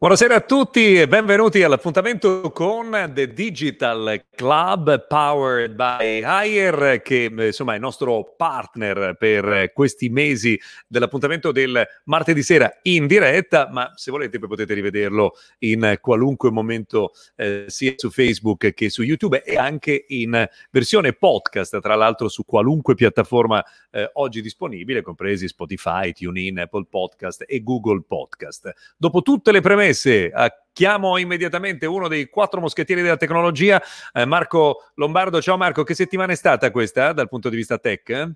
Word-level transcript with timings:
Buonasera 0.00 0.36
a 0.36 0.40
tutti 0.42 0.94
e 0.94 1.08
benvenuti 1.08 1.60
all'appuntamento 1.64 2.52
con 2.52 3.10
The 3.12 3.32
Digital 3.32 4.26
Club 4.30 5.08
powered 5.08 5.74
by 5.74 6.22
Hire 6.24 7.02
che 7.02 7.28
insomma 7.36 7.72
è 7.72 7.74
il 7.74 7.80
nostro 7.80 8.34
partner 8.36 9.16
per 9.18 9.72
questi 9.72 10.08
mesi 10.08 10.56
dell'appuntamento 10.86 11.50
del 11.50 11.84
martedì 12.04 12.44
sera 12.44 12.72
in 12.82 13.08
diretta, 13.08 13.70
ma 13.72 13.90
se 13.96 14.12
volete 14.12 14.38
poi 14.38 14.46
potete 14.46 14.72
rivederlo 14.72 15.32
in 15.58 15.98
qualunque 16.00 16.52
momento 16.52 17.10
eh, 17.34 17.64
sia 17.66 17.94
su 17.96 18.08
Facebook 18.08 18.72
che 18.74 18.90
su 18.90 19.02
YouTube 19.02 19.42
e 19.42 19.56
anche 19.56 20.04
in 20.06 20.48
versione 20.70 21.12
podcast, 21.12 21.80
tra 21.80 21.96
l'altro 21.96 22.28
su 22.28 22.44
qualunque 22.44 22.94
piattaforma 22.94 23.64
eh, 23.90 24.08
oggi 24.12 24.42
disponibile, 24.42 25.02
compresi 25.02 25.48
Spotify, 25.48 26.12
TuneIn, 26.12 26.60
Apple 26.60 26.86
Podcast 26.88 27.42
e 27.48 27.64
Google 27.64 28.04
Podcast. 28.06 28.72
Dopo 28.96 29.22
tutte 29.22 29.50
le 29.50 29.60
premesse 29.60 29.86
premesse, 29.88 30.30
chiamo 30.72 31.16
immediatamente 31.16 31.86
uno 31.86 32.08
dei 32.08 32.28
quattro 32.28 32.60
moschettieri 32.60 33.02
della 33.02 33.16
tecnologia, 33.16 33.82
eh, 34.12 34.24
Marco 34.24 34.90
Lombardo. 34.94 35.40
Ciao 35.40 35.56
Marco, 35.56 35.82
che 35.82 35.94
settimana 35.94 36.32
è 36.32 36.36
stata 36.36 36.70
questa 36.70 37.12
dal 37.12 37.28
punto 37.28 37.48
di 37.48 37.56
vista 37.56 37.78
tech? 37.78 38.30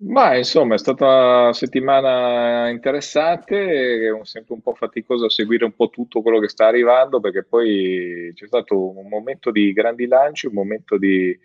Ma 0.00 0.36
insomma, 0.36 0.74
è 0.74 0.78
stata 0.78 1.06
una 1.06 1.52
settimana 1.52 2.68
interessante, 2.68 4.16
sempre 4.22 4.54
un 4.54 4.60
po' 4.60 4.74
faticoso 4.74 5.28
seguire 5.28 5.64
un 5.64 5.74
po' 5.74 5.90
tutto 5.90 6.22
quello 6.22 6.38
che 6.38 6.48
sta 6.48 6.66
arrivando, 6.66 7.18
perché 7.18 7.42
poi 7.42 8.30
c'è 8.32 8.46
stato 8.46 8.96
un 8.96 9.08
momento 9.08 9.50
di 9.50 9.72
grandi 9.72 10.06
lanci, 10.06 10.46
un 10.46 10.52
momento 10.52 10.96
di 10.98 11.36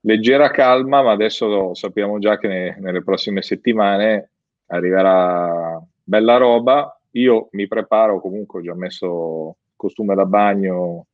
leggera 0.00 0.50
calma, 0.50 1.02
ma 1.02 1.12
adesso 1.12 1.72
sappiamo 1.74 2.18
già 2.18 2.36
che 2.36 2.48
ne, 2.48 2.76
nelle 2.80 3.04
prossime 3.04 3.42
settimane 3.42 4.30
arriverà 4.66 5.80
bella 6.02 6.36
roba 6.36 6.99
io 7.12 7.48
mi 7.52 7.66
preparo 7.66 8.20
comunque, 8.20 8.60
ho 8.60 8.62
già 8.62 8.74
messo 8.74 9.56
costume 9.76 10.14
da 10.14 10.26
bagno, 10.26 11.06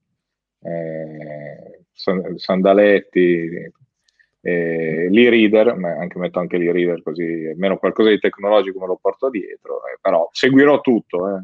eh, 0.63 1.85
sandaletti, 2.37 3.73
eh, 4.41 5.09
l'e-reader, 5.11 5.69
anche 5.69 6.19
metto 6.19 6.39
anche 6.39 6.59
l'e-reader 6.59 7.03
così 7.03 7.47
almeno 7.51 7.79
qualcosa 7.79 8.11
di 8.11 8.19
tecnologico 8.19 8.81
me 8.81 8.87
lo 8.87 8.99
porto 9.01 9.31
dietro, 9.31 9.79
eh, 9.87 9.99
però 10.01 10.29
seguirò 10.31 10.81
tutto. 10.81 11.37
Eh. 11.37 11.43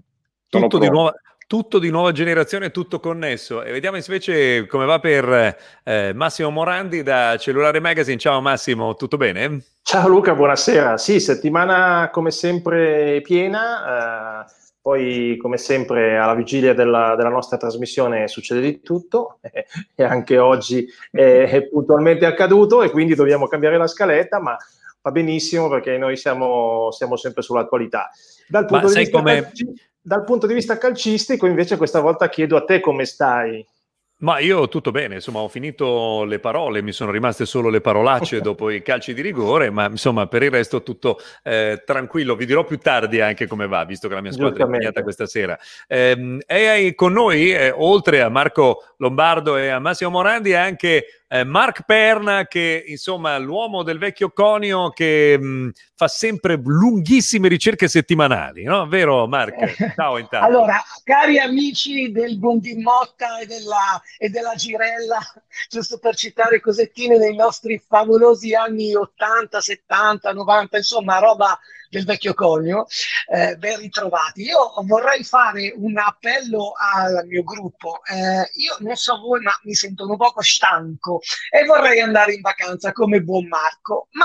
Tutto 0.49 0.79
di, 0.79 0.89
nuova, 0.89 1.15
tutto 1.53 1.79
di, 1.79 1.91
nuova, 1.91 2.13
generazione, 2.13 2.71
tutto 2.71 2.99
connesso. 2.99 3.63
E 3.63 3.73
vediamo 3.73 3.99
invece 3.99 4.67
come 4.67 4.87
va 4.87 4.99
per 5.01 5.55
eh, 5.85 6.13
Massimo 6.15 6.49
Morandi 6.49 7.03
da 7.03 7.37
Cellulare 7.37 7.79
Magazine. 7.79 8.17
Ciao 8.17 8.41
Massimo, 8.41 8.95
tutto 8.95 9.19
bene? 9.19 9.63
Ciao 9.83 10.09
Luca, 10.09 10.35
buonasera. 10.35 10.97
Sì, 10.97 11.21
settimana 11.21 12.09
come 12.11 12.31
sempre 12.31 13.21
piena. 13.21 14.47
Eh, 14.47 14.53
poi, 14.81 15.37
come 15.37 15.59
sempre, 15.59 16.17
alla 16.17 16.35
vigilia 16.35 16.73
della, 16.73 17.17
della, 17.17 17.29
nostra 17.29 17.59
trasmissione 17.59 18.29
succede 18.29 18.63
di 18.63 18.81
tutto 18.81 19.37
eh, 19.43 19.67
e 19.95 20.05
anche 20.05 20.39
oggi 20.39 20.87
è, 21.11 21.69
puntualmente 21.71 22.25
accaduto 22.25 22.83
e 22.83 22.89
quindi 22.89 23.15
dobbiamo 23.15 23.47
cambiare 23.47 23.77
la 23.77 23.87
scaletta, 23.87 24.41
ma 24.41 24.57
va 25.03 25.11
benissimo 25.11 25.69
perché 25.69 25.99
noi 25.99 26.17
siamo, 26.17 26.91
siamo 26.93 27.17
sempre 27.17 27.43
sull'attualità. 27.43 28.09
Dal 28.49 28.65
punto, 28.65 28.89
come... 29.11 29.53
dal 30.03 30.25
punto 30.25 30.47
di 30.47 30.55
vista 30.55 30.77
calcistico, 30.77 31.47
invece, 31.47 31.77
questa 31.77 32.01
volta 32.01 32.29
chiedo 32.29 32.57
a 32.57 32.65
te 32.65 32.81
come 32.81 33.05
stai. 33.05 33.65
Ma 34.23 34.39
io 34.39 34.69
tutto 34.69 34.93
bene, 34.93 35.17
insomma, 35.17 35.41
ho 35.41 35.49
finito 35.49 36.23
le 36.23 36.39
parole, 36.39 36.81
mi 36.81 36.93
sono 36.93 37.11
rimaste 37.11 37.45
solo 37.45 37.69
le 37.69 37.81
parolacce 37.81 38.39
dopo 38.41 38.71
i 38.71 38.81
calci 38.81 39.15
di 39.15 39.21
rigore, 39.21 39.71
ma 39.71 39.87
insomma, 39.87 40.29
per 40.29 40.45
il 40.45 40.51
resto 40.51 40.85
tutto 40.85 41.19
eh, 41.43 41.83
tranquillo. 41.85 42.37
Vi 42.37 42.47
dirò 42.47 42.65
più 42.65 42.79
tardi 42.79 43.21
anche 43.21 43.49
come 43.49 43.67
va, 43.67 43.85
visto 43.85 44.07
che 44.07 44.15
la 44.15 44.21
mia 44.21 44.31
squadra 44.31 44.63
è 44.63 44.67
impegnata 44.67 45.03
questa 45.03 45.27
sera. 45.27 45.59
Eh, 45.89 46.39
e 46.47 46.95
con 46.95 47.13
noi, 47.13 47.53
eh, 47.53 47.73
oltre 47.77 48.23
a 48.23 48.29
Marco 48.29 48.92
Lombardo 49.03 49.57
e 49.57 49.69
a 49.69 49.81
Massimo 49.81 50.11
Morandi, 50.11 50.55
anche 50.55 51.25
eh, 51.27 51.43
Mark 51.43 51.83
Perna, 51.85 52.47
che 52.47 52.85
insomma 52.87 53.37
l'uomo 53.37 53.83
del 53.83 53.99
vecchio 53.99 54.31
conio 54.31 54.91
che 54.91 55.37
mh, 55.37 55.71
fa 55.97 56.07
sempre 56.07 56.61
lunghissime 56.63 57.49
ricerche 57.49 57.89
settimanali, 57.89 58.63
no? 58.63 58.87
Vero 58.87 59.27
Mark? 59.27 59.95
Ciao 59.97 60.19
intanto. 60.19 60.47
allora, 60.47 60.81
cari 61.03 61.41
amici 61.41 62.13
del 62.13 62.39
Bondimotta 62.39 63.41
e 63.41 63.47
della, 63.47 64.01
e 64.19 64.29
della 64.29 64.55
Girella, 64.55 65.19
giusto 65.69 65.99
per 65.99 66.15
citare 66.15 66.61
cosettine 66.61 67.19
dei 67.19 67.35
nostri 67.35 67.83
favolosi 67.85 68.55
anni 68.55 68.95
80, 68.95 69.61
70, 69.61 70.33
90, 70.33 70.77
insomma 70.77 71.19
roba 71.19 71.59
del 71.93 72.07
vecchio 72.07 72.33
conio, 72.33 72.87
eh, 73.29 73.55
ben 73.57 73.79
ritrovati. 73.79 74.45
Io 74.45 74.73
vorrei 74.85 75.23
fare 75.25 75.75
un 75.77 75.99
appello 75.99 76.73
al 76.75 77.27
mio 77.27 77.43
gruppo. 77.43 78.01
Eh, 78.05 78.51
io 78.55 78.77
non 78.79 78.97
so 78.97 79.19
voi, 79.19 79.43
ma 79.43 79.53
mi 79.65 79.75
sento 79.75 80.09
un 80.09 80.17
poco 80.17 80.41
stanco 80.41 81.21
e 81.51 81.67
vorrei 81.67 82.01
andare 82.01 82.33
in 82.33 82.41
vacanza 82.41 82.93
come 82.93 83.21
buon 83.21 83.47
Marco, 83.47 84.09
ma 84.13 84.25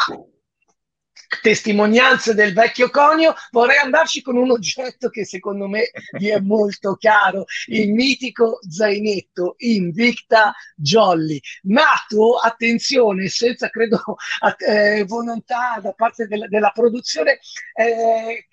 testimonianze 1.42 2.34
del 2.34 2.54
vecchio 2.54 2.90
conio, 2.90 3.34
vorrei 3.52 3.78
andarci 3.78 4.22
con 4.22 4.38
un 4.38 4.52
oggetto 4.52 5.10
che 5.10 5.26
secondo 5.26 5.68
me 5.68 5.90
vi 6.18 6.30
è 6.30 6.40
molto 6.40 6.96
chiaro, 6.96 7.46
il 7.68 7.92
mitico 7.92 8.60
zainetto 8.68 9.56
Invicta 9.60 10.54
Jolly, 10.76 11.40
nato, 11.64 12.38
attenzione, 12.38 13.28
senza 13.28 13.70
credo 13.70 14.02
eh, 14.66 15.04
volontà 15.06 15.80
da 15.82 15.92
parte 15.94 16.28
del, 16.28 16.48
della 16.50 16.72
produzione, 16.74 17.40
eh, 17.76 18.48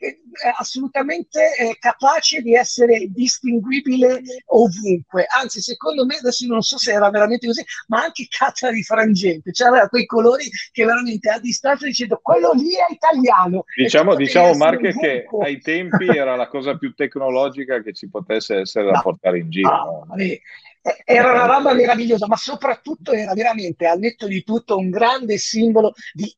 assolutamente 0.58 1.56
eh, 1.56 1.76
capace 1.78 2.40
di 2.40 2.54
essere 2.54 3.06
distinguibile 3.08 4.22
ovunque, 4.46 5.26
anzi 5.28 5.60
secondo 5.60 6.04
me, 6.04 6.16
adesso 6.16 6.46
non 6.46 6.62
so 6.62 6.78
se 6.78 6.92
era 6.92 7.10
veramente 7.10 7.46
così, 7.46 7.64
ma 7.88 8.02
anche 8.04 8.26
cazza 8.28 8.70
di 8.70 8.82
frangente, 8.82 9.52
cioè 9.52 9.68
aveva 9.68 9.88
quei 9.88 10.06
colori 10.06 10.50
che 10.72 10.84
veramente 10.84 11.30
a 11.30 11.38
distanza 11.38 11.86
dicendo 11.86 12.18
quello 12.22 12.52
lì 12.52 12.63
è 12.72 12.92
italiano. 12.92 13.64
Diciamo, 13.76 14.14
diciamo 14.14 14.54
Marche 14.54 14.92
che 14.92 15.26
ai 15.42 15.60
tempi 15.60 16.06
era 16.06 16.36
la 16.36 16.48
cosa 16.48 16.76
più 16.76 16.94
tecnologica 16.94 17.82
che 17.82 17.92
ci 17.92 18.08
potesse 18.08 18.60
essere 18.60 18.86
no. 18.86 18.92
da 18.92 19.00
portare 19.00 19.38
in 19.38 19.50
giro. 19.50 19.68
No, 19.68 20.06
no. 20.08 20.14
Era 21.04 21.32
una 21.32 21.46
roba 21.46 21.72
meravigliosa, 21.72 22.26
ma 22.26 22.36
soprattutto 22.36 23.12
era 23.12 23.32
veramente, 23.32 23.86
al 23.86 23.98
netto 23.98 24.26
di 24.26 24.44
tutto, 24.44 24.76
un 24.76 24.90
grande 24.90 25.38
simbolo 25.38 25.94
di 26.12 26.34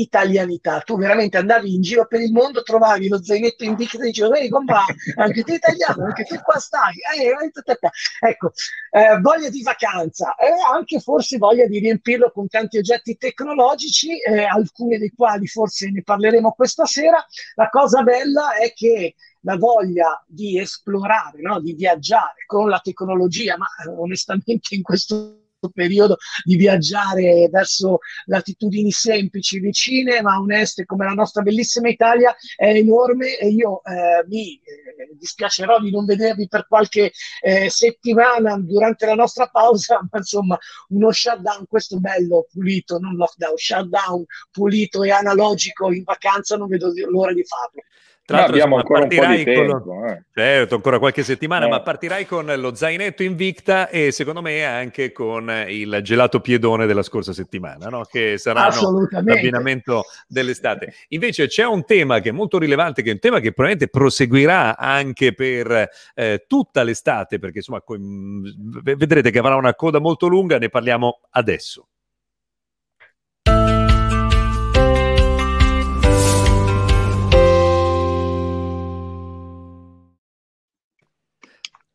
italianità. 0.00 0.80
Tu 0.80 0.96
veramente 0.96 1.36
andavi 1.36 1.74
in 1.74 1.82
giro 1.82 2.06
per 2.06 2.20
il 2.20 2.32
mondo, 2.32 2.62
trovavi 2.62 3.08
lo 3.08 3.22
zainetto 3.22 3.64
in 3.64 3.74
dica 3.74 3.98
e 3.98 4.06
dicevi, 4.06 4.38
ehi 4.38 4.48
compà, 4.48 4.84
anche 5.16 5.42
te 5.42 5.54
italiano, 5.54 6.04
anche 6.04 6.24
te 6.24 6.40
qua 6.40 6.58
stai. 6.58 6.94
Eh, 7.16 7.26
eh 7.26 8.28
ecco, 8.28 8.52
eh, 8.90 9.18
voglia 9.20 9.48
di 9.48 9.62
vacanza 9.62 10.34
e 10.36 10.48
anche 10.72 11.00
forse 11.00 11.38
voglia 11.38 11.66
di 11.66 11.78
riempirlo 11.78 12.30
con 12.30 12.48
tanti 12.48 12.78
oggetti 12.78 13.16
tecnologici, 13.16 14.20
eh, 14.20 14.44
alcuni 14.44 14.98
dei 14.98 15.12
quali 15.14 15.46
forse 15.46 15.90
ne 15.90 16.02
parleremo 16.02 16.52
questa 16.52 16.84
sera. 16.84 17.24
La 17.54 17.68
cosa 17.68 18.02
bella 18.02 18.54
è 18.54 18.72
che 18.72 19.14
la 19.42 19.56
voglia 19.56 20.22
di 20.26 20.58
esplorare, 20.58 21.40
no? 21.40 21.60
di 21.60 21.74
viaggiare 21.74 22.44
con 22.46 22.68
la 22.68 22.80
tecnologia, 22.80 23.56
ma 23.56 23.66
eh, 23.84 23.88
onestamente 23.88 24.74
in 24.74 24.82
questo 24.82 25.47
periodo 25.72 26.16
di 26.44 26.56
viaggiare 26.56 27.48
verso 27.50 27.98
latitudini 28.26 28.90
semplici, 28.90 29.58
vicine 29.58 30.22
ma 30.22 30.38
oneste 30.38 30.84
come 30.84 31.04
la 31.04 31.12
nostra 31.12 31.42
bellissima 31.42 31.88
Italia 31.88 32.34
è 32.56 32.68
enorme 32.68 33.36
e 33.38 33.48
io 33.48 33.82
eh, 33.84 34.24
mi 34.28 34.54
eh, 34.54 35.14
dispiacerò 35.18 35.80
di 35.80 35.90
non 35.90 36.04
vedervi 36.04 36.46
per 36.48 36.66
qualche 36.66 37.12
eh, 37.40 37.68
settimana 37.70 38.56
durante 38.58 39.06
la 39.06 39.14
nostra 39.14 39.48
pausa, 39.48 39.98
ma 40.10 40.18
insomma 40.18 40.58
uno 40.90 41.10
shutdown 41.10 41.66
questo 41.66 41.98
bello, 41.98 42.46
pulito, 42.50 42.98
non 42.98 43.16
lockdown, 43.16 43.56
shutdown 43.56 44.24
pulito 44.50 45.02
e 45.02 45.10
analogico 45.10 45.92
in 45.92 46.04
vacanza 46.04 46.56
non 46.56 46.68
vedo 46.68 46.92
l'ora 47.08 47.32
di 47.32 47.44
farlo. 47.44 47.82
Tra 48.28 48.40
l'altro, 48.40 48.56
abbiamo 48.56 48.76
ancora 48.76 49.00
un 49.04 49.08
po' 49.08 49.24
di 49.24 49.42
tempo. 49.42 49.80
Con... 49.80 50.06
Eh. 50.06 50.24
Certo, 50.34 50.74
ancora 50.74 50.98
qualche 50.98 51.22
settimana, 51.22 51.64
eh. 51.64 51.70
ma 51.70 51.80
partirai 51.80 52.26
con 52.26 52.44
lo 52.58 52.74
zainetto 52.74 53.22
Invicta 53.22 53.88
e 53.88 54.12
secondo 54.12 54.42
me 54.42 54.66
anche 54.66 55.12
con 55.12 55.50
il 55.66 56.00
gelato 56.02 56.40
piedone 56.40 56.84
della 56.84 57.02
scorsa 57.02 57.32
settimana, 57.32 57.88
no? 57.88 58.04
che 58.04 58.36
saranno 58.36 59.08
l'abbinamento 59.08 60.04
dell'estate. 60.26 60.92
Invece 61.08 61.46
c'è 61.46 61.64
un 61.64 61.86
tema 61.86 62.20
che 62.20 62.28
è 62.28 62.32
molto 62.32 62.58
rilevante, 62.58 63.00
che 63.00 63.08
è 63.08 63.14
un 63.14 63.18
tema 63.18 63.40
che 63.40 63.54
probabilmente 63.54 63.88
proseguirà 63.88 64.76
anche 64.76 65.32
per 65.32 65.88
eh, 66.14 66.44
tutta 66.46 66.82
l'estate, 66.82 67.38
perché 67.38 67.58
insomma 67.58 67.80
co- 67.80 67.96
vedrete 67.98 69.30
che 69.30 69.38
avrà 69.38 69.56
una 69.56 69.74
coda 69.74 70.00
molto 70.00 70.26
lunga, 70.26 70.58
ne 70.58 70.68
parliamo 70.68 71.20
adesso. 71.30 71.88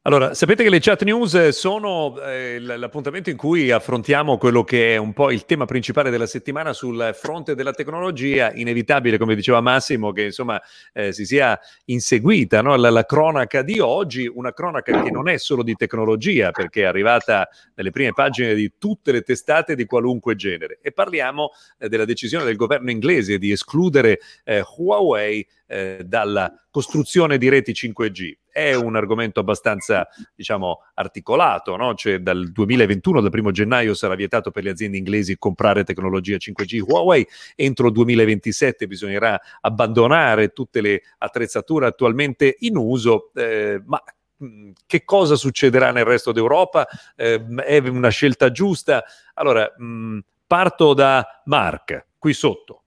Allora, 0.06 0.34
sapete 0.34 0.64
che 0.64 0.70
le 0.70 0.82
chat 0.82 1.02
news 1.04 1.48
sono 1.50 2.20
eh, 2.20 2.60
l'appuntamento 2.60 3.30
in 3.30 3.38
cui 3.38 3.72
affrontiamo 3.72 4.38
quello 4.38 4.66
che 4.66 4.96
è 4.96 4.98
un 4.98 5.14
po' 5.14 5.32
il 5.32 5.46
tema 5.46 5.64
principale 5.64 6.10
della 6.10 6.26
settimana 6.26 6.74
sul 6.74 7.12
fronte 7.14 7.56
della 7.56 7.72
tecnologia. 7.72 8.52
Inevitabile, 8.54 9.18
come 9.18 9.34
diceva 9.34 9.62
Massimo, 9.62 10.12
che 10.12 10.24
insomma 10.24 10.62
eh, 10.92 11.14
si 11.14 11.26
sia 11.26 11.58
inseguita 11.86 12.62
no? 12.62 12.76
la, 12.76 12.90
la, 12.90 13.06
cronaca 13.06 13.62
di 13.62 13.80
oggi, 13.80 14.28
una 14.28 14.52
cronaca 14.52 15.04
che 15.04 15.10
non 15.10 15.30
è 15.30 15.38
solo 15.38 15.64
di 15.64 15.74
tecnologia, 15.76 16.52
perché 16.52 16.82
è 16.82 16.86
arrivata 16.86 17.48
nelle 17.76 17.92
prime 17.92 18.12
pagine 18.12 18.56
di 18.56 18.74
tutte 18.78 19.14
le 19.14 19.22
testate 19.22 19.74
di 19.74 19.86
qualunque 19.86 20.36
genere. 20.36 20.80
E 20.82 20.92
parliamo 20.92 21.52
eh, 21.80 21.88
della 21.88 22.04
decisione 22.04 22.44
del 22.44 22.58
governo 22.58 22.92
inglese 22.92 23.38
di 23.38 23.52
escludere 23.52 24.20
eh, 24.44 24.66
Huawei 24.76 25.48
eh, 25.66 26.02
dalla 26.04 26.54
costruzione 26.74 27.38
di 27.38 27.50
reti 27.50 27.72
5G. 27.72 28.38
È 28.50 28.74
un 28.74 28.96
argomento 28.96 29.40
abbastanza, 29.40 30.08
diciamo, 30.34 30.80
articolato, 30.96 31.76
no? 31.76 31.94
Cioè 31.94 32.18
dal 32.18 32.52
2021, 32.52 33.22
dal 33.22 33.30
primo 33.30 33.52
gennaio, 33.52 33.94
sarà 33.94 34.16
vietato 34.16 34.50
per 34.50 34.64
le 34.64 34.72
aziende 34.72 34.98
inglesi 34.98 35.38
comprare 35.38 35.84
tecnologia 35.84 36.36
5G 36.36 36.82
Huawei, 36.82 37.28
entro 37.56 37.86
il 37.88 37.94
2027 37.94 38.88
bisognerà 38.88 39.40
abbandonare 39.62 40.48
tutte 40.48 40.82
le 40.82 41.04
attrezzature 41.20 41.86
attualmente 41.86 42.56
in 42.62 42.76
uso, 42.76 43.30
eh, 43.36 43.80
ma 43.86 44.02
mm, 44.44 44.72
che 44.88 45.04
cosa 45.04 45.36
succederà 45.36 45.92
nel 45.92 46.06
resto 46.06 46.32
d'Europa? 46.32 46.88
Eh, 47.16 47.46
è 47.68 47.78
una 47.88 48.10
scelta 48.10 48.50
giusta? 48.50 49.04
Allora, 49.36 49.72
mh, 49.78 49.86
mm, 49.86 50.20
parto 50.48 50.96
da 50.96 51.24
Mark, 51.46 52.08
qui 52.18 52.34
sotto. 52.34 52.83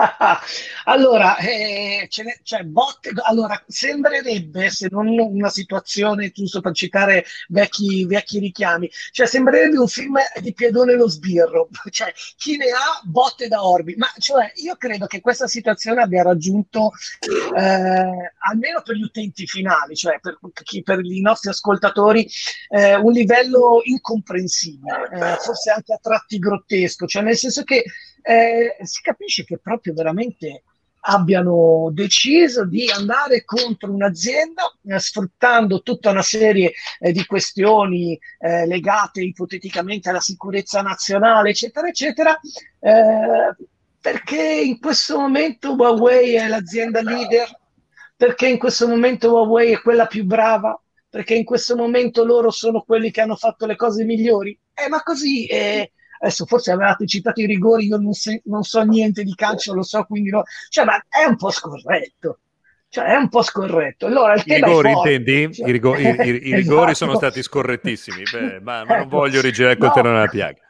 allora, 0.84 1.36
eh, 1.38 2.08
ne, 2.24 2.40
cioè, 2.42 2.62
botte, 2.62 3.12
allora, 3.22 3.62
sembrerebbe, 3.66 4.70
se 4.70 4.88
non 4.90 5.08
una 5.18 5.50
situazione, 5.50 6.30
giusto 6.30 6.60
per 6.60 6.72
citare 6.72 7.24
vecchi, 7.48 8.04
vecchi 8.06 8.38
richiami, 8.38 8.90
cioè 9.12 9.26
sembrerebbe 9.26 9.78
un 9.78 9.88
film 9.88 10.18
di 10.40 10.52
Piedone 10.52 10.94
lo 10.94 11.08
sbirro, 11.08 11.68
cioè 11.90 12.12
chi 12.36 12.56
ne 12.56 12.66
ha 12.66 13.00
botte 13.04 13.48
da 13.48 13.64
orbi, 13.64 13.94
ma 13.96 14.10
cioè, 14.18 14.52
io 14.56 14.76
credo 14.76 15.06
che 15.06 15.20
questa 15.20 15.46
situazione 15.46 16.02
abbia 16.02 16.22
raggiunto, 16.22 16.92
eh, 17.56 18.32
almeno 18.50 18.82
per 18.82 18.96
gli 18.96 19.02
utenti 19.02 19.46
finali, 19.46 19.94
cioè 19.94 20.18
per, 20.20 20.38
chi, 20.62 20.82
per 20.82 21.00
i 21.04 21.20
nostri 21.20 21.50
ascoltatori, 21.50 22.28
eh, 22.68 22.94
un 22.96 23.12
livello 23.12 23.80
incomprensibile, 23.84 25.08
eh, 25.12 25.36
forse 25.36 25.70
anche 25.70 25.92
a 25.92 25.98
tratti 26.00 26.38
grottesco, 26.38 27.06
cioè 27.06 27.22
nel 27.22 27.36
senso 27.36 27.62
che 27.64 27.84
eh, 28.22 28.76
si 28.82 29.02
capisce 29.02 29.44
che 29.44 29.58
proprio 29.58 29.94
veramente 29.94 30.62
abbiano 31.02 31.88
deciso 31.92 32.66
di 32.66 32.90
andare 32.90 33.44
contro 33.44 33.90
un'azienda 33.90 34.62
eh, 34.86 34.98
sfruttando 34.98 35.82
tutta 35.82 36.10
una 36.10 36.22
serie 36.22 36.72
eh, 36.98 37.12
di 37.12 37.24
questioni 37.24 38.18
eh, 38.38 38.66
legate 38.66 39.22
ipoteticamente 39.22 40.10
alla 40.10 40.20
sicurezza 40.20 40.82
nazionale, 40.82 41.50
eccetera, 41.50 41.88
eccetera, 41.88 42.38
eh, 42.80 43.54
perché 44.00 44.42
in 44.42 44.78
questo 44.78 45.18
momento 45.18 45.74
Huawei 45.74 46.34
è 46.34 46.48
l'azienda 46.48 47.02
leader, 47.02 47.48
perché 48.16 48.48
in 48.48 48.58
questo 48.58 48.86
momento 48.86 49.30
Huawei 49.30 49.72
è 49.72 49.80
quella 49.80 50.06
più 50.06 50.24
brava, 50.24 50.78
perché 51.08 51.34
in 51.34 51.44
questo 51.44 51.76
momento 51.76 52.24
loro 52.24 52.50
sono 52.50 52.82
quelli 52.82 53.10
che 53.10 53.20
hanno 53.20 53.36
fatto 53.36 53.66
le 53.66 53.76
cose 53.76 54.04
migliori. 54.04 54.58
Eh, 54.74 54.88
ma 54.88 55.02
così 55.02 55.46
eh, 55.46 55.92
adesso 56.20 56.44
forse 56.44 56.70
avevate 56.70 57.06
citato 57.06 57.40
i 57.40 57.46
rigori, 57.46 57.86
io 57.86 57.96
non, 57.96 58.12
se, 58.12 58.42
non 58.44 58.62
so 58.62 58.82
niente 58.82 59.24
di 59.24 59.34
calcio, 59.34 59.74
lo 59.74 59.82
so, 59.82 60.04
quindi 60.04 60.30
no. 60.30 60.42
Cioè, 60.68 60.84
ma 60.84 61.02
è 61.08 61.24
un 61.24 61.36
po' 61.36 61.50
scorretto. 61.50 62.40
Cioè, 62.88 63.04
è 63.04 63.16
un 63.16 63.28
po' 63.28 63.42
scorretto. 63.42 64.06
Allora, 64.06 64.34
il 64.34 64.42
I 64.44 64.54
rigori, 64.54 64.90
intendi? 64.90 65.54
Cioè... 65.54 65.68
I, 65.68 65.72
rigo- 65.72 65.96
i, 65.96 66.04
i, 66.04 66.48
i 66.48 66.54
rigori 66.54 66.90
esatto. 66.90 66.94
sono 66.94 67.14
stati 67.16 67.42
scorrettissimi, 67.42 68.22
Beh, 68.30 68.60
ma, 68.60 68.84
ma, 68.84 68.94
non 68.94 69.00
ecco. 69.02 69.08
voglio 69.08 69.40
rigirare 69.40 69.76
col 69.76 69.88
no. 69.88 69.94
terreno 69.94 70.16
alla 70.16 70.28
piaga. 70.28 70.60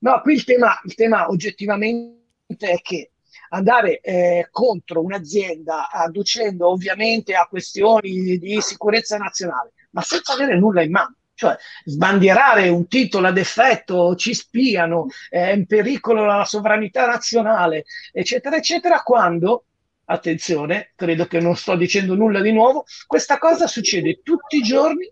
No, 0.00 0.20
qui 0.20 0.34
il 0.34 0.44
tema, 0.44 0.78
il 0.84 0.94
tema 0.94 1.28
oggettivamente 1.30 2.18
è 2.58 2.80
che 2.82 3.12
andare 3.50 4.00
eh, 4.00 4.48
contro 4.50 5.02
un'azienda 5.02 5.88
adducendo 5.90 6.68
ovviamente 6.68 7.34
a 7.34 7.46
questioni 7.46 8.36
di 8.36 8.60
sicurezza 8.60 9.16
nazionale, 9.16 9.72
ma 9.90 10.02
senza 10.02 10.34
avere 10.34 10.58
nulla 10.58 10.82
in 10.82 10.90
mano. 10.90 11.16
Cioè, 11.34 11.56
sbandierare 11.84 12.68
un 12.68 12.86
titolo 12.86 13.26
ad 13.26 13.38
effetto, 13.38 14.14
ci 14.14 14.34
spiano, 14.34 15.08
è 15.28 15.50
in 15.50 15.66
pericolo 15.66 16.24
la 16.24 16.44
sovranità 16.44 17.06
nazionale, 17.06 17.84
eccetera, 18.12 18.56
eccetera, 18.56 19.02
quando, 19.02 19.64
attenzione, 20.04 20.92
credo 20.94 21.26
che 21.26 21.40
non 21.40 21.56
sto 21.56 21.74
dicendo 21.76 22.14
nulla 22.14 22.40
di 22.40 22.52
nuovo, 22.52 22.84
questa 23.06 23.38
cosa 23.38 23.66
succede 23.66 24.20
tutti 24.22 24.58
i 24.58 24.62
giorni, 24.62 25.10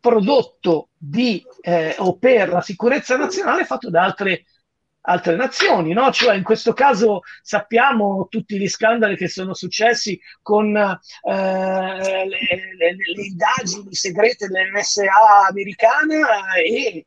prodotto 0.00 0.90
di 0.98 1.42
eh, 1.62 1.94
o 1.98 2.18
per 2.18 2.50
la 2.50 2.60
sicurezza 2.60 3.16
nazionale 3.16 3.64
fatto 3.64 3.88
da 3.88 4.04
altre 4.04 4.44
altre 5.06 5.36
nazioni, 5.36 5.92
no? 5.92 6.10
Cioè, 6.10 6.36
in 6.36 6.42
questo 6.42 6.72
caso 6.72 7.20
sappiamo 7.42 8.26
tutti 8.28 8.58
gli 8.58 8.68
scandali 8.68 9.16
che 9.16 9.28
sono 9.28 9.54
successi 9.54 10.18
con 10.40 10.76
eh, 10.76 10.94
le, 11.22 12.26
le, 12.26 12.96
le, 13.14 13.22
indagini 13.22 13.94
segrete 13.94 14.46
dell'NSA 14.46 15.46
americana 15.48 16.54
e 16.54 17.06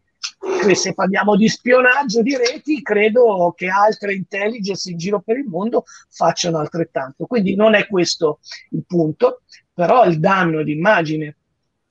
se 0.75 0.93
parliamo 0.93 1.35
di 1.35 1.49
spionaggio 1.49 2.21
di 2.21 2.35
reti, 2.35 2.81
credo 2.81 3.53
che 3.55 3.67
altre 3.67 4.13
intelligence 4.13 4.89
in 4.89 4.97
giro 4.97 5.21
per 5.21 5.37
il 5.37 5.45
mondo 5.45 5.83
facciano 6.09 6.59
altrettanto. 6.59 7.25
Quindi 7.25 7.55
non 7.55 7.73
è 7.73 7.87
questo 7.87 8.39
il 8.71 8.83
punto, 8.85 9.41
però 9.73 10.05
il 10.05 10.19
danno 10.19 10.63
d'immagine 10.63 11.37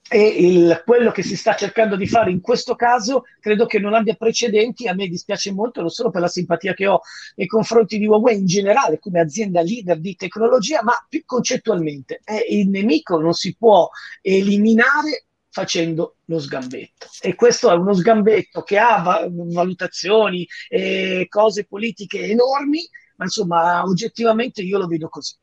e 0.08 0.26
il, 0.26 0.82
quello 0.84 1.10
che 1.10 1.22
si 1.22 1.36
sta 1.36 1.54
cercando 1.54 1.96
di 1.96 2.06
fare 2.06 2.30
in 2.30 2.40
questo 2.40 2.74
caso 2.74 3.24
credo 3.40 3.66
che 3.66 3.78
non 3.78 3.94
abbia 3.94 4.14
precedenti. 4.14 4.86
A 4.86 4.94
me 4.94 5.08
dispiace 5.08 5.52
molto, 5.52 5.80
non 5.80 5.90
solo 5.90 6.10
per 6.10 6.20
la 6.20 6.28
simpatia 6.28 6.74
che 6.74 6.86
ho 6.86 7.00
nei 7.34 7.46
confronti 7.46 7.98
di 7.98 8.06
Huawei 8.06 8.38
in 8.38 8.46
generale, 8.46 8.98
come 8.98 9.20
azienda 9.20 9.62
leader 9.62 9.98
di 9.98 10.14
tecnologia, 10.14 10.82
ma 10.82 10.92
più 11.08 11.22
concettualmente. 11.24 12.20
Eh, 12.24 12.46
il 12.50 12.68
nemico 12.68 13.18
non 13.18 13.32
si 13.32 13.56
può 13.56 13.88
eliminare 14.22 15.26
facendo 15.50 16.16
lo 16.26 16.38
sgambetto. 16.38 17.08
E 17.20 17.34
questo 17.34 17.70
è 17.70 17.74
uno 17.74 17.94
sgambetto 17.94 18.62
che 18.62 18.78
ha 18.78 19.00
va- 19.02 19.26
valutazioni 19.30 20.46
e 20.68 21.26
cose 21.28 21.64
politiche 21.64 22.28
enormi, 22.28 22.86
ma 23.16 23.24
insomma, 23.24 23.82
oggettivamente 23.82 24.60
io 24.60 24.78
lo 24.78 24.86
vedo 24.86 25.08
così. 25.08 25.34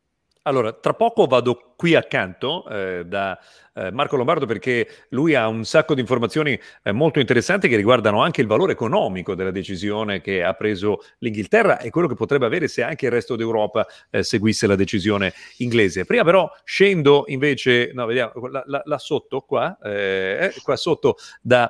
Allora, 0.43 0.73
tra 0.73 0.93
poco 0.93 1.25
vado 1.25 1.73
qui 1.77 1.95
accanto 1.95 2.67
eh, 2.67 3.05
da 3.05 3.39
eh, 3.75 3.91
Marco 3.91 4.15
Lombardo 4.15 4.45
perché 4.45 4.87
lui 5.09 5.35
ha 5.35 5.47
un 5.47 5.65
sacco 5.65 5.93
di 5.95 6.01
informazioni 6.01 6.59
eh, 6.83 6.91
molto 6.91 7.19
interessanti 7.19 7.67
che 7.67 7.75
riguardano 7.75 8.21
anche 8.21 8.41
il 8.41 8.47
valore 8.47 8.73
economico 8.73 9.35
della 9.35 9.51
decisione 9.51 10.21
che 10.21 10.43
ha 10.43 10.53
preso 10.53 10.99
l'Inghilterra 11.19 11.79
e 11.79 11.89
quello 11.89 12.07
che 12.07 12.15
potrebbe 12.15 12.45
avere 12.45 12.67
se 12.67 12.83
anche 12.83 13.05
il 13.05 13.11
resto 13.11 13.35
d'Europa 13.35 13.85
eh, 14.09 14.23
seguisse 14.23 14.67
la 14.67 14.75
decisione 14.75 15.33
inglese. 15.57 16.05
Prima 16.05 16.23
però 16.23 16.49
scendo 16.63 17.23
invece, 17.27 17.91
no, 17.93 18.05
vediamo, 18.05 18.47
là, 18.47 18.63
là, 18.67 18.81
là 18.85 18.97
sotto, 18.97 19.41
qua, 19.41 19.77
eh, 19.83 20.51
eh, 20.55 20.61
qua 20.61 20.75
sotto 20.75 21.17
da 21.41 21.69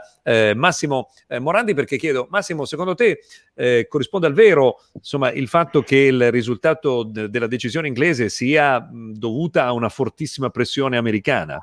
Massimo 0.55 1.09
Morandi 1.39 1.73
perché 1.73 1.97
chiedo, 1.97 2.27
Massimo, 2.29 2.63
secondo 2.63 2.95
te 2.95 3.19
corrisponde 3.89 4.27
al 4.27 4.33
vero 4.33 4.79
insomma, 4.93 5.31
il 5.31 5.49
fatto 5.49 5.81
che 5.81 5.97
il 5.97 6.31
risultato 6.31 7.03
d- 7.03 7.27
della 7.27 7.47
decisione 7.47 7.87
inglese 7.87 8.29
sia 8.29 8.79
mh, 8.79 9.13
dovuta 9.13 9.65
a 9.65 9.73
una 9.73 9.89
fortissima 9.89 10.49
pressione 10.49 10.95
americana? 10.95 11.59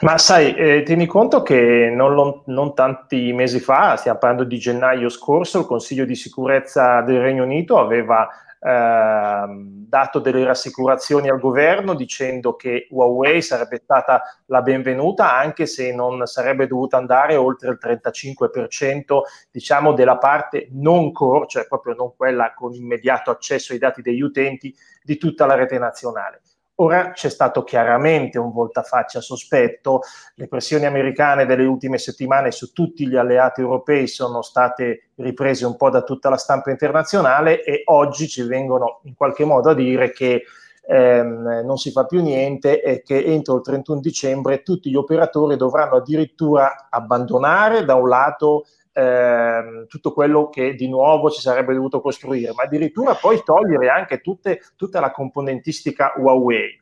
Ma 0.00 0.16
sai, 0.16 0.54
eh, 0.54 0.82
tieni 0.84 1.06
conto 1.06 1.42
che 1.42 1.90
non, 1.92 2.42
non, 2.46 2.74
tanti 2.74 3.32
mesi 3.32 3.58
fa, 3.58 3.96
stiamo 3.96 4.18
parlando 4.18 4.44
di 4.44 4.56
gennaio 4.56 5.08
scorso, 5.08 5.60
il 5.60 5.66
Consiglio 5.66 6.04
di 6.04 6.14
sicurezza 6.14 7.00
del 7.00 7.20
Regno 7.20 7.42
Unito 7.42 7.78
aveva 7.78 8.28
eh, 8.60 9.44
dato 9.88 10.18
delle 10.18 10.44
rassicurazioni 10.44 11.28
al 11.28 11.38
governo 11.38 11.94
dicendo 11.94 12.56
che 12.56 12.88
Huawei 12.90 13.40
sarebbe 13.40 13.80
stata 13.82 14.22
la 14.46 14.62
benvenuta 14.62 15.32
anche 15.32 15.66
se 15.66 15.94
non 15.94 16.26
sarebbe 16.26 16.66
dovuta 16.66 16.96
andare 16.96 17.36
oltre 17.36 17.70
il 17.70 17.78
35% 17.80 19.20
diciamo 19.50 19.92
della 19.92 20.18
parte 20.18 20.68
non 20.72 21.12
core, 21.12 21.46
cioè 21.46 21.66
proprio 21.66 21.94
non 21.94 22.14
quella 22.16 22.52
con 22.54 22.74
immediato 22.74 23.30
accesso 23.30 23.72
ai 23.72 23.78
dati 23.78 24.02
degli 24.02 24.22
utenti 24.22 24.74
di 25.02 25.16
tutta 25.16 25.46
la 25.46 25.54
rete 25.54 25.78
nazionale. 25.78 26.42
Ora 26.80 27.10
c'è 27.10 27.28
stato 27.28 27.64
chiaramente 27.64 28.38
un 28.38 28.52
voltafaccia 28.52 29.20
sospetto, 29.20 30.02
le 30.36 30.46
pressioni 30.46 30.86
americane 30.86 31.44
delle 31.44 31.64
ultime 31.64 31.98
settimane 31.98 32.52
su 32.52 32.72
tutti 32.72 33.08
gli 33.08 33.16
alleati 33.16 33.60
europei 33.60 34.06
sono 34.06 34.42
state 34.42 35.10
riprese 35.16 35.66
un 35.66 35.76
po' 35.76 35.90
da 35.90 36.02
tutta 36.02 36.28
la 36.28 36.36
stampa 36.36 36.70
internazionale 36.70 37.64
e 37.64 37.82
oggi 37.86 38.28
ci 38.28 38.42
vengono 38.42 39.00
in 39.04 39.14
qualche 39.16 39.44
modo 39.44 39.70
a 39.70 39.74
dire 39.74 40.12
che 40.12 40.44
ehm, 40.86 41.62
non 41.64 41.78
si 41.78 41.90
fa 41.90 42.04
più 42.06 42.22
niente 42.22 42.80
e 42.80 43.02
che 43.02 43.24
entro 43.24 43.56
il 43.56 43.62
31 43.62 43.98
dicembre 43.98 44.62
tutti 44.62 44.88
gli 44.88 44.94
operatori 44.94 45.56
dovranno 45.56 45.96
addirittura 45.96 46.86
abbandonare 46.88 47.84
da 47.84 47.96
un 47.96 48.08
lato 48.08 48.66
ehm, 48.98 49.86
tutto 49.86 50.12
quello 50.12 50.48
che 50.48 50.74
di 50.74 50.88
nuovo 50.88 51.30
ci 51.30 51.40
sarebbe 51.40 51.74
dovuto 51.74 52.00
costruire, 52.00 52.52
ma 52.54 52.64
addirittura 52.64 53.14
poi 53.14 53.42
togliere 53.44 53.88
anche 53.88 54.20
tutte, 54.20 54.60
tutta 54.76 54.98
la 54.98 55.12
componentistica 55.12 56.14
Huawei. 56.16 56.78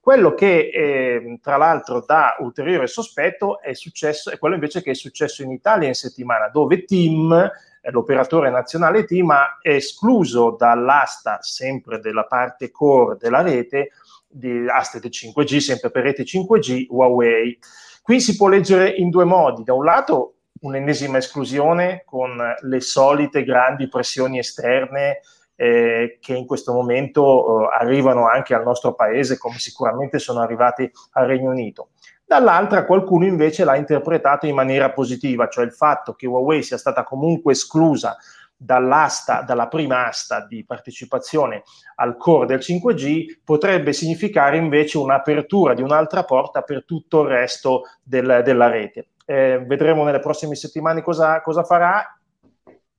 Quello 0.00 0.34
che 0.34 0.70
eh, 0.72 1.38
tra 1.42 1.56
l'altro 1.56 2.04
dà 2.06 2.36
ulteriore 2.38 2.86
sospetto 2.86 3.60
è 3.60 3.74
successo, 3.74 4.30
è 4.30 4.38
quello 4.38 4.54
invece 4.54 4.80
che 4.80 4.92
è 4.92 4.94
successo 4.94 5.42
in 5.42 5.50
Italia 5.50 5.88
in 5.88 5.94
settimana, 5.94 6.48
dove 6.48 6.84
TIM, 6.84 7.32
eh, 7.32 7.90
l'operatore 7.90 8.48
nazionale 8.48 9.04
TIM, 9.04 9.30
ha 9.30 9.58
escluso 9.62 10.54
dall'asta 10.56 11.38
sempre 11.40 11.98
della 11.98 12.24
parte 12.24 12.70
core 12.70 13.16
della 13.18 13.42
rete, 13.42 13.90
di 14.28 14.66
aste 14.68 15.00
del 15.00 15.10
5G, 15.12 15.56
sempre 15.56 15.90
per 15.90 16.04
rete 16.04 16.22
5G, 16.22 16.86
Huawei. 16.88 17.58
Qui 18.00 18.20
si 18.20 18.36
può 18.36 18.46
leggere 18.46 18.88
in 18.90 19.10
due 19.10 19.24
modi. 19.24 19.64
Da 19.64 19.72
un 19.72 19.84
lato 19.84 20.35
un'ennesima 20.60 21.18
esclusione 21.18 22.02
con 22.04 22.36
le 22.60 22.80
solite 22.80 23.44
grandi 23.44 23.88
pressioni 23.88 24.38
esterne 24.38 25.20
eh, 25.56 26.18
che 26.20 26.34
in 26.34 26.46
questo 26.46 26.72
momento 26.72 27.62
eh, 27.62 27.76
arrivano 27.78 28.28
anche 28.28 28.54
al 28.54 28.62
nostro 28.62 28.94
paese, 28.94 29.38
come 29.38 29.58
sicuramente 29.58 30.18
sono 30.18 30.40
arrivati 30.40 30.90
al 31.12 31.26
Regno 31.26 31.50
Unito. 31.50 31.88
Dall'altra 32.24 32.84
qualcuno 32.84 33.24
invece 33.24 33.64
l'ha 33.64 33.76
interpretato 33.76 34.46
in 34.46 34.54
maniera 34.54 34.90
positiva, 34.90 35.48
cioè 35.48 35.64
il 35.64 35.72
fatto 35.72 36.14
che 36.14 36.26
Huawei 36.26 36.62
sia 36.62 36.76
stata 36.76 37.04
comunque 37.04 37.52
esclusa 37.52 38.16
dall'asta, 38.56 39.42
dalla 39.42 39.68
prima 39.68 40.06
asta 40.06 40.44
di 40.44 40.64
partecipazione 40.64 41.62
al 41.96 42.16
core 42.16 42.46
del 42.46 42.58
5G 42.58 43.40
potrebbe 43.44 43.92
significare 43.92 44.56
invece 44.56 44.98
un'apertura 44.98 45.74
di 45.74 45.82
un'altra 45.82 46.24
porta 46.24 46.62
per 46.62 46.84
tutto 46.84 47.22
il 47.22 47.28
resto 47.28 47.82
del, 48.02 48.42
della 48.44 48.68
rete. 48.68 49.08
Eh, 49.26 49.62
vedremo 49.66 50.04
nelle 50.04 50.20
prossime 50.20 50.54
settimane 50.54 51.02
cosa, 51.02 51.42
cosa 51.42 51.64
farà 51.64 52.16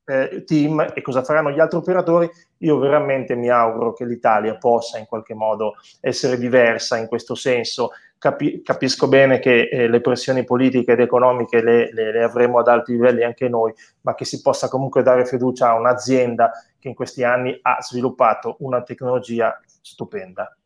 eh, 0.08 0.44
team 0.46 0.94
e 0.94 1.02
cosa 1.02 1.24
faranno 1.24 1.52
gli 1.52 1.60
altri 1.60 1.78
operatori, 1.78 2.30
io 2.60 2.80
veramente 2.80 3.36
mi 3.36 3.50
auguro 3.50 3.94
che 3.94 4.06
l'Italia 4.06 4.56
possa 4.56 4.98
in 4.98 5.06
qualche 5.06 5.34
modo 5.34 5.76
essere 6.00 6.38
diversa 6.38 6.98
in 6.98 7.08
questo 7.08 7.36
senso. 7.36 7.92
Capi- 8.18 8.64
capisco 8.64 9.08
bene 9.08 9.38
che 9.40 9.68
eh, 9.70 9.88
le 9.88 10.02
pressioni 10.02 10.44
politiche 10.44 10.94
ed 10.94 11.02
economiche 11.02 11.62
le, 11.62 11.92
le, 11.94 12.12
le, 12.12 12.24
avremo 12.24 12.58
ad 12.58 12.68
alti 12.68 12.94
livelli 12.94 13.24
anche 13.24 13.48
noi, 13.48 13.72
ma 14.02 14.16
che 14.16 14.26
si 14.26 14.42
possa 14.42 14.70
comunque 14.70 15.04
dare 15.04 15.26
fiducia 15.26 15.70
a 15.70 15.76
un'azienda 15.76 16.52
che 16.80 16.88
in 16.88 16.96
questi 16.96 17.24
anni 17.24 17.58
ha 17.62 17.78
sviluppato 17.82 18.56
una 18.60 18.82
tecnologia 18.82 19.60
stupenda. 19.82 20.58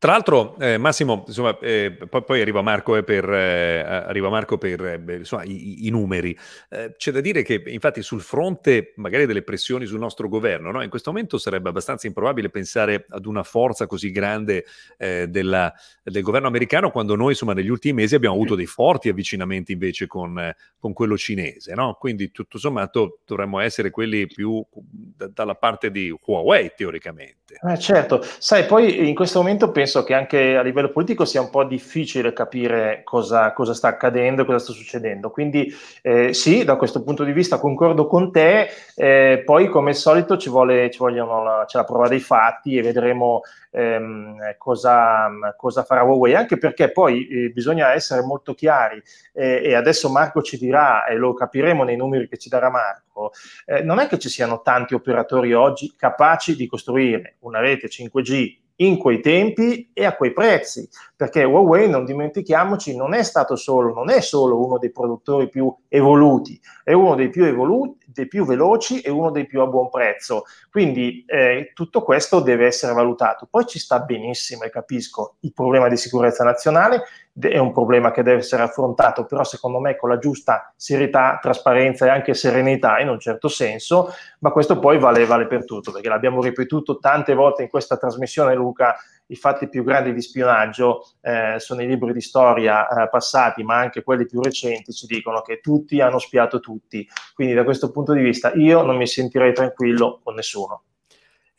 Tra 0.00 0.12
l'altro, 0.12 0.56
eh, 0.58 0.78
Massimo, 0.78 1.24
insomma, 1.26 1.58
eh, 1.58 1.94
poi, 2.08 2.24
poi, 2.24 2.40
arriva 2.40 2.62
Marco 2.62 2.96
eh, 2.96 3.04
per, 3.04 3.30
eh, 3.30 3.80
arriva 3.80 4.30
Marco 4.30 4.56
per 4.56 4.82
eh, 4.82 5.16
insomma, 5.18 5.42
i, 5.44 5.86
i, 5.86 5.90
numeri. 5.90 6.34
Eh, 6.70 6.94
c'è 6.96 7.12
da 7.12 7.20
dire 7.20 7.42
che, 7.42 7.62
infatti, 7.66 8.00
sul 8.00 8.22
fronte 8.22 8.94
magari 8.96 9.26
delle 9.26 9.42
pressioni 9.42 9.84
sul 9.84 9.98
nostro 9.98 10.26
governo, 10.28 10.70
no? 10.70 10.82
in 10.82 10.88
questo 10.88 11.10
momento 11.12 11.36
sarebbe 11.36 11.68
abbastanza 11.68 12.06
improbabile 12.06 12.48
pensare 12.48 13.04
ad 13.10 13.26
una 13.26 13.42
forza 13.42 13.86
così 13.86 14.10
grande 14.10 14.64
della, 14.96 15.70
del 16.02 16.22
governo 16.22 16.48
americano, 16.48 16.90
quando 16.90 17.14
noi, 17.14 17.32
insomma, 17.32 17.52
negli 17.52 17.68
ultimi 17.68 18.00
mesi 18.00 18.14
abbiamo 18.14 18.36
avuto 18.36 18.54
dei 18.54 18.64
forti 18.64 19.10
avvicinamenti 19.10 19.72
invece 19.72 20.06
con, 20.06 20.50
con 20.78 20.94
quello 20.94 21.18
cinese. 21.18 21.74
No? 21.74 21.98
Quindi, 22.00 22.30
tutto 22.30 22.56
sommato, 22.56 23.18
dovremmo 23.26 23.60
essere 23.60 23.90
quelli 23.90 24.26
più 24.26 24.64
da, 24.72 25.28
dalla 25.28 25.56
parte 25.56 25.90
di 25.90 26.10
Huawei, 26.24 26.72
teoricamente. 26.74 27.58
certo, 27.78 28.24
sai, 28.38 28.64
poi 28.64 29.06
in 29.06 29.14
questo 29.14 29.40
momento 29.40 29.70
penso 29.70 29.89
penso 29.90 30.04
che 30.04 30.14
anche 30.14 30.56
a 30.56 30.62
livello 30.62 30.90
politico 30.90 31.24
sia 31.24 31.40
un 31.40 31.50
po' 31.50 31.64
difficile 31.64 32.32
capire 32.32 33.00
cosa, 33.02 33.52
cosa 33.52 33.74
sta 33.74 33.88
accadendo, 33.88 34.44
cosa 34.44 34.60
sta 34.60 34.72
succedendo. 34.72 35.30
Quindi 35.30 35.74
eh, 36.02 36.32
sì, 36.32 36.64
da 36.64 36.76
questo 36.76 37.02
punto 37.02 37.24
di 37.24 37.32
vista 37.32 37.58
concordo 37.58 38.06
con 38.06 38.30
te, 38.30 38.68
eh, 38.94 39.42
poi 39.44 39.68
come 39.68 39.90
al 39.90 39.96
solito 39.96 40.36
ci 40.36 40.48
vuole, 40.48 40.88
ci 40.92 40.98
vogliono 40.98 41.42
la, 41.42 41.64
c'è 41.66 41.78
la 41.78 41.84
prova 41.84 42.06
dei 42.06 42.20
fatti 42.20 42.76
e 42.76 42.82
vedremo 42.82 43.40
ehm, 43.72 44.54
cosa, 44.58 45.28
cosa, 45.56 45.82
farà 45.82 46.04
Huawei, 46.04 46.34
anche 46.36 46.56
perché 46.56 46.92
poi 46.92 47.26
eh, 47.26 47.48
bisogna 47.48 47.92
essere 47.92 48.22
molto 48.22 48.54
chiari 48.54 49.02
eh, 49.32 49.60
e 49.64 49.74
adesso 49.74 50.08
Marco 50.08 50.40
ci 50.40 50.56
dirà 50.56 51.04
e 51.06 51.16
lo 51.16 51.34
capiremo 51.34 51.82
nei 51.82 51.96
numeri 51.96 52.28
che 52.28 52.38
ci 52.38 52.48
darà 52.48 52.70
Marco, 52.70 53.32
eh, 53.66 53.82
non 53.82 53.98
è 53.98 54.06
che 54.06 54.20
ci 54.20 54.28
siano 54.28 54.62
tanti 54.62 54.94
operatori 54.94 55.52
oggi 55.52 55.94
capaci 55.96 56.54
di 56.54 56.68
costruire 56.68 57.36
una 57.40 57.58
rete 57.58 57.88
5G 57.88 58.58
in 58.80 58.96
quei 58.96 59.20
tempi 59.20 59.90
e 59.92 60.04
a 60.04 60.14
quei 60.14 60.32
prezzi, 60.32 60.88
perché 61.20 61.44
Huawei, 61.44 61.86
non 61.86 62.06
dimentichiamoci, 62.06 62.96
non 62.96 63.12
è 63.12 63.22
stato 63.22 63.54
solo, 63.54 63.92
non 63.92 64.08
è 64.08 64.22
solo 64.22 64.64
uno 64.64 64.78
dei 64.78 64.90
produttori 64.90 65.50
più 65.50 65.70
evoluti, 65.86 66.58
è 66.82 66.94
uno 66.94 67.14
dei 67.14 67.28
più 67.28 67.44
evoluti, 67.44 68.06
dei 68.06 68.26
più 68.26 68.46
veloci 68.46 69.02
e 69.02 69.10
uno 69.10 69.30
dei 69.30 69.44
più 69.44 69.60
a 69.60 69.66
buon 69.66 69.90
prezzo. 69.90 70.44
Quindi 70.70 71.22
eh, 71.26 71.72
tutto 71.74 72.00
questo 72.04 72.40
deve 72.40 72.64
essere 72.64 72.94
valutato. 72.94 73.46
Poi 73.50 73.66
ci 73.66 73.78
sta 73.78 74.00
benissimo 74.00 74.62
e 74.62 74.70
capisco 74.70 75.36
il 75.40 75.52
problema 75.52 75.88
di 75.88 75.98
sicurezza 75.98 76.42
nazionale, 76.42 77.02
è 77.38 77.58
un 77.58 77.72
problema 77.72 78.12
che 78.12 78.22
deve 78.22 78.38
essere 78.38 78.62
affrontato, 78.62 79.26
però 79.26 79.44
secondo 79.44 79.78
me 79.78 79.96
con 79.96 80.08
la 80.08 80.18
giusta 80.18 80.72
serietà, 80.74 81.38
trasparenza 81.40 82.06
e 82.06 82.08
anche 82.08 82.32
serenità 82.32 82.98
in 82.98 83.10
un 83.10 83.20
certo 83.20 83.48
senso, 83.48 84.08
ma 84.38 84.52
questo 84.52 84.78
poi 84.78 84.98
vale, 84.98 85.26
vale 85.26 85.46
per 85.46 85.66
tutto, 85.66 85.92
perché 85.92 86.08
l'abbiamo 86.08 86.40
ripetuto 86.40 86.98
tante 86.98 87.34
volte 87.34 87.62
in 87.62 87.68
questa 87.68 87.98
trasmissione, 87.98 88.54
Luca, 88.54 88.96
i 89.30 89.36
fatti 89.36 89.68
più 89.68 89.82
grandi 89.82 90.12
di 90.12 90.20
spionaggio 90.20 91.08
eh, 91.22 91.56
sono 91.58 91.82
i 91.82 91.86
libri 91.86 92.12
di 92.12 92.20
storia 92.20 92.86
eh, 92.88 93.08
passati, 93.08 93.62
ma 93.62 93.76
anche 93.76 94.02
quelli 94.02 94.26
più 94.26 94.40
recenti 94.40 94.92
ci 94.92 95.06
dicono 95.06 95.40
che 95.40 95.60
tutti 95.60 96.00
hanno 96.00 96.18
spiato 96.18 96.60
tutti. 96.60 97.06
Quindi 97.34 97.54
da 97.54 97.64
questo 97.64 97.90
punto 97.90 98.12
di 98.12 98.22
vista 98.22 98.52
io 98.54 98.82
non 98.82 98.96
mi 98.96 99.06
sentirei 99.06 99.52
tranquillo 99.52 100.20
con 100.22 100.34
nessuno. 100.34 100.84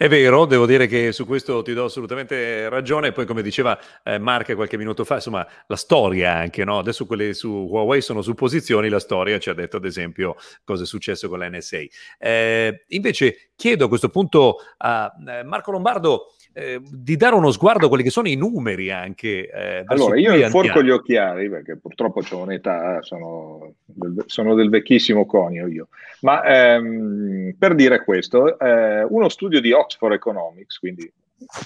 È 0.01 0.09
vero, 0.09 0.45
devo 0.47 0.65
dire 0.65 0.87
che 0.87 1.11
su 1.11 1.27
questo 1.27 1.61
ti 1.61 1.73
do 1.73 1.83
assolutamente 1.83 2.67
ragione. 2.69 3.11
Poi, 3.11 3.27
come 3.27 3.43
diceva 3.43 3.79
eh, 4.01 4.17
Marca 4.17 4.55
qualche 4.55 4.75
minuto 4.75 5.03
fa, 5.03 5.15
insomma, 5.15 5.47
la 5.67 5.75
storia 5.75 6.33
anche, 6.33 6.63
no? 6.63 6.79
Adesso 6.79 7.05
quelle 7.05 7.35
su 7.35 7.67
Huawei 7.69 8.01
sono 8.01 8.23
supposizioni, 8.23 8.89
la 8.89 8.99
storia 8.99 9.37
ci 9.37 9.51
ha 9.51 9.53
detto, 9.53 9.77
ad 9.77 9.85
esempio, 9.85 10.37
cosa 10.63 10.81
è 10.83 10.85
successo 10.87 11.29
con 11.29 11.37
la 11.37 11.49
NSA. 11.49 11.77
Eh, 12.17 12.83
invece, 12.87 13.51
chiedo 13.55 13.85
a 13.85 13.87
questo 13.87 14.09
punto 14.09 14.55
a 14.77 15.13
eh, 15.27 15.43
Marco 15.43 15.69
Lombardo 15.69 16.33
eh, 16.53 16.81
di 16.83 17.15
dare 17.15 17.35
uno 17.35 17.51
sguardo 17.51 17.85
a 17.85 17.87
quelli 17.89 18.03
che 18.03 18.09
sono 18.09 18.27
i 18.27 18.35
numeri 18.35 18.91
anche. 18.91 19.49
Eh, 19.49 19.83
allora, 19.85 20.19
io 20.19 20.35
inforco 20.35 20.83
gli 20.83 20.89
occhiali 20.89 21.49
perché 21.49 21.77
purtroppo 21.77 22.21
ho 22.29 22.41
un'età, 22.41 23.01
sono 23.01 23.73
del, 23.85 24.23
sono 24.27 24.53
del 24.55 24.69
vecchissimo 24.69 25.25
conio 25.25 25.67
io. 25.67 25.87
Ma 26.21 26.43
ehm, 26.43 27.55
per 27.57 27.75
dire 27.75 28.03
questo, 28.03 28.59
eh, 28.59 29.03
uno 29.03 29.29
studio 29.29 29.61
di 29.61 29.71
Oxford 29.71 30.13
Economics, 30.13 30.77
quindi 30.77 31.11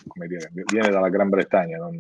come 0.08 0.28
dire, 0.28 0.52
viene 0.72 0.90
dalla 0.90 1.10
Gran 1.10 1.30
Bretagna, 1.30 1.78
non, 1.78 1.98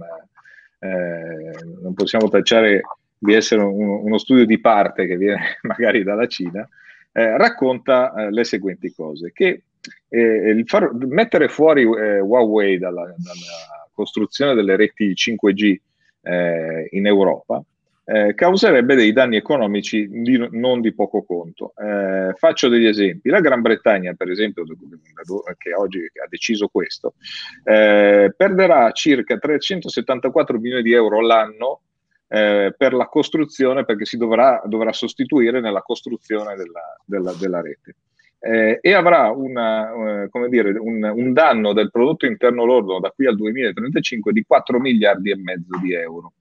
eh, 0.79 1.51
non 1.81 1.93
possiamo 1.93 2.29
tacciare 2.29 2.81
di 3.17 3.33
essere 3.33 3.61
un, 3.61 3.87
uno 4.03 4.17
studio 4.17 4.45
di 4.45 4.59
parte 4.59 5.07
che 5.07 5.17
viene 5.17 5.57
magari 5.63 6.03
dalla 6.03 6.27
Cina, 6.27 6.67
eh, 7.11 7.37
racconta 7.37 8.13
eh, 8.13 8.31
le 8.31 8.43
seguenti 8.43 8.93
cose, 8.93 9.31
che 9.33 9.63
eh, 10.15 10.63
far, 10.65 10.93
mettere 10.93 11.47
fuori 11.47 11.81
eh, 11.81 12.19
Huawei 12.19 12.77
dalla, 12.77 13.03
dalla, 13.03 13.89
costruzione 13.93 14.53
delle 14.53 14.75
reti 14.75 15.13
5G 15.13 15.75
eh, 16.21 16.87
in 16.91 17.07
Europa 17.07 17.63
eh, 18.07 18.35
causerebbe 18.35 18.93
dei 18.93 19.11
danni 19.11 19.35
economici 19.35 20.07
di, 20.07 20.47
non 20.51 20.79
di 20.79 20.93
poco 20.93 21.23
conto. 21.23 21.73
Eh, 21.75 22.33
faccio 22.37 22.69
degli 22.69 22.85
esempi. 22.85 23.29
La 23.29 23.41
Gran 23.41 23.61
Bretagna, 23.61 24.13
per 24.13 24.29
esempio, 24.29 24.63
che 25.57 25.73
oggi 25.73 25.99
ha 26.23 26.27
deciso 26.29 26.67
questo, 26.67 27.15
eh, 27.63 28.31
perderà 28.35 28.91
circa 28.91 29.37
374 29.37 30.59
milioni 30.59 30.83
di 30.83 30.93
euro 30.93 31.19
l'anno 31.19 31.81
eh, 32.27 32.73
per 32.77 32.93
la 32.93 33.07
costruzione, 33.07 33.85
perché 33.85 34.05
si 34.05 34.17
dovrà, 34.17 34.61
dovrà 34.65 34.93
sostituire 34.93 35.59
nella 35.59 35.81
costruzione 35.81 36.55
della, 36.55 36.95
della, 37.05 37.33
della 37.33 37.61
rete 37.61 37.95
eh, 38.39 38.79
e 38.81 38.93
avrà 38.93 39.31
una, 39.31 40.23
eh, 40.23 40.49
dire, 40.49 40.77
un, 40.77 41.03
un, 41.03 41.33
danno 41.33 41.73
del 41.73 41.89
prodotto 41.89 42.25
interno 42.25 42.63
lordo 42.63 42.99
da 42.99 43.09
qui 43.09 43.25
al 43.25 43.35
2035 43.35 44.31
di 44.31 44.43
4 44.45 44.79
miliardi 44.79 45.31
e 45.31 45.37
mezzo 45.37 45.77
di 45.81 45.93
euro. 45.93 46.33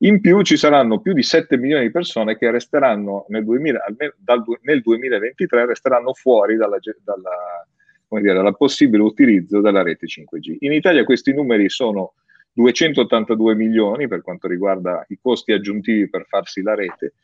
In 0.00 0.20
più 0.20 0.42
ci 0.42 0.58
saranno 0.58 1.00
più 1.00 1.14
di 1.14 1.22
7 1.22 1.56
milioni 1.56 1.84
di 1.84 1.90
persone 1.90 2.36
che 2.36 2.50
resteranno 2.50 3.24
nel, 3.28 3.44
2000, 3.44 3.84
dal, 4.18 4.44
nel 4.62 4.82
2023 4.82 5.64
resteranno 5.64 6.12
fuori 6.12 6.56
dalla, 6.56 6.78
dalla, 7.02 8.20
dire, 8.20 8.42
dal 8.42 8.56
possibile 8.56 9.02
utilizzo 9.02 9.62
della 9.62 9.82
rete 9.82 10.06
5G. 10.06 10.56
In 10.60 10.72
Italia 10.72 11.04
questi 11.04 11.32
numeri 11.32 11.70
sono 11.70 12.12
282 12.52 13.54
milioni 13.54 14.06
per 14.06 14.20
quanto 14.20 14.48
riguarda 14.48 15.04
i 15.08 15.18
costi 15.20 15.52
aggiuntivi 15.52 16.10
per 16.10 16.26
farsi 16.28 16.60
la 16.60 16.74
rete 16.74 17.14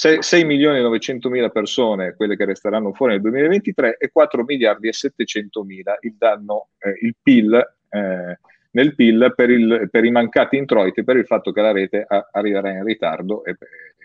6, 0.00 0.44
milioni 0.46 0.78
e 0.78 0.82
900 0.82 1.28
mila 1.28 1.50
persone, 1.50 2.14
quelle 2.14 2.34
che 2.34 2.46
resteranno 2.46 2.94
fuori 2.94 3.12
nel 3.12 3.20
2023, 3.20 3.98
e 3.98 4.10
4 4.10 4.44
miliardi 4.44 4.88
e 4.88 4.94
700 4.94 5.62
mila 5.62 5.94
il 6.00 6.14
danno, 6.16 6.68
eh, 6.78 6.94
il 7.02 7.16
PIL, 7.22 7.54
eh, 7.90 8.38
nel 8.70 8.94
PIL 8.94 9.34
per, 9.36 9.50
il, 9.50 9.88
per, 9.90 10.04
i 10.04 10.10
mancati 10.10 10.56
introiti, 10.56 11.04
per 11.04 11.16
il 11.16 11.26
fatto 11.26 11.52
che 11.52 11.60
la 11.60 11.72
rete 11.72 12.02
a, 12.08 12.28
arriverà 12.32 12.70
in 12.70 12.82
ritardo 12.82 13.44
e, 13.44 13.56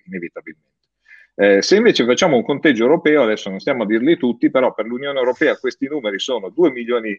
inevitabilmente. 0.07 0.73
Eh, 1.33 1.61
se 1.61 1.77
invece 1.77 2.03
facciamo 2.03 2.35
un 2.35 2.43
conteggio 2.43 2.83
europeo, 2.83 3.23
adesso 3.23 3.49
non 3.49 3.59
stiamo 3.61 3.83
a 3.83 3.85
dirli 3.85 4.17
tutti, 4.17 4.51
però 4.51 4.73
per 4.73 4.87
l'Unione 4.87 5.17
Europea 5.17 5.55
questi 5.55 5.87
numeri 5.87 6.19
sono 6.19 6.49
2 6.49 6.71
milioni 6.71 7.17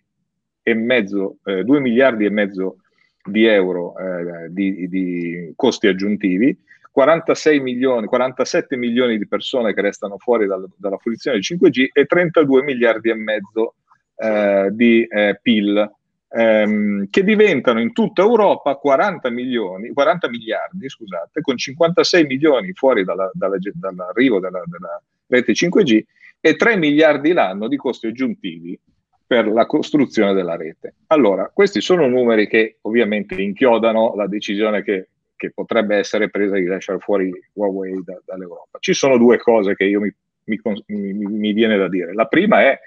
e 0.62 0.75
mezzo, 0.75 1.38
2 1.42 1.61
eh, 1.61 1.80
miliardi 1.80 2.26
e 2.26 2.30
mezzo 2.30 2.76
di 3.25 3.47
euro 3.47 3.95
eh, 3.99 4.49
di, 4.50 4.87
di, 4.88 5.52
costi 5.56 5.87
aggiuntivi, 5.87 6.56
46 6.97 7.61
milioni, 7.61 8.07
47 8.07 8.75
milioni 8.75 9.19
di 9.19 9.29
persone 9.29 9.75
che 9.75 9.83
restano 9.83 10.17
fuori 10.17 10.47
dal, 10.47 10.67
dalla 10.79 10.97
fruizione 10.97 11.38
del 11.38 11.59
5G 11.59 11.88
e 11.93 12.07
32 12.07 12.62
miliardi 12.62 13.11
e 13.11 13.15
mezzo 13.15 13.75
eh, 14.17 14.71
di 14.73 15.05
eh, 15.05 15.38
PIL 15.43 15.93
ehm, 16.31 17.09
che 17.11 17.23
diventano 17.23 17.81
in 17.81 17.93
tutta 17.93 18.23
Europa 18.23 18.76
40 18.76 19.29
milioni, 19.29 19.93
40 19.93 20.31
miliardi, 20.31 20.88
scusate, 20.88 21.43
con 21.43 21.59
56 21.59 22.25
milioni 22.25 22.73
fuori 22.73 23.05
dalla, 23.05 23.31
dalla, 23.35 23.59
dall'arrivo 23.75 24.41
della, 24.41 24.62
della 24.65 25.03
rete 25.26 25.53
5G 25.53 26.03
e 26.41 26.57
3 26.57 26.76
miliardi 26.79 27.35
l'anno 27.35 27.69
di 27.69 27.76
costi 27.76 28.07
aggiuntivi 28.07 28.81
per 29.26 29.47
la 29.49 29.67
costruzione 29.67 30.33
della 30.33 30.57
rete. 30.57 30.95
Allora, 31.09 31.50
questi 31.53 31.83
sono 31.83 32.07
numeri 32.07 32.49
che 32.49 32.79
ovviamente 32.81 33.35
inchiodano 33.35 34.15
la 34.15 34.26
decisione 34.26 34.83
che, 34.83 35.09
che 35.37 35.52
potrebbe 35.52 35.97
essere 35.97 36.31
presa 36.31 36.57
di 36.57 36.64
lasciare 36.64 36.99
fuori 36.99 37.31
Huawei 37.52 38.02
da, 38.02 38.21
dall'Europa. 38.25 38.78
Ci 38.81 38.95
sono 38.95 39.19
due 39.19 39.38
cose 39.38 39.75
che 39.75 39.85
io 39.85 40.00
mi, 40.00 40.12
mi, 40.45 40.61
mi, 40.87 41.12
mi 41.12 41.52
viene 41.52 41.76
da 41.76 41.88
dire. 41.88 42.14
La 42.14 42.26
prima 42.26 42.62
è 42.62 42.78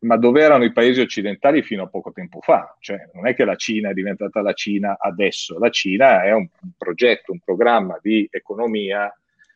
ma 0.00 0.16
dove 0.16 0.42
erano 0.42 0.64
i 0.64 0.72
paesi 0.72 1.00
occidentali 1.00 1.62
fino 1.62 1.84
a 1.84 1.88
poco 1.88 2.12
tempo 2.12 2.40
fa? 2.40 2.76
Cioè, 2.80 3.10
non 3.14 3.26
è 3.26 3.34
che 3.34 3.44
la 3.44 3.54
Cina 3.54 3.90
è 3.90 3.94
diventata 3.94 4.42
la 4.42 4.52
Cina 4.52 4.96
adesso, 4.98 5.58
la 5.58 5.70
Cina 5.70 6.24
è 6.24 6.32
un, 6.32 6.48
progetto, 6.76 7.32
un 7.32 7.38
programma 7.38 7.98
di 8.02 8.26
economia 8.30 9.12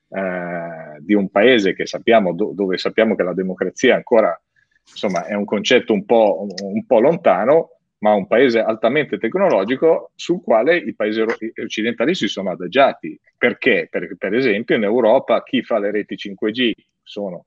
eh, 0.08 0.98
di 1.00 1.14
un 1.14 1.28
paese 1.30 1.74
sappiamo, 1.84 2.32
do, 2.32 2.52
dove 2.54 2.78
sappiamo 2.78 3.16
che 3.16 3.24
la 3.24 3.34
democrazia 3.34 3.96
ancora 3.96 4.40
insomma, 4.88 5.26
è 5.26 5.34
un 5.34 5.44
concetto 5.44 5.92
un 5.92 6.04
po', 6.04 6.46
un 6.62 6.86
po' 6.86 7.00
lontano, 7.00 7.75
ma 7.98 8.12
un 8.12 8.26
paese 8.26 8.60
altamente 8.60 9.18
tecnologico 9.18 10.12
sul 10.14 10.42
quale 10.42 10.76
i 10.76 10.94
paesi 10.94 11.20
occidentali 11.20 12.14
si 12.14 12.28
sono 12.28 12.50
adagiati. 12.50 13.18
Perché? 13.36 13.88
Perché, 13.90 14.16
per 14.16 14.34
esempio, 14.34 14.76
in 14.76 14.84
Europa 14.84 15.42
chi 15.42 15.62
fa 15.62 15.78
le 15.78 15.90
reti 15.90 16.14
5G 16.14 16.72
sono 17.02 17.46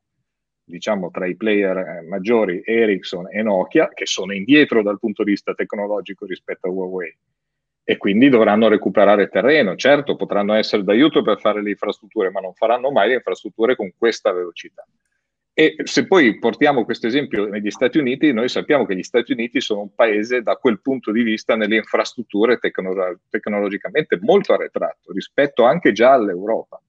diciamo 0.70 1.10
tra 1.10 1.26
i 1.26 1.36
player 1.36 1.78
eh, 1.78 2.02
maggiori 2.08 2.62
Ericsson 2.64 3.28
e 3.32 3.42
Nokia, 3.42 3.90
che 3.90 4.06
sono 4.06 4.34
indietro 4.34 4.84
dal 4.84 5.00
punto 5.00 5.24
di 5.24 5.32
vista 5.32 5.56
tecnologico 5.56 6.26
rispetto 6.26 6.68
a 6.68 6.70
Huawei 6.70 7.18
e 7.84 7.98
quindi 7.98 8.30
dovranno 8.30 8.68
recuperare 8.68 9.30
terreno. 9.30 9.76
Certo, 9.76 10.16
potranno 10.16 10.54
essere 10.54 10.84
d'aiuto 10.84 11.24
per 11.24 11.40
fare 11.40 11.64
le 11.64 11.72
infrastrutture, 11.72 12.30
ma 12.30 12.40
non 12.40 12.54
faranno 12.54 12.92
mai 12.92 13.08
le 13.10 13.16
infrastrutture 13.16 13.76
con 13.76 13.92
questa 13.98 14.32
velocità. 14.32 14.86
E 15.60 15.76
se 15.84 16.08
poi 16.08 16.40
portiamo 16.40 16.86
questo 16.86 17.08
esempio 17.08 17.50
negli 17.50 17.70
Stati 17.70 17.98
Uniti, 17.98 18.32
noi 18.32 18.48
sappiamo 18.48 18.86
che 18.86 18.96
gli 18.96 19.04
Stati 19.04 19.34
Uniti 19.34 19.60
sono 19.60 19.82
un 19.82 19.94
paese 19.94 20.42
da 20.42 20.56
quel 20.56 20.80
punto 20.80 21.12
di 21.12 21.22
vista 21.22 21.58
nelle 21.58 21.76
infrastrutture 21.76 22.60
tecnolo- 22.60 23.20
tecnologicamente 23.30 24.18
molto 24.22 24.54
arretrato 24.54 25.12
rispetto 25.12 25.66
anche 25.66 25.92
già 25.92 26.14
all'Europa. 26.14 26.82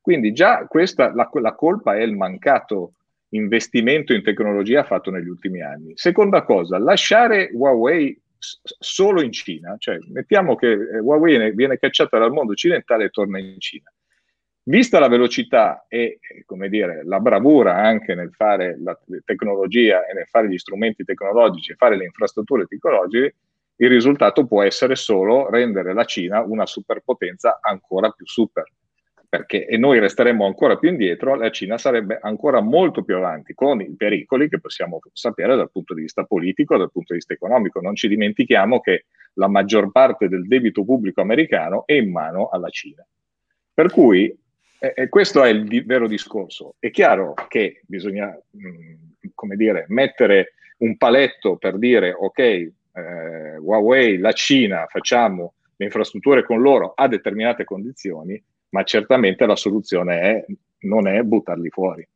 Quindi 0.00 0.32
già 0.32 0.64
questa, 0.66 1.12
la, 1.14 1.28
la 1.34 1.54
colpa 1.54 1.96
è 1.96 2.00
il 2.00 2.16
mancato 2.16 2.94
investimento 3.34 4.14
in 4.14 4.22
tecnologia 4.22 4.84
fatto 4.84 5.10
negli 5.10 5.28
ultimi 5.28 5.60
anni. 5.60 5.92
Seconda 5.94 6.44
cosa, 6.44 6.78
lasciare 6.78 7.50
Huawei 7.52 8.18
solo 8.38 9.20
in 9.20 9.32
Cina, 9.32 9.76
cioè 9.78 9.98
mettiamo 10.12 10.54
che 10.54 10.72
eh, 10.72 10.98
Huawei 10.98 11.52
viene 11.52 11.78
cacciata 11.78 12.16
dal 12.16 12.32
mondo 12.32 12.52
occidentale 12.52 13.04
e 13.04 13.10
torna 13.10 13.38
in 13.38 13.60
Cina. 13.60 13.92
Vista 14.66 14.98
la 14.98 15.08
velocità 15.08 15.84
e 15.88 16.20
come 16.46 16.68
dire, 16.68 17.04
la 17.04 17.20
bravura 17.20 17.76
anche 17.76 18.14
nel 18.14 18.32
fare 18.32 18.78
la 18.82 18.98
tecnologia 19.24 20.06
e 20.06 20.14
nel 20.14 20.26
fare 20.26 20.48
gli 20.48 20.56
strumenti 20.56 21.04
tecnologici 21.04 21.72
e 21.72 21.76
fare 21.76 21.96
le 21.96 22.04
infrastrutture 22.04 22.64
tecnologiche, 22.64 23.34
il 23.76 23.88
risultato 23.88 24.46
può 24.46 24.62
essere 24.62 24.96
solo 24.96 25.50
rendere 25.50 25.92
la 25.92 26.04
Cina 26.04 26.40
una 26.40 26.64
superpotenza 26.64 27.58
ancora 27.60 28.10
più 28.10 28.24
super 28.26 28.64
perché 29.34 29.66
e 29.66 29.76
noi 29.76 29.98
resteremmo 29.98 30.46
ancora 30.46 30.76
più 30.76 30.88
indietro, 30.88 31.34
la 31.34 31.50
Cina 31.50 31.76
sarebbe 31.76 32.20
ancora 32.22 32.60
molto 32.60 33.02
più 33.02 33.16
avanti 33.16 33.52
con 33.52 33.80
i 33.80 33.92
pericoli 33.96 34.48
che 34.48 34.60
possiamo 34.60 35.00
sapere 35.12 35.56
dal 35.56 35.72
punto 35.72 35.92
di 35.92 36.02
vista 36.02 36.22
politico, 36.22 36.76
dal 36.76 36.92
punto 36.92 37.14
di 37.14 37.18
vista 37.18 37.34
economico. 37.34 37.80
Non 37.80 37.96
ci 37.96 38.06
dimentichiamo 38.06 38.78
che 38.78 39.06
la 39.34 39.48
maggior 39.48 39.90
parte 39.90 40.28
del 40.28 40.46
debito 40.46 40.84
pubblico 40.84 41.20
americano 41.20 41.84
è 41.84 41.94
in 41.94 42.12
mano 42.12 42.48
alla 42.48 42.68
Cina. 42.68 43.04
Per 43.74 43.90
cui 43.90 44.32
eh, 44.92 45.08
questo 45.08 45.42
è 45.42 45.48
il 45.48 45.64
di- 45.64 45.80
vero 45.80 46.06
discorso. 46.06 46.74
È 46.78 46.90
chiaro 46.90 47.34
che 47.48 47.80
bisogna, 47.86 48.26
mh, 48.50 48.68
mm, 48.68 48.94
come 49.34 49.56
dire, 49.56 49.86
mettere 49.88 50.54
un 50.78 50.96
paletto 50.96 51.56
per 51.56 51.78
dire 51.78 52.12
ok, 52.12 52.38
eh, 52.38 53.56
Huawei, 53.58 54.18
la 54.18 54.32
Cina, 54.32 54.86
facciamo 54.88 55.54
le 55.76 55.86
infrastrutture 55.86 56.44
con 56.44 56.60
loro 56.60 56.92
a 56.94 57.08
determinate 57.08 57.64
condizioni, 57.64 58.42
ma 58.70 58.82
certamente 58.82 59.46
la 59.46 59.56
soluzione 59.56 60.20
è, 60.20 60.44
non 60.80 61.06
è 61.06 61.22
buttarli 61.22 61.70
fuori. 61.70 62.06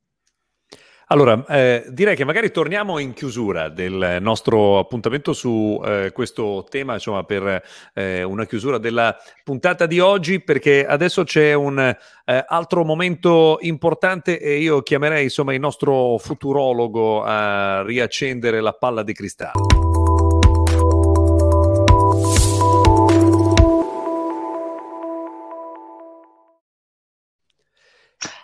Allora, 1.11 1.43
eh, 1.49 1.87
direi 1.89 2.15
che 2.15 2.25
magari 2.25 2.51
torniamo 2.51 2.99
in 2.99 3.15
chiusura 3.15 3.71
del 3.71 4.19
nostro 4.21 4.79
appuntamento 4.79 5.33
su 5.33 5.81
eh, 5.83 6.11
questo 6.13 6.67
tema, 6.69 6.95
insomma, 6.95 7.25
per 7.25 7.63
eh, 7.95 8.23
una 8.23 8.45
chiusura 8.45 8.77
della 8.77 9.17
puntata 9.43 9.87
di 9.87 10.01
oggi, 10.01 10.41
perché 10.41 10.87
adesso 10.87 11.25
c'è 11.25 11.55
un 11.55 11.79
eh, 11.79 12.45
altro 12.47 12.85
momento 12.85 13.57
importante 13.63 14.39
e 14.39 14.59
io 14.59 14.83
chiamerei, 14.83 15.25
insomma, 15.25 15.55
il 15.55 15.61
nostro 15.61 16.19
futurologo 16.19 17.23
a 17.25 17.83
riaccendere 17.85 18.61
la 18.61 18.75
palla 18.75 19.03
di 19.03 19.15
cristallo. 19.15 19.88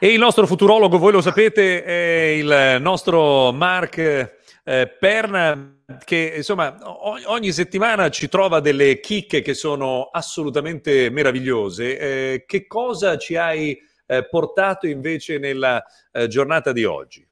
E 0.05 0.09
il 0.13 0.19
nostro 0.19 0.47
futurologo, 0.47 0.99
voi 0.99 1.13
lo 1.13 1.23
sapete, 1.23 1.83
è 1.83 2.25
il 2.37 2.77
nostro 2.79 3.53
Mark 3.53 3.97
eh, 4.63 4.87
Perna, 5.01 5.79
che 6.05 6.35
insomma 6.37 6.77
ogni 7.29 7.51
settimana 7.53 8.11
ci 8.11 8.29
trova 8.29 8.61
delle 8.61 9.01
chicche 9.01 9.41
che 9.41 9.55
sono 9.55 10.11
assolutamente 10.13 11.09
meravigliose. 11.09 11.99
Eh, 11.99 12.45
che 12.47 12.67
cosa 12.67 13.17
ci 13.17 13.37
hai 13.37 13.79
eh, 14.05 14.29
portato 14.29 14.87
invece 14.87 15.39
nella 15.39 15.83
eh, 16.13 16.29
giornata 16.29 16.73
di 16.73 16.85
oggi? 16.85 17.27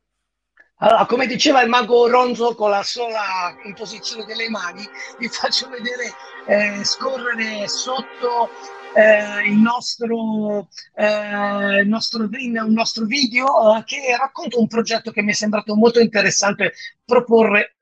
Allora, 0.77 1.05
come 1.05 1.27
diceva 1.27 1.61
il 1.61 1.69
mago 1.69 2.09
Ronzo 2.09 2.55
con 2.55 2.71
la 2.71 2.83
sola 2.83 3.55
imposizione 3.65 4.25
delle 4.25 4.49
mani, 4.49 4.83
vi 5.19 5.29
faccio 5.29 5.69
vedere 5.69 6.11
eh, 6.47 6.83
scorrere 6.85 7.69
sotto 7.69 8.49
eh, 8.95 9.49
il, 9.49 9.57
nostro, 9.57 10.69
eh, 10.95 11.81
il 11.81 11.89
nostro, 11.89 12.29
un 12.29 12.73
nostro 12.73 13.05
video 13.05 13.77
eh, 13.77 13.85
che 13.85 14.17
racconta 14.17 14.59
un 14.59 14.67
progetto 14.67 15.11
che 15.11 15.23
mi 15.23 15.33
è 15.33 15.35
sembrato 15.35 15.75
molto 15.75 16.01
interessante 16.01 16.75
proporre 17.05 17.77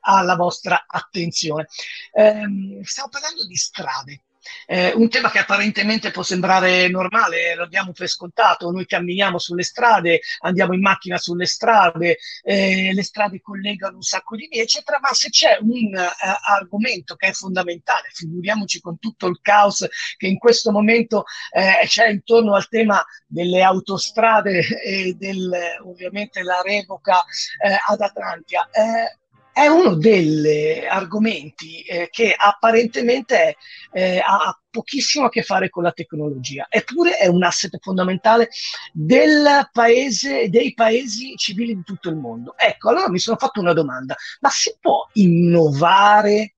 alla 0.00 0.36
vostra 0.36 0.84
attenzione. 0.86 1.68
Eh, 2.12 2.80
stiamo 2.82 3.08
parlando 3.10 3.46
di 3.46 3.56
strade. 3.56 4.22
Eh, 4.66 4.92
un 4.94 5.08
tema 5.08 5.30
che 5.30 5.38
apparentemente 5.38 6.10
può 6.10 6.22
sembrare 6.22 6.88
normale, 6.88 7.54
lo 7.54 7.66
diamo 7.66 7.92
per 7.92 8.08
scontato, 8.08 8.70
noi 8.70 8.86
camminiamo 8.86 9.38
sulle 9.38 9.62
strade, 9.62 10.20
andiamo 10.40 10.74
in 10.74 10.80
macchina 10.80 11.18
sulle 11.18 11.46
strade, 11.46 12.18
eh, 12.42 12.92
le 12.92 13.02
strade 13.02 13.40
collegano 13.40 13.96
un 13.96 14.02
sacco 14.02 14.36
di 14.36 14.48
vie, 14.50 14.62
eccetera, 14.62 14.98
ma 15.00 15.12
se 15.12 15.28
c'è 15.30 15.58
un 15.60 15.94
uh, 15.94 16.50
argomento 16.50 17.16
che 17.16 17.28
è 17.28 17.32
fondamentale, 17.32 18.08
figuriamoci 18.12 18.80
con 18.80 18.98
tutto 18.98 19.26
il 19.26 19.38
caos 19.40 19.86
che 20.16 20.26
in 20.26 20.38
questo 20.38 20.70
momento 20.70 21.24
eh, 21.52 21.86
c'è 21.86 22.08
intorno 22.08 22.54
al 22.54 22.68
tema 22.68 23.04
delle 23.26 23.62
autostrade 23.62 24.60
e 24.84 25.14
del, 25.16 25.50
ovviamente 25.84 26.42
la 26.42 26.60
revoca 26.62 27.22
eh, 27.62 27.76
ad 27.86 28.00
Atlantia 28.00 28.68
eh, 28.70 29.17
è 29.58 29.66
uno 29.66 29.96
degli 29.96 30.84
argomenti 30.88 31.80
eh, 31.80 32.08
che 32.12 32.32
apparentemente 32.32 33.56
eh, 33.92 34.22
ha 34.24 34.56
pochissimo 34.70 35.26
a 35.26 35.30
che 35.30 35.42
fare 35.42 35.68
con 35.68 35.82
la 35.82 35.90
tecnologia, 35.90 36.66
eppure 36.68 37.16
è 37.16 37.26
un 37.26 37.42
asset 37.42 37.76
fondamentale 37.80 38.50
del 38.92 39.68
paese, 39.72 40.48
dei 40.48 40.74
paesi 40.74 41.34
civili 41.34 41.74
di 41.74 41.82
tutto 41.82 42.08
il 42.08 42.14
mondo. 42.14 42.54
Ecco, 42.56 42.90
allora 42.90 43.10
mi 43.10 43.18
sono 43.18 43.36
fatto 43.36 43.58
una 43.58 43.72
domanda, 43.72 44.14
ma 44.40 44.48
si 44.48 44.76
può 44.80 45.08
innovare 45.14 46.54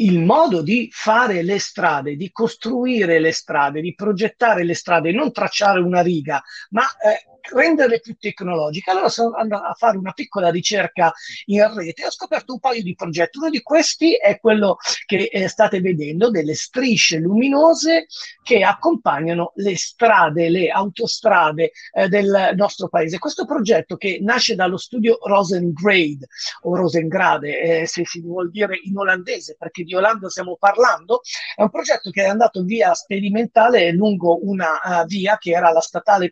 il 0.00 0.18
modo 0.18 0.62
di 0.62 0.88
fare 0.90 1.42
le 1.42 1.60
strade, 1.60 2.16
di 2.16 2.32
costruire 2.32 3.20
le 3.20 3.30
strade, 3.30 3.80
di 3.80 3.94
progettare 3.94 4.64
le 4.64 4.74
strade, 4.74 5.12
non 5.12 5.30
tracciare 5.30 5.78
una 5.78 6.00
riga, 6.00 6.42
ma 6.70 6.82
eh, 6.82 7.29
renderle 7.42 8.00
più 8.00 8.16
tecnologiche. 8.16 8.90
Allora 8.90 9.08
sono 9.08 9.34
andato 9.36 9.64
a 9.64 9.74
fare 9.74 9.96
una 9.96 10.12
piccola 10.12 10.50
ricerca 10.50 11.12
in 11.46 11.74
rete 11.74 12.02
e 12.02 12.06
ho 12.06 12.10
scoperto 12.10 12.54
un 12.54 12.60
paio 12.60 12.82
di 12.82 12.94
progetti. 12.94 13.38
Uno 13.38 13.50
di 13.50 13.62
questi 13.62 14.14
è 14.16 14.38
quello 14.38 14.76
che 15.06 15.28
eh, 15.32 15.48
state 15.48 15.80
vedendo, 15.80 16.30
delle 16.30 16.54
strisce 16.54 17.18
luminose 17.18 18.06
che 18.42 18.62
accompagnano 18.62 19.52
le 19.56 19.76
strade, 19.76 20.48
le 20.48 20.68
autostrade 20.68 21.72
eh, 21.92 22.08
del 22.08 22.52
nostro 22.56 22.88
paese. 22.88 23.18
Questo 23.18 23.44
progetto 23.44 23.96
che 23.96 24.18
nasce 24.20 24.54
dallo 24.54 24.76
studio 24.76 25.18
Rosengrade 25.22 26.26
o 26.62 26.76
Rosengrade, 26.76 27.60
eh, 27.60 27.86
se 27.86 28.04
si 28.04 28.20
vuol 28.20 28.50
dire 28.50 28.78
in 28.82 28.96
olandese, 28.96 29.56
perché 29.58 29.84
di 29.84 29.94
Olanda 29.94 30.28
stiamo 30.28 30.56
parlando, 30.58 31.20
è 31.54 31.62
un 31.62 31.70
progetto 31.70 32.10
che 32.10 32.24
è 32.24 32.28
andato 32.28 32.62
via 32.62 32.94
sperimentale 32.94 33.90
lungo 33.92 34.38
una 34.46 34.80
uh, 34.82 35.06
via 35.06 35.38
che 35.38 35.50
era 35.50 35.70
la 35.70 35.80
statale 35.80 36.30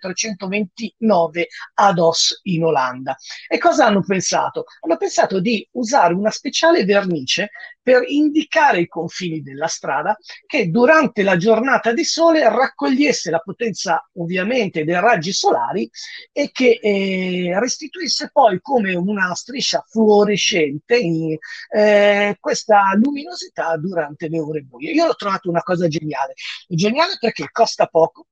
329 0.99 1.49
ad 1.75 1.99
Os 1.99 2.41
in 2.45 2.65
Olanda. 2.65 3.17
E 3.49 3.59
cosa 3.59 3.87
hanno 3.87 4.03
pensato? 4.03 4.65
Hanno 4.81 4.97
pensato 4.97 5.41
di 5.41 5.67
usare 5.73 6.15
una 6.15 6.31
speciale 6.31 6.85
vernice 6.85 7.51
per 7.89 8.03
indicare 8.07 8.81
i 8.81 8.87
confini 8.87 9.41
della 9.41 9.67
strada 9.67 10.15
che 10.47 10.69
durante 10.69 11.23
la 11.23 11.39
giornata 11.39 11.95
di 11.95 12.05
sole 12.05 12.47
raccogliesse 12.47 13.31
la 13.31 13.39
potenza 13.39 14.07
ovviamente 14.19 14.85
dei 14.85 15.01
raggi 15.01 15.33
solari 15.33 15.89
e 16.31 16.51
che 16.53 16.79
eh, 16.83 17.59
restituisse 17.59 18.29
poi 18.31 18.61
come 18.61 18.95
una 18.95 19.35
striscia 19.35 19.83
fluorescente 19.89 20.99
in, 20.99 21.35
eh, 21.75 22.37
questa 22.39 22.93
luminosità 22.95 23.75
durante 23.79 24.29
le 24.29 24.39
ore 24.39 24.61
buie. 24.61 24.93
Io 24.93 25.07
l'ho 25.07 25.15
trovato 25.15 25.49
una 25.49 25.63
cosa 25.63 25.89
geniale, 25.89 26.35
geniale 26.69 27.17
perché 27.19 27.49
costa 27.51 27.87
poco, 27.87 28.27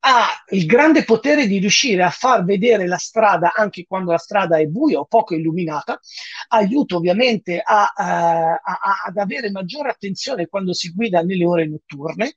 ha 0.00 0.26
il 0.52 0.64
grande 0.64 1.04
potere 1.04 1.46
di 1.46 1.58
riuscire 1.58 2.02
a 2.02 2.10
far 2.12 2.44
vedere 2.44 2.86
la 2.86 2.98
strada 2.98 3.52
anche 3.54 3.84
quando 3.86 4.12
la 4.12 4.18
strada 4.18 4.58
è 4.58 4.66
buia 4.66 5.00
o 5.00 5.06
poco 5.06 5.34
illuminata, 5.34 5.98
aiuta 6.48 6.96
ovviamente 6.96 7.60
a, 7.60 7.92
a, 7.94 8.52
a 8.52 8.92
ad 9.04 9.16
avere 9.16 9.50
maggiore 9.50 9.90
attenzione 9.90 10.46
quando 10.46 10.72
si 10.72 10.92
guida 10.92 11.22
nelle 11.22 11.44
ore 11.44 11.66
notturne 11.66 12.34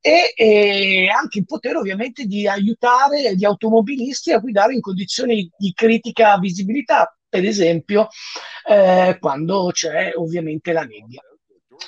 e, 0.00 0.32
e 0.34 1.08
anche 1.08 1.38
il 1.38 1.44
potere 1.44 1.78
ovviamente 1.78 2.24
di 2.24 2.48
aiutare 2.48 3.34
gli 3.34 3.44
automobilisti 3.44 4.32
a 4.32 4.38
guidare 4.38 4.74
in 4.74 4.80
condizioni 4.80 5.50
di 5.56 5.72
critica 5.74 6.38
visibilità, 6.38 7.16
per 7.28 7.44
esempio 7.44 8.08
eh, 8.68 9.16
quando 9.20 9.70
c'è 9.72 10.12
ovviamente 10.14 10.72
la 10.72 10.82
nebbia. 10.82 11.22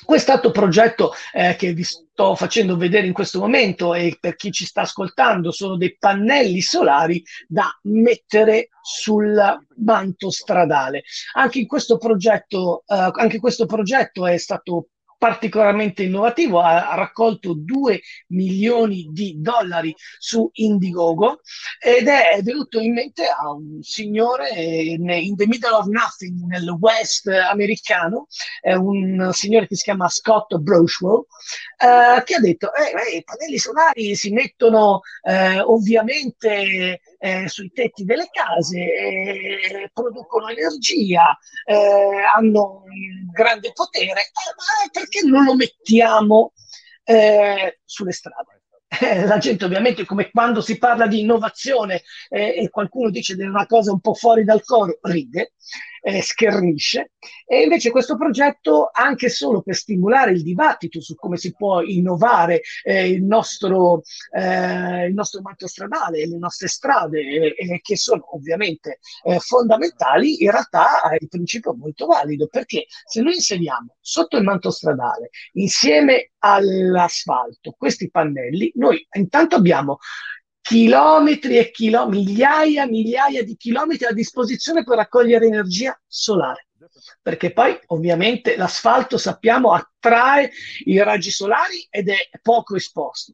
Questo 0.05 0.51
progetto 0.51 1.13
eh, 1.33 1.55
che 1.57 1.73
vi 1.73 1.83
sto 1.83 2.35
facendo 2.35 2.77
vedere 2.77 3.07
in 3.07 3.13
questo 3.13 3.39
momento 3.39 3.93
e 3.93 4.17
per 4.19 4.35
chi 4.35 4.51
ci 4.51 4.65
sta 4.65 4.81
ascoltando 4.81 5.51
sono 5.51 5.75
dei 5.75 5.95
pannelli 5.97 6.61
solari 6.61 7.23
da 7.47 7.67
mettere 7.83 8.69
sul 8.81 9.59
manto 9.77 10.29
stradale. 10.29 11.03
Anche, 11.33 11.59
in 11.59 11.67
questo 11.67 11.97
progetto, 11.97 12.83
eh, 12.87 13.11
anche 13.13 13.39
questo 13.39 13.65
progetto 13.65 14.25
è 14.25 14.37
stato 14.37 14.87
particolarmente 15.21 16.01
innovativo, 16.01 16.61
ha, 16.61 16.95
raccolto 16.95 17.53
2 17.53 18.01
milioni 18.29 19.07
di 19.11 19.35
dollari 19.37 19.95
su 20.17 20.49
Indiegogo 20.51 21.41
ed 21.79 22.07
è 22.07 22.39
venuto 22.41 22.79
in 22.79 22.93
mente 22.93 23.27
a 23.27 23.51
un 23.51 23.83
signore 23.83 24.49
in, 24.49 25.35
the 25.35 25.45
middle 25.45 25.75
of 25.75 25.85
nothing 25.85 26.47
nel 26.47 26.67
West 26.69 27.27
americano, 27.27 28.25
è 28.61 28.73
un 28.73 29.29
signore 29.31 29.67
che 29.67 29.75
si 29.75 29.83
chiama 29.83 30.09
Scott 30.09 30.55
Brochwell, 30.55 31.25
eh, 31.77 32.23
che 32.23 32.33
ha 32.33 32.39
detto 32.39 32.73
eh, 32.73 33.13
eh, 33.13 33.17
i 33.17 33.23
pannelli 33.23 33.59
solari 33.59 34.15
si 34.15 34.31
mettono 34.31 35.01
eh, 35.21 35.59
ovviamente 35.59 36.99
eh, 37.23 37.47
sui 37.47 37.71
tetti 37.71 38.03
delle 38.03 38.29
case, 38.31 38.79
eh, 38.79 39.89
producono 39.93 40.47
energia, 40.49 41.37
eh, 41.65 42.23
hanno 42.35 42.83
un 42.83 43.29
grande 43.31 43.71
potere, 43.73 44.21
eh, 44.21 44.53
ma 44.57 44.89
perché 44.91 45.21
non 45.23 45.43
lo 45.43 45.55
mettiamo 45.55 46.53
eh, 47.03 47.79
sulle 47.85 48.11
strade? 48.11 48.63
Eh, 48.99 49.25
la 49.25 49.37
gente 49.37 49.63
ovviamente 49.63 50.03
come 50.03 50.31
quando 50.31 50.61
si 50.61 50.77
parla 50.77 51.07
di 51.07 51.21
innovazione 51.21 52.01
eh, 52.27 52.55
e 52.57 52.69
qualcuno 52.69 53.09
dice 53.09 53.35
di 53.35 53.43
una 53.43 53.65
cosa 53.65 53.91
un 53.91 54.01
po' 54.01 54.15
fuori 54.15 54.43
dal 54.43 54.63
coro, 54.63 54.97
ride, 55.03 55.53
eh, 56.01 56.21
schernisce. 56.21 57.11
E 57.45 57.61
invece 57.63 57.91
questo 57.91 58.17
progetto, 58.17 58.89
anche 58.91 59.29
solo 59.29 59.61
per 59.61 59.75
stimolare 59.75 60.31
il 60.31 60.43
dibattito 60.43 61.01
su 61.01 61.15
come 61.15 61.37
si 61.37 61.53
può 61.53 61.81
innovare 61.81 62.61
eh, 62.83 63.09
il, 63.09 63.23
nostro, 63.23 64.01
eh, 64.31 65.05
il 65.05 65.13
nostro 65.13 65.41
manto 65.41 65.67
stradale, 65.67 66.27
le 66.27 66.37
nostre 66.37 66.67
strade, 66.67 67.53
che 67.81 67.95
sono 67.95 68.35
ovviamente 68.35 68.99
eh, 69.23 69.39
fondamentali, 69.39 70.43
in 70.43 70.51
realtà 70.51 71.09
è 71.09 71.17
il 71.19 71.27
principio 71.27 71.73
molto 71.75 72.05
valido, 72.07 72.47
perché 72.47 72.85
se 73.05 73.21
noi 73.21 73.35
inseriamo 73.35 73.95
sotto 73.99 74.37
il 74.37 74.43
manto 74.43 74.71
stradale, 74.71 75.29
insieme 75.53 76.31
all'asfalto, 76.39 77.75
questi 77.77 78.09
pannelli, 78.09 78.71
noi 78.75 79.05
intanto 79.11 79.55
abbiamo 79.55 79.99
chilometri 80.61 81.57
e 81.57 81.71
chilometri, 81.71 82.23
migliaia 82.23 82.85
migliaia 82.85 83.43
di 83.43 83.55
chilometri 83.57 84.05
a 84.05 84.13
disposizione 84.13 84.83
per 84.83 84.97
raccogliere 84.97 85.45
energia 85.45 85.99
solare. 86.07 86.67
Perché 87.21 87.51
poi 87.51 87.77
ovviamente 87.87 88.55
l'asfalto 88.55 89.17
sappiamo 89.17 89.73
attrae 89.73 90.51
i 90.85 91.01
raggi 91.01 91.31
solari 91.31 91.85
ed 91.89 92.09
è 92.09 92.29
poco 92.41 92.75
esposto. 92.75 93.33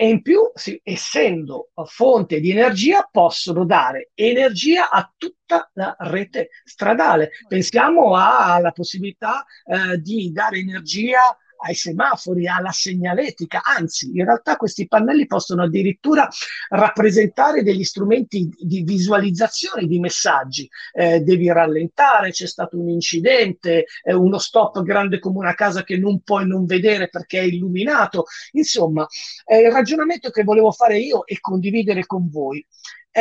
E 0.00 0.08
in 0.08 0.22
più, 0.22 0.48
sì, 0.54 0.80
essendo 0.84 1.70
fonte 1.86 2.38
di 2.38 2.52
energia, 2.52 3.08
possono 3.10 3.64
dare 3.64 4.10
energia 4.14 4.90
a 4.90 5.12
tutta 5.16 5.68
la 5.74 5.96
rete 5.98 6.50
stradale. 6.62 7.30
Pensiamo 7.48 8.14
alla 8.14 8.70
possibilità 8.70 9.44
eh, 9.64 9.98
di 9.98 10.30
dare 10.30 10.58
energia 10.58 11.36
ai 11.58 11.74
semafori, 11.74 12.46
alla 12.46 12.70
segnaletica, 12.70 13.62
anzi 13.62 14.10
in 14.14 14.24
realtà 14.24 14.56
questi 14.56 14.86
pannelli 14.86 15.26
possono 15.26 15.62
addirittura 15.62 16.28
rappresentare 16.70 17.62
degli 17.62 17.84
strumenti 17.84 18.48
di 18.58 18.82
visualizzazione 18.82 19.86
di 19.86 19.98
messaggi. 19.98 20.68
Eh, 20.92 21.20
devi 21.20 21.48
rallentare, 21.48 22.30
c'è 22.30 22.46
stato 22.46 22.78
un 22.78 22.88
incidente, 22.88 23.86
eh, 24.02 24.14
uno 24.14 24.38
stop 24.38 24.82
grande 24.82 25.18
come 25.18 25.38
una 25.38 25.54
casa 25.54 25.82
che 25.82 25.96
non 25.96 26.20
puoi 26.22 26.46
non 26.46 26.64
vedere 26.64 27.08
perché 27.08 27.40
è 27.40 27.44
illuminato. 27.44 28.24
Insomma, 28.52 29.06
eh, 29.44 29.60
il 29.60 29.72
ragionamento 29.72 30.30
che 30.30 30.44
volevo 30.44 30.70
fare 30.72 30.98
io 30.98 31.26
e 31.26 31.38
condividere 31.40 32.06
con 32.06 32.28
voi 32.30 32.64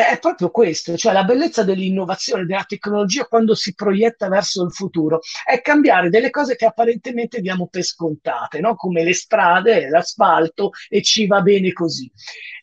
è 0.05 0.19
proprio 0.19 0.51
questo, 0.51 0.95
cioè 0.97 1.13
la 1.13 1.23
bellezza 1.23 1.63
dell'innovazione, 1.63 2.45
della 2.45 2.63
tecnologia 2.63 3.25
quando 3.25 3.55
si 3.55 3.73
proietta 3.73 4.27
verso 4.27 4.63
il 4.63 4.71
futuro, 4.71 5.19
è 5.45 5.61
cambiare 5.61 6.09
delle 6.09 6.29
cose 6.29 6.55
che 6.55 6.65
apparentemente 6.65 7.41
diamo 7.41 7.67
per 7.67 7.83
scontate, 7.83 8.59
no? 8.59 8.75
come 8.75 9.03
le 9.03 9.13
strade, 9.13 9.89
l'asfalto 9.89 10.71
e 10.89 11.01
ci 11.01 11.25
va 11.25 11.41
bene 11.41 11.71
così. 11.73 12.11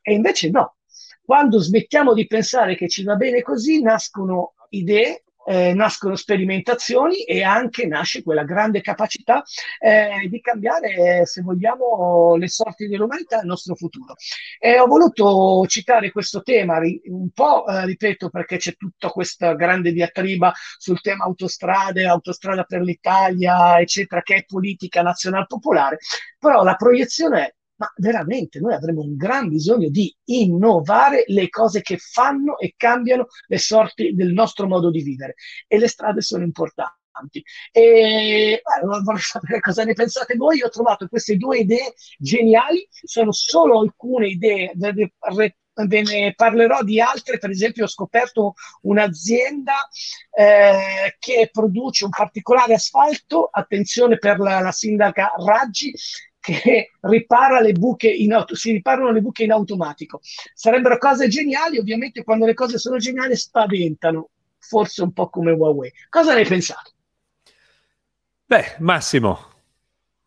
E 0.02 0.12
invece 0.12 0.50
no, 0.50 0.76
quando 1.24 1.58
smettiamo 1.58 2.12
di 2.12 2.26
pensare 2.26 2.76
che 2.76 2.88
ci 2.88 3.02
va 3.02 3.16
bene 3.16 3.42
così, 3.42 3.80
nascono 3.80 4.54
idee 4.70 5.23
eh, 5.46 5.74
nascono 5.74 6.16
sperimentazioni 6.16 7.24
e 7.24 7.42
anche 7.42 7.86
nasce 7.86 8.22
quella 8.22 8.44
grande 8.44 8.80
capacità 8.80 9.42
eh, 9.78 10.28
di 10.28 10.40
cambiare, 10.40 11.26
se 11.26 11.42
vogliamo, 11.42 12.36
le 12.36 12.48
sorti 12.48 12.88
dell'umanità 12.88 13.38
e 13.38 13.40
il 13.40 13.46
nostro 13.46 13.74
futuro. 13.74 14.14
E 14.58 14.78
ho 14.78 14.86
voluto 14.86 15.66
citare 15.66 16.10
questo 16.10 16.42
tema 16.42 16.78
un 16.78 17.30
po', 17.30 17.66
eh, 17.66 17.84
ripeto, 17.86 18.30
perché 18.30 18.56
c'è 18.56 18.76
tutta 18.76 19.08
questa 19.08 19.54
grande 19.54 19.92
diatriba 19.92 20.52
sul 20.78 21.00
tema 21.00 21.24
autostrade, 21.24 22.06
autostrada 22.06 22.64
per 22.64 22.82
l'Italia, 22.82 23.78
eccetera, 23.78 24.22
che 24.22 24.36
è 24.36 24.44
politica 24.44 25.02
nazionale 25.02 25.46
popolare, 25.46 25.98
però 26.38 26.62
la 26.62 26.74
proiezione 26.74 27.46
è 27.46 27.54
ma 27.76 27.92
veramente 27.96 28.60
noi 28.60 28.74
avremo 28.74 29.02
un 29.02 29.16
gran 29.16 29.48
bisogno 29.48 29.88
di 29.88 30.14
innovare 30.26 31.24
le 31.26 31.48
cose 31.48 31.82
che 31.82 31.96
fanno 31.98 32.58
e 32.58 32.74
cambiano 32.76 33.26
le 33.46 33.58
sorti 33.58 34.14
del 34.14 34.32
nostro 34.32 34.66
modo 34.66 34.90
di 34.90 35.02
vivere 35.02 35.34
e 35.66 35.78
le 35.78 35.88
strade 35.88 36.20
sono 36.20 36.44
importanti. 36.44 37.42
E 37.70 38.60
beh, 38.62 39.02
vorrei 39.02 39.20
sapere 39.20 39.60
cosa 39.60 39.84
ne 39.84 39.92
pensate 39.92 40.34
voi. 40.36 40.58
Io 40.58 40.66
ho 40.66 40.70
trovato 40.70 41.06
queste 41.06 41.36
due 41.36 41.58
idee 41.58 41.94
geniali, 42.18 42.86
sono 42.90 43.30
solo 43.30 43.78
alcune 43.80 44.28
idee, 44.28 44.72
ve 44.74 46.02
ne 46.02 46.34
parlerò 46.34 46.82
di 46.82 47.00
altre. 47.00 47.38
Per 47.38 47.50
esempio, 47.50 47.84
ho 47.84 47.88
scoperto 47.88 48.54
un'azienda 48.82 49.88
eh, 50.36 51.16
che 51.20 51.48
produce 51.52 52.04
un 52.04 52.10
particolare 52.10 52.74
asfalto. 52.74 53.48
Attenzione 53.50 54.18
per 54.18 54.38
la, 54.40 54.58
la 54.60 54.72
sindaca 54.72 55.34
Raggi, 55.36 55.94
che 56.44 56.90
ripara 57.00 57.60
le 57.60 57.72
buche 57.72 58.10
in 58.10 58.34
auto, 58.34 58.54
si 58.54 58.70
riparano 58.70 59.10
le 59.10 59.22
buche 59.22 59.44
in 59.44 59.52
automatico. 59.52 60.20
Sarebbero 60.52 60.98
cose 60.98 61.26
geniali, 61.28 61.78
ovviamente 61.78 62.22
quando 62.22 62.44
le 62.44 62.52
cose 62.52 62.76
sono 62.76 62.98
geniali 62.98 63.34
spaventano, 63.34 64.28
forse 64.58 65.02
un 65.02 65.14
po' 65.14 65.30
come 65.30 65.52
Huawei. 65.52 65.90
Cosa 66.10 66.34
ne 66.34 66.44
pensate? 66.44 66.90
Beh, 68.44 68.76
Massimo. 68.80 69.52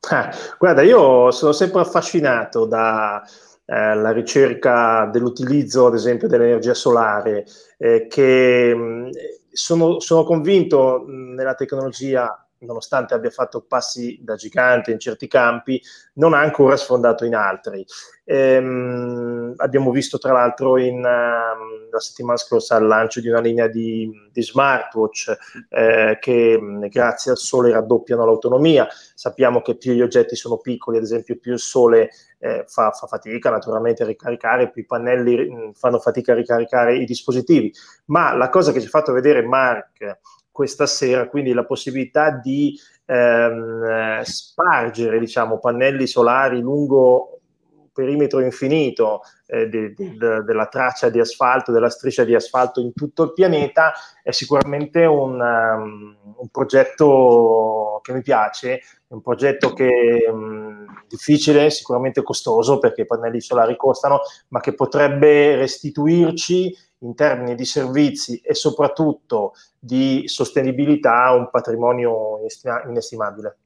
Ah, 0.10 0.34
guarda, 0.58 0.82
io 0.82 1.30
sono 1.30 1.52
sempre 1.52 1.82
affascinato 1.82 2.66
da, 2.66 3.24
eh, 3.66 4.14
ricerca 4.14 5.08
dell'utilizzo, 5.12 5.86
ad 5.86 5.94
esempio, 5.94 6.28
dell'energia 6.28 6.74
solare, 6.74 7.46
eh, 7.78 8.08
che 8.08 8.74
mh, 8.74 9.10
sono, 9.52 10.00
sono, 10.00 10.24
convinto 10.24 11.04
mh, 11.06 11.34
nella 11.36 11.54
tecnologia 11.54 12.47
nonostante 12.60 13.14
abbia 13.14 13.30
fatto 13.30 13.62
passi 13.62 14.20
da 14.22 14.36
gigante 14.36 14.92
in 14.92 15.00
certi 15.00 15.28
campi, 15.28 15.82
non 16.14 16.34
ha 16.34 16.40
ancora 16.40 16.76
sfondato 16.78 17.26
in 17.26 17.36
altri. 17.36 17.86
Ehm, 18.30 19.54
abbiamo 19.58 19.92
visto 19.92 20.18
tra 20.18 20.34
l'altro 20.34 20.78
in, 20.78 20.98
uh, 20.98 21.90
la 21.90 22.00
settimana 22.00 22.38
scorsa 22.38 22.78
il 22.78 22.86
lancio 22.86 23.22
di 23.22 23.30
una 23.30 23.40
linea 23.40 23.68
di, 23.68 24.10
di 24.32 24.44
smartwatch 24.44 25.38
eh, 25.70 26.18
che 26.20 26.60
grazie 26.90 27.32
al 27.32 27.38
sole 27.38 27.72
raddoppiano 27.72 28.26
l'autonomia. 28.26 28.88
Sappiamo 29.14 29.62
che 29.62 29.78
più 29.78 29.94
gli 29.94 30.02
oggetti 30.02 30.36
sono 30.36 30.58
piccoli, 30.58 30.98
ad 30.98 31.04
esempio 31.04 31.38
più 31.38 31.54
il 31.54 31.60
sole 31.60 32.10
eh, 32.40 32.66
fa, 32.68 32.92
fa, 32.92 33.08
fatica 33.08 33.50
naturalmente 33.50 34.04
a 34.04 34.06
ricaricare, 34.06 34.70
più 34.70 34.82
i 34.82 34.86
pannelli 34.86 35.50
mh, 35.50 35.72
fanno 35.74 36.00
fatica 36.00 36.34
a 36.34 36.36
ricaricare 36.36 36.98
i 36.98 37.06
dispositivi. 37.06 37.74
Ma 38.06 38.34
la 38.34 38.50
cosa 38.50 38.72
che 38.72 38.80
ci 38.80 38.88
ha 38.88 38.90
fatto 38.90 39.14
vedere 39.14 39.42
Mark 39.42 40.20
questa 40.58 40.88
sera, 40.88 41.30
quindi 41.30 41.54
la 41.54 41.66
possibilità 41.66 42.32
di 42.32 42.76
ehm, 43.06 44.22
spargere 44.22 45.20
diciamo, 45.20 45.60
pannelli 45.60 46.08
solari 46.08 46.62
lungo 46.62 47.42
un 47.78 47.90
perimetro 47.94 48.40
infinito 48.40 49.22
eh, 49.46 49.68
de, 49.70 49.94
de, 49.94 50.18
de, 50.18 50.44
della 50.44 50.66
traccia 50.66 51.10
di 51.10 51.20
asfalto, 51.20 51.72
della 51.72 51.92
striscia 51.92 52.24
di 52.24 52.34
asfalto 52.34 52.82
in 52.82 52.92
tutto 52.94 53.22
il 53.22 53.34
pianeta 53.34 53.94
è 54.24 54.32
sicuramente 54.32 55.06
un, 55.06 55.40
um, 55.40 56.18
un 56.38 56.48
progetto 56.50 58.00
che 58.02 58.14
mi 58.14 58.24
piace, 58.24 58.78
è 58.78 59.14
un 59.14 59.22
progetto 59.22 59.74
che 59.74 60.26
um, 60.28 60.88
difficile, 61.08 61.70
sicuramente 61.70 62.24
costoso 62.24 62.80
perché 62.80 63.02
i 63.02 63.06
pannelli 63.06 63.42
solari 63.42 63.76
costano, 63.76 64.22
ma 64.48 64.60
che 64.60 64.74
potrebbe 64.74 65.56
restituirci 65.56 66.76
in 67.00 67.16
termini 67.16 67.56
di 67.56 67.66
servizi 67.66 68.40
e 68.40 68.54
soprattutto 68.54 69.54
di 69.78 70.24
sostenibilità 70.26 71.32
un 71.32 71.50
patrimonio 71.52 72.40
inestimabile. 72.88 73.58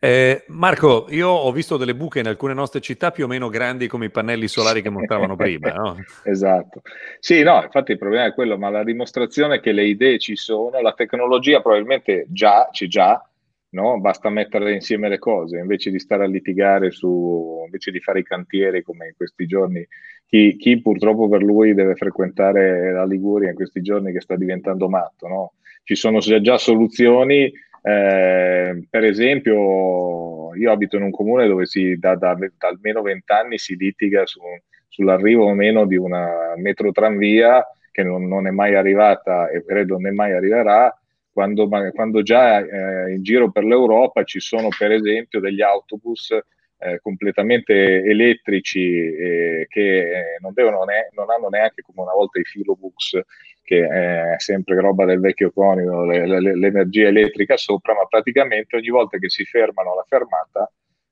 Eh, 0.00 0.44
Marco, 0.48 1.06
io 1.10 1.28
ho 1.28 1.50
visto 1.50 1.76
delle 1.76 1.94
buche 1.94 2.20
in 2.20 2.28
alcune 2.28 2.54
nostre 2.54 2.80
città 2.80 3.10
più 3.10 3.24
o 3.24 3.26
meno 3.26 3.48
grandi 3.48 3.88
come 3.88 4.06
i 4.06 4.10
pannelli 4.10 4.48
solari 4.48 4.82
che 4.82 4.90
montavano 4.90 5.34
prima. 5.36 5.72
No? 5.72 5.96
esatto. 6.24 6.82
Sì, 7.18 7.42
no, 7.42 7.62
infatti 7.62 7.92
il 7.92 7.98
problema 7.98 8.26
è 8.26 8.34
quello, 8.34 8.56
ma 8.58 8.70
la 8.70 8.84
dimostrazione 8.84 9.56
è 9.56 9.60
che 9.60 9.72
le 9.72 9.84
idee 9.84 10.18
ci 10.18 10.36
sono, 10.36 10.80
la 10.80 10.92
tecnologia 10.92 11.60
probabilmente 11.60 12.26
già 12.28 12.68
c'è 12.70 12.86
già, 12.86 13.27
no? 13.70 14.00
basta 14.00 14.30
mettere 14.30 14.72
insieme 14.72 15.08
le 15.08 15.18
cose, 15.18 15.58
invece 15.58 15.90
di 15.90 15.98
stare 15.98 16.24
a 16.24 16.28
litigare 16.28 16.90
su, 16.90 17.62
invece 17.64 17.90
di 17.90 18.00
fare 18.00 18.20
i 18.20 18.24
cantieri 18.24 18.82
come 18.82 19.08
in 19.08 19.14
questi 19.16 19.46
giorni 19.46 19.86
chi, 20.26 20.56
chi, 20.56 20.80
purtroppo 20.80 21.28
per 21.28 21.42
lui 21.42 21.72
deve 21.72 21.94
frequentare 21.94 22.92
la 22.92 23.06
Liguria 23.06 23.48
in 23.48 23.54
questi 23.54 23.80
giorni 23.80 24.12
che 24.12 24.20
sta 24.20 24.36
diventando 24.36 24.88
matto. 24.88 25.26
No? 25.26 25.52
Ci 25.82 25.94
sono 25.94 26.18
già 26.18 26.58
soluzioni, 26.58 27.50
eh, 27.82 28.86
per 28.90 29.04
esempio 29.04 30.54
io 30.54 30.70
abito 30.70 30.96
in 30.96 31.02
un 31.04 31.10
comune 31.10 31.46
dove 31.46 31.64
si, 31.64 31.96
da, 31.98 32.14
da, 32.14 32.34
da 32.34 32.68
almeno 32.68 33.00
vent'anni 33.00 33.56
si 33.56 33.74
litiga 33.76 34.26
su, 34.26 34.40
sull'arrivo 34.88 35.44
o 35.44 35.54
meno 35.54 35.86
di 35.86 35.96
una 35.96 36.54
metro 36.56 36.92
tranvia 36.92 37.64
che 37.90 38.02
non, 38.02 38.26
non, 38.28 38.46
è 38.46 38.50
mai 38.50 38.74
arrivata 38.74 39.48
e 39.48 39.64
credo 39.64 39.98
non 39.98 40.14
mai 40.14 40.32
arriverà, 40.32 40.94
quando, 41.38 41.68
quando 41.68 42.22
già 42.22 42.58
eh, 42.58 43.12
in 43.12 43.22
giro 43.22 43.52
per 43.52 43.62
l'Europa 43.62 44.24
ci 44.24 44.40
sono 44.40 44.66
per 44.76 44.90
esempio 44.90 45.38
degli 45.38 45.62
autobus 45.62 46.36
eh, 46.80 46.98
completamente 47.00 48.02
elettrici 48.02 48.80
eh, 48.80 49.66
che 49.68 49.98
eh, 49.98 50.38
non, 50.40 50.52
devono 50.52 50.82
ne- 50.82 51.10
non 51.12 51.30
hanno 51.30 51.48
neanche 51.48 51.82
come 51.82 52.02
una 52.02 52.12
volta 52.12 52.40
i 52.40 52.44
filobooks 52.44 53.20
che 53.62 53.86
è 53.86 54.34
sempre 54.38 54.80
roba 54.80 55.04
del 55.04 55.20
vecchio 55.20 55.52
conico, 55.52 56.04
le, 56.04 56.26
le, 56.26 56.56
l'energia 56.56 57.06
elettrica 57.06 57.56
sopra, 57.56 57.94
ma 57.94 58.06
praticamente 58.06 58.74
ogni 58.74 58.88
volta 58.88 59.18
che 59.18 59.28
si 59.28 59.44
fermano 59.44 59.92
alla 59.92 60.06
fermata 60.08 60.68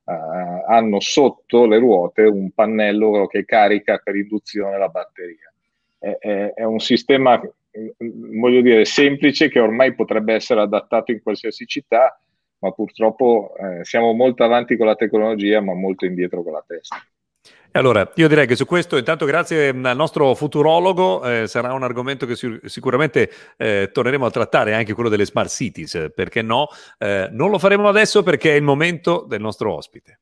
eh, 0.07 0.65
hanno 0.67 0.99
sotto 0.99 1.67
le 1.67 1.79
ruote 1.79 2.23
un 2.23 2.51
pannello 2.51 3.29
che 3.29 3.45
carica 3.45 3.99
per 4.03 4.17
induzione 4.17 4.77
la 4.77 4.89
batteria. 4.89 5.53
È, 5.99 6.17
è, 6.19 6.55
è 6.55 6.65
un 6.65 6.81
sistema, 6.81 7.41
voglio 8.39 8.61
dire, 8.61 8.85
semplice 8.85 9.49
che 9.49 9.61
ormai 9.61 9.95
potrebbe 9.95 10.35
essere 10.35 10.61
adattato 10.61 11.12
in 11.12 11.23
qualsiasi 11.23 11.67
città, 11.67 12.21
ma 12.59 12.71
purtroppo 12.73 13.55
eh, 13.59 13.85
siamo 13.85 14.12
molto 14.12 14.45
avanti 14.45 14.77
con 14.77 14.87
la 14.87 14.95
tecnologia, 14.95 15.61
ma 15.61 15.75
molto 15.75 16.05
indietro 16.05 16.43
con 16.43 16.53
la 16.53 16.65
testa. 16.67 16.97
Allora, 17.73 18.11
io 18.15 18.27
direi 18.27 18.47
che 18.47 18.57
su 18.57 18.65
questo, 18.65 18.97
intanto 18.97 19.27
grazie 19.27 19.69
al 19.69 19.97
nostro 19.97 20.35
futurologo, 20.35 21.23
eh, 21.23 21.47
sarà 21.47 21.75
un 21.75 21.83
argomento 21.83 22.25
che 22.25 22.35
si- 22.35 22.59
sicuramente 22.65 23.31
eh, 23.59 23.91
torneremo 23.93 24.25
a 24.25 24.31
trattare, 24.31 24.73
anche 24.73 24.95
quello 24.95 25.11
delle 25.11 25.27
smart 25.27 25.51
cities, 25.51 26.11
perché 26.15 26.41
no? 26.41 26.69
Eh, 26.99 27.29
non 27.33 27.51
lo 27.51 27.59
faremo 27.59 27.87
adesso 27.89 28.23
perché 28.23 28.53
è 28.53 28.57
il 28.57 28.62
momento 28.62 29.27
del 29.29 29.43
nostro 29.43 29.75
ospite. 29.75 30.21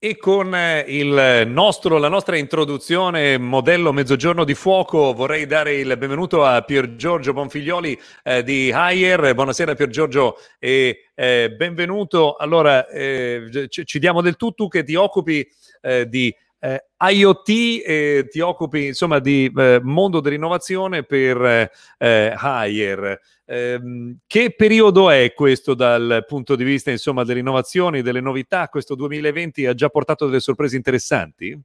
E 0.00 0.16
con 0.16 0.54
eh, 0.54 1.44
nostro, 1.44 1.98
la 1.98 2.06
nostra 2.06 2.36
introduzione 2.36 3.36
modello 3.36 3.92
Mezzogiorno 3.92 4.44
di 4.44 4.54
Fuoco 4.54 5.12
vorrei 5.12 5.44
dare 5.44 5.74
il 5.74 5.96
benvenuto 5.98 6.44
a 6.44 6.62
Pier 6.62 6.94
Giorgio 6.94 7.32
Bonfiglioli 7.32 8.00
eh, 8.22 8.44
di 8.44 8.70
Haier. 8.70 9.34
Buonasera 9.34 9.74
Pier 9.74 9.88
Giorgio 9.88 10.36
e 10.60 11.08
eh, 11.16 11.52
benvenuto. 11.56 12.36
Allora, 12.36 12.86
eh, 12.86 13.66
ci, 13.68 13.98
diamo 13.98 14.22
del 14.22 14.36
tu, 14.36 14.52
tu 14.52 14.68
che 14.68 14.84
ti 14.84 14.94
occupi 14.94 15.44
eh, 15.80 16.08
di 16.08 16.32
eh, 16.60 16.84
IoT 16.98 17.48
e 17.84 18.26
ti 18.30 18.40
occupi 18.40 18.86
insomma 18.86 19.18
di 19.18 19.50
mondo 19.82 20.20
dell'innovazione 20.20 21.04
per 21.04 21.70
Haier. 21.98 23.20
Ehm, 23.50 24.18
che 24.26 24.54
periodo 24.54 25.08
è 25.08 25.32
questo 25.32 25.72
dal 25.72 26.24
punto 26.26 26.54
di 26.54 26.64
vista 26.64 26.90
insomma, 26.90 27.24
delle 27.24 27.40
innovazioni, 27.40 28.02
delle 28.02 28.20
novità? 28.20 28.68
Questo 28.68 28.94
2020 28.94 29.64
ha 29.64 29.74
già 29.74 29.88
portato 29.88 30.26
delle 30.26 30.40
sorprese 30.40 30.76
interessanti? 30.76 31.58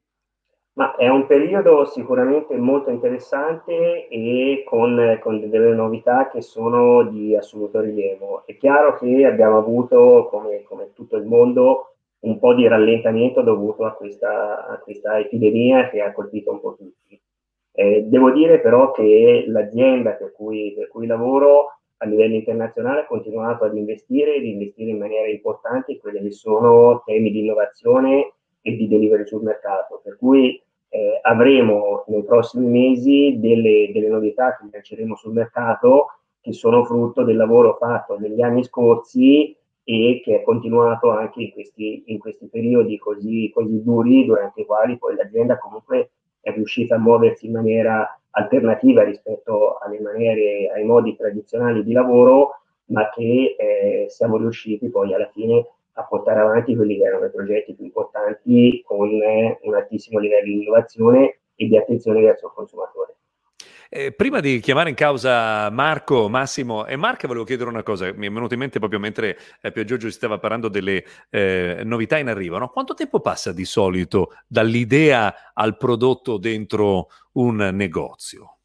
Ma 0.76 0.96
è 0.96 1.08
un 1.08 1.26
periodo 1.26 1.84
sicuramente 1.84 2.56
molto 2.56 2.90
interessante 2.90 4.08
e 4.08 4.64
con, 4.66 5.18
con, 5.22 5.48
delle 5.48 5.72
novità 5.74 6.28
che 6.30 6.40
sono 6.40 7.04
di 7.04 7.36
assoluto 7.36 7.80
rilievo. 7.80 8.44
È 8.46 8.56
chiaro 8.56 8.98
che 8.98 9.24
abbiamo 9.26 9.58
avuto, 9.58 10.26
come, 10.30 10.62
come 10.64 10.90
tutto 10.94 11.16
il 11.16 11.26
mondo, 11.26 11.93
un 12.24 12.38
po' 12.38 12.54
di 12.54 12.66
rallentamento 12.66 13.42
dovuto 13.42 13.84
a 13.84 13.92
questa, 13.92 14.66
a 14.66 14.78
questa 14.78 15.18
epidemia 15.18 15.88
che 15.90 16.00
ha 16.00 16.12
colpito 16.12 16.52
un 16.52 16.60
po' 16.60 16.74
tutti. 16.74 17.20
Eh, 17.76 18.04
devo 18.06 18.30
dire 18.30 18.60
però 18.60 18.92
che 18.92 19.44
l'azienda 19.48 20.12
per 20.12 20.32
cui, 20.32 20.74
per 20.76 20.88
cui, 20.88 21.06
lavoro 21.06 21.80
a 21.98 22.06
livello 22.06 22.34
internazionale 22.34 23.00
ha 23.00 23.06
continuato 23.06 23.64
ad 23.64 23.76
investire 23.76 24.36
ed 24.36 24.44
investire 24.44 24.90
in 24.90 24.98
maniera 24.98 25.28
importante 25.28 25.92
in 25.92 25.98
quelli 25.98 26.20
che 26.22 26.30
sono 26.30 27.02
temi 27.04 27.30
di 27.30 27.40
innovazione 27.40 28.34
e 28.62 28.76
di 28.76 28.88
delivery 28.88 29.26
sul 29.26 29.42
mercato, 29.42 30.00
per 30.02 30.16
cui 30.16 30.60
eh, 30.88 31.18
avremo 31.22 32.04
nei 32.06 32.24
prossimi 32.24 32.66
mesi 32.66 33.38
delle, 33.38 33.90
delle 33.92 34.08
novità 34.08 34.56
che 34.56 34.68
lanceremo 34.70 35.16
sul 35.16 35.32
mercato 35.32 36.06
che 36.40 36.52
sono 36.52 36.84
frutto 36.84 37.24
del 37.24 37.36
lavoro 37.36 37.76
fatto 37.78 38.18
negli 38.18 38.40
anni 38.40 38.62
scorsi 38.64 39.56
e 39.84 40.22
che 40.24 40.40
è 40.40 40.42
continuato 40.42 41.10
anche 41.10 41.42
in 41.42 41.52
questi, 41.52 42.04
in 42.06 42.18
questi 42.18 42.46
periodi 42.46 42.98
così, 42.98 43.50
così 43.52 43.82
duri 43.82 44.24
durante 44.24 44.62
i 44.62 44.66
quali 44.66 44.96
poi 44.96 45.14
l'azienda 45.14 45.58
comunque 45.58 46.10
è 46.40 46.52
riuscita 46.52 46.96
a 46.96 46.98
muoversi 46.98 47.46
in 47.46 47.52
maniera 47.52 48.18
alternativa 48.30 49.04
rispetto 49.04 49.78
alle 49.78 50.00
maniere, 50.00 50.70
ai 50.74 50.84
modi 50.84 51.16
tradizionali 51.16 51.84
di 51.84 51.92
lavoro, 51.92 52.60
ma 52.86 53.08
che 53.10 53.56
eh, 53.58 54.06
siamo 54.08 54.36
riusciti 54.36 54.88
poi 54.88 55.14
alla 55.14 55.30
fine 55.32 55.66
a 55.92 56.04
portare 56.04 56.40
avanti 56.40 56.74
quelli 56.74 56.96
che 56.98 57.04
erano 57.04 57.26
i 57.26 57.30
progetti 57.30 57.74
più 57.74 57.84
importanti 57.84 58.82
con 58.84 59.08
un 59.08 59.74
altissimo 59.74 60.18
livello 60.18 60.44
di 60.44 60.62
innovazione 60.62 61.38
e 61.54 61.66
di 61.68 61.76
attenzione 61.76 62.20
verso 62.20 62.46
il 62.46 62.52
consumatore. 62.52 63.14
Eh, 63.96 64.10
prima 64.10 64.40
di 64.40 64.58
chiamare 64.58 64.88
in 64.88 64.96
causa 64.96 65.70
Marco, 65.70 66.28
Massimo 66.28 66.84
e 66.84 66.96
Marco, 66.96 67.28
volevo 67.28 67.44
chiedere 67.44 67.70
una 67.70 67.84
cosa, 67.84 68.12
mi 68.12 68.26
è 68.26 68.28
venuto 68.28 68.54
in 68.54 68.58
mente 68.58 68.80
proprio 68.80 68.98
mentre 68.98 69.36
eh, 69.62 69.70
Pio 69.70 69.84
Giorgio 69.84 70.08
si 70.08 70.14
stava 70.14 70.38
parlando 70.38 70.66
delle 70.66 71.04
eh, 71.30 71.80
novità 71.84 72.18
in 72.18 72.26
arrivo. 72.26 72.58
No? 72.58 72.70
Quanto 72.70 72.94
tempo 72.94 73.20
passa 73.20 73.52
di 73.52 73.64
solito 73.64 74.32
dall'idea 74.48 75.52
al 75.52 75.76
prodotto 75.76 76.38
dentro 76.38 77.06
un 77.34 77.70
negozio? 77.72 78.56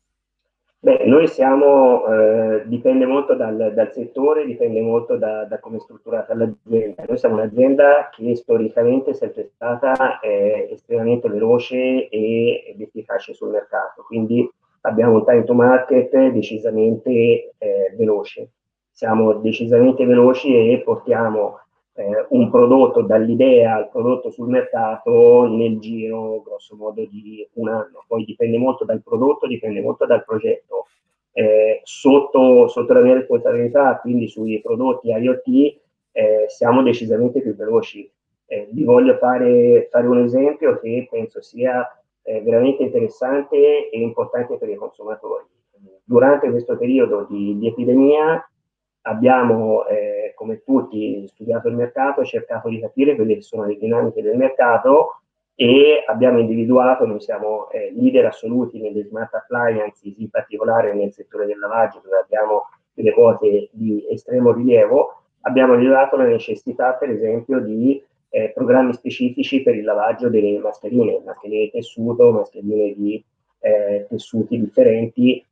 Beh, 0.79 1.03
noi 1.05 1.27
siamo, 1.27 2.07
eh, 2.07 2.63
dipende 2.65 3.05
molto 3.05 3.35
dal, 3.35 3.71
dal, 3.75 3.93
settore, 3.93 4.45
dipende 4.45 4.81
molto 4.81 5.15
da, 5.15 5.43
da 5.45 5.59
come 5.59 5.77
è 5.77 5.79
strutturata 5.79 6.33
l'azienda. 6.33 7.03
Noi 7.07 7.17
siamo 7.19 7.35
un'azienda 7.35 8.09
che 8.11 8.35
storicamente 8.35 9.11
è 9.11 9.13
sempre 9.13 9.51
stata 9.53 10.19
eh, 10.21 10.69
estremamente 10.71 11.29
veloce 11.29 12.09
ed 12.09 12.81
efficace 12.81 13.35
sul 13.35 13.49
mercato, 13.49 14.03
quindi 14.07 14.49
abbiamo 14.81 15.15
un 15.15 15.25
time 15.25 15.43
to 15.43 15.53
market 15.53 16.15
decisamente 16.31 17.53
eh, 17.57 17.93
veloce. 17.97 18.51
Siamo 18.91 19.33
decisamente 19.33 20.05
veloci 20.05 20.53
e 20.53 20.81
portiamo 20.83 21.59
eh, 21.93 22.25
un 22.29 22.49
prodotto 22.49 23.01
dall'idea 23.01 23.75
al 23.75 23.89
prodotto 23.89 24.29
sul 24.29 24.47
mercato 24.47 25.47
nel 25.47 25.79
giro 25.79 26.41
grosso 26.41 26.75
modo 26.75 27.05
di 27.05 27.47
un 27.53 27.67
anno. 27.69 28.03
Poi 28.07 28.23
dipende 28.23 28.57
molto 28.57 28.85
dal 28.85 29.01
prodotto, 29.01 29.47
dipende 29.47 29.81
molto 29.81 30.05
dal 30.05 30.23
progetto. 30.23 30.87
Eh, 31.31 31.81
sotto, 31.83 32.67
sotto, 32.67 32.93
la 32.93 33.01
mia 33.01 33.13
responsabilità, 33.13 33.97
quindi 33.99 34.27
sui 34.27 34.59
prodotti 34.61 35.09
IoT, 35.09 35.77
eh, 36.11 36.45
siamo 36.47 36.81
decisamente 36.81 37.41
più 37.41 37.55
veloci. 37.55 38.09
Eh, 38.45 38.67
vi 38.71 38.83
voglio 38.83 39.15
fare, 39.17 39.87
fare, 39.91 40.07
un 40.07 40.23
esempio 40.23 40.79
che 40.79 41.07
penso 41.09 41.41
sia 41.41 41.87
eh, 42.23 42.41
veramente 42.41 42.83
interessante 42.83 43.89
e 43.89 43.99
importante 43.99 44.57
per 44.57 44.69
i 44.69 44.75
consumatori. 44.75 45.45
Durante 46.03 46.49
questo 46.49 46.77
periodo 46.77 47.25
di, 47.29 47.57
di 47.57 47.67
epidemia 47.67 48.43
abbiamo, 49.03 49.85
eh, 49.85 50.33
come 50.35 50.63
tutti, 50.63 51.25
studiato 51.27 51.67
il 51.67 51.75
mercato, 51.75 52.25
cercato 52.25 52.67
di 52.69 52.79
capire 52.79 53.15
quelle 53.15 53.35
che 53.35 53.41
sono 53.41 53.65
le 53.65 53.77
dinamiche 53.77 54.21
del 54.21 54.37
mercato 54.37 55.21
e 55.55 56.03
abbiamo 56.07 56.39
individuato, 56.39 57.05
noi 57.05 57.19
siamo 57.19 57.69
eh, 57.69 57.91
leader 57.93 58.27
assoluti 58.27 58.79
nelle 58.79 59.03
smart 59.03 59.33
appliances, 59.33 60.17
in 60.17 60.29
particolare 60.29 60.93
nel 60.93 61.11
settore 61.11 61.45
del 61.45 61.59
lavaggio, 61.59 62.01
dove 62.03 62.17
abbiamo 62.17 62.69
delle 62.93 63.11
quote 63.11 63.69
di 63.71 64.05
estremo 64.09 64.53
rilievo, 64.53 65.21
abbiamo 65.41 65.75
rilevato 65.75 66.15
la 66.15 66.25
necessità, 66.25 66.93
per 66.93 67.09
esempio, 67.09 67.59
di 67.59 68.01
eh, 68.29 68.51
programmi 68.53 68.93
specifici 68.93 69.61
per 69.61 69.75
il 69.75 69.83
lavaggio 69.83 70.29
delle 70.29 70.57
mascherine, 70.59 71.21
mascherine 71.25 71.63
di 71.65 71.71
tessuto, 71.71 72.31
mascherine 72.31 72.93
di 72.95 73.23
eh, 73.59 74.05
tessuti 74.07 74.59
differenti, 74.59 75.43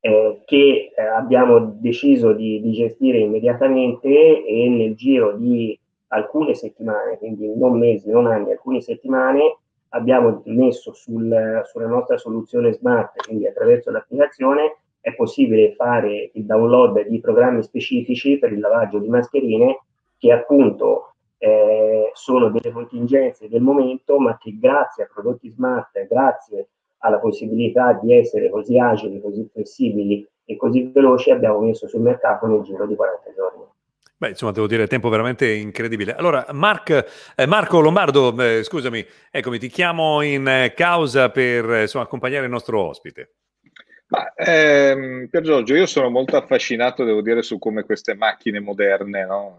eh, 0.00 0.40
che 0.44 0.92
eh, 0.94 1.02
abbiamo 1.02 1.58
deciso 1.78 2.32
di, 2.32 2.60
di, 2.60 2.72
gestire 2.72 3.18
immediatamente 3.18 4.44
e 4.44 4.68
nel 4.68 4.94
giro 4.94 5.36
di 5.36 5.78
alcune 6.08 6.54
settimane, 6.54 7.18
quindi 7.18 7.52
non 7.56 7.78
mesi, 7.78 8.10
non 8.10 8.26
anni, 8.26 8.52
alcune 8.52 8.80
settimane, 8.80 9.58
abbiamo 9.90 10.42
messo 10.46 10.92
sul, 10.92 11.62
sulla 11.64 11.86
nostra 11.86 12.18
soluzione 12.18 12.72
smart, 12.72 13.24
quindi 13.24 13.46
attraverso 13.46 13.90
l'applicazione, 13.90 14.76
è 15.00 15.14
possibile 15.14 15.72
fare 15.74 16.30
il 16.34 16.44
download 16.44 17.06
di 17.06 17.20
programmi 17.20 17.62
specifici 17.62 18.38
per 18.38 18.52
il 18.52 18.58
lavaggio 18.58 18.98
di 18.98 19.08
mascherine 19.08 19.80
che 20.18 20.32
appunto 20.32 21.15
eh, 21.38 22.10
sono 22.14 22.50
delle 22.50 22.72
contingenze 22.72 23.48
del 23.48 23.60
momento, 23.60 24.18
ma 24.18 24.36
che 24.38 24.56
grazie 24.58 25.04
a 25.04 25.10
prodotti 25.12 25.50
smart, 25.50 26.06
grazie 26.06 26.68
alla 26.98 27.18
possibilità 27.18 27.92
di 27.92 28.14
essere 28.14 28.50
così 28.50 28.78
agili, 28.78 29.20
così 29.20 29.48
flessibili 29.52 30.26
e 30.44 30.56
così 30.56 30.90
veloci, 30.92 31.30
abbiamo 31.30 31.60
messo 31.60 31.86
sul 31.88 32.00
mercato 32.00 32.46
nel 32.46 32.62
giro 32.62 32.86
di 32.86 32.94
40 32.94 33.32
giorni. 33.34 33.64
Beh, 34.18 34.30
insomma, 34.30 34.52
devo 34.52 34.66
dire, 34.66 34.86
tempo 34.86 35.10
veramente 35.10 35.52
incredibile. 35.52 36.14
Allora, 36.14 36.46
Mark, 36.52 37.32
eh, 37.36 37.46
Marco 37.46 37.80
Lombardo, 37.80 38.34
eh, 38.38 38.62
scusami, 38.62 39.04
eccomi, 39.30 39.58
ti 39.58 39.68
chiamo 39.68 40.22
in 40.22 40.48
eh, 40.48 40.72
causa 40.74 41.28
per 41.28 41.70
eh, 41.70 41.82
insomma, 41.82 42.04
accompagnare 42.04 42.46
il 42.46 42.50
nostro 42.50 42.80
ospite. 42.80 43.34
Ma, 44.08 44.32
ehm, 44.34 45.26
Pier 45.28 45.42
Giorgio, 45.42 45.74
io 45.74 45.84
sono 45.84 46.08
molto 46.08 46.36
affascinato, 46.36 47.04
devo 47.04 47.20
dire, 47.20 47.42
su 47.42 47.58
come 47.58 47.82
queste 47.82 48.14
macchine 48.14 48.60
moderne 48.60 49.26
no? 49.26 49.58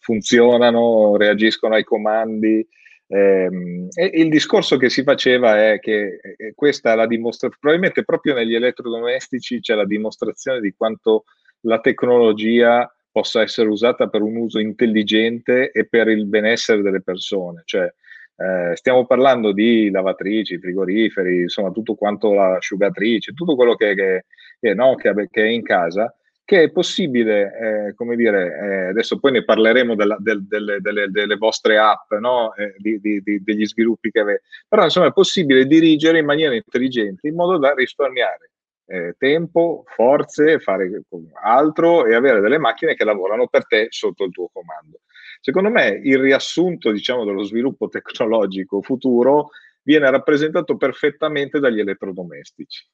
Funzionano, 0.00 1.16
reagiscono 1.16 1.74
ai 1.74 1.84
comandi, 1.84 2.66
Ehm, 3.10 3.88
e 3.94 4.10
il 4.14 4.28
discorso 4.28 4.76
che 4.76 4.90
si 4.90 5.02
faceva 5.02 5.70
è 5.70 5.78
che 5.78 6.20
eh, 6.36 6.52
questa 6.54 6.92
è 6.92 6.94
la 6.94 7.06
dimostrazione, 7.06 7.56
probabilmente 7.58 8.04
proprio 8.04 8.34
negli 8.34 8.54
elettrodomestici 8.54 9.60
c'è 9.60 9.74
la 9.74 9.86
dimostrazione 9.86 10.60
di 10.60 10.74
quanto 10.76 11.24
la 11.60 11.80
tecnologia 11.80 12.90
possa 13.10 13.40
essere 13.40 13.68
usata 13.68 14.08
per 14.08 14.20
un 14.20 14.36
uso 14.36 14.58
intelligente 14.58 15.70
e 15.70 15.86
per 15.88 16.08
il 16.08 16.26
benessere 16.26 16.82
delle 16.82 17.00
persone. 17.02 17.62
Cioè, 17.64 17.92
eh, 18.36 18.76
stiamo 18.76 19.06
parlando 19.06 19.52
di 19.52 19.90
lavatrici, 19.90 20.58
frigoriferi, 20.58 21.42
insomma, 21.42 21.70
tutto 21.70 21.94
quanto 21.94 22.34
l'asciugatrice, 22.34 23.32
tutto 23.32 23.56
quello 23.56 23.74
che, 23.74 23.94
che, 23.94 24.24
che, 24.60 24.74
no, 24.74 24.94
che 24.94 25.12
è 25.32 25.46
in 25.46 25.62
casa 25.62 26.14
che 26.48 26.62
è 26.62 26.70
possibile, 26.70 27.88
eh, 27.88 27.94
come 27.94 28.16
dire, 28.16 28.46
eh, 28.46 28.84
adesso 28.86 29.18
poi 29.18 29.32
ne 29.32 29.44
parleremo 29.44 29.94
della, 29.94 30.16
del, 30.18 30.46
delle, 30.46 30.80
delle, 30.80 31.10
delle, 31.10 31.36
vostre 31.36 31.76
app, 31.76 32.10
no? 32.12 32.54
eh, 32.54 32.74
di, 32.78 32.98
di, 33.00 33.20
di, 33.20 33.42
degli 33.42 33.66
sviluppi 33.66 34.10
che 34.10 34.20
avete, 34.20 34.42
però 34.66 34.84
insomma 34.84 35.08
è 35.08 35.12
possibile 35.12 35.66
dirigere 35.66 36.20
in 36.20 36.24
maniera 36.24 36.54
intelligente 36.54 37.28
in 37.28 37.34
modo 37.34 37.58
da 37.58 37.74
risparmiare 37.74 38.52
eh, 38.86 39.14
tempo, 39.18 39.84
forze, 39.88 40.58
fare 40.58 41.02
altro 41.42 42.06
e 42.06 42.14
avere 42.14 42.40
delle 42.40 42.56
macchine 42.56 42.94
che 42.94 43.04
lavorano 43.04 43.46
per 43.48 43.66
te 43.66 43.88
sotto 43.90 44.24
il 44.24 44.32
tuo 44.32 44.48
comando. 44.50 45.00
Secondo 45.42 45.68
me 45.68 46.00
il 46.02 46.16
riassunto, 46.16 46.90
diciamo, 46.90 47.26
dello 47.26 47.42
sviluppo 47.42 47.88
tecnologico 47.88 48.80
futuro 48.80 49.50
viene 49.82 50.10
rappresentato 50.10 50.78
perfettamente 50.78 51.60
dagli 51.60 51.80
elettrodomestici. 51.80 52.88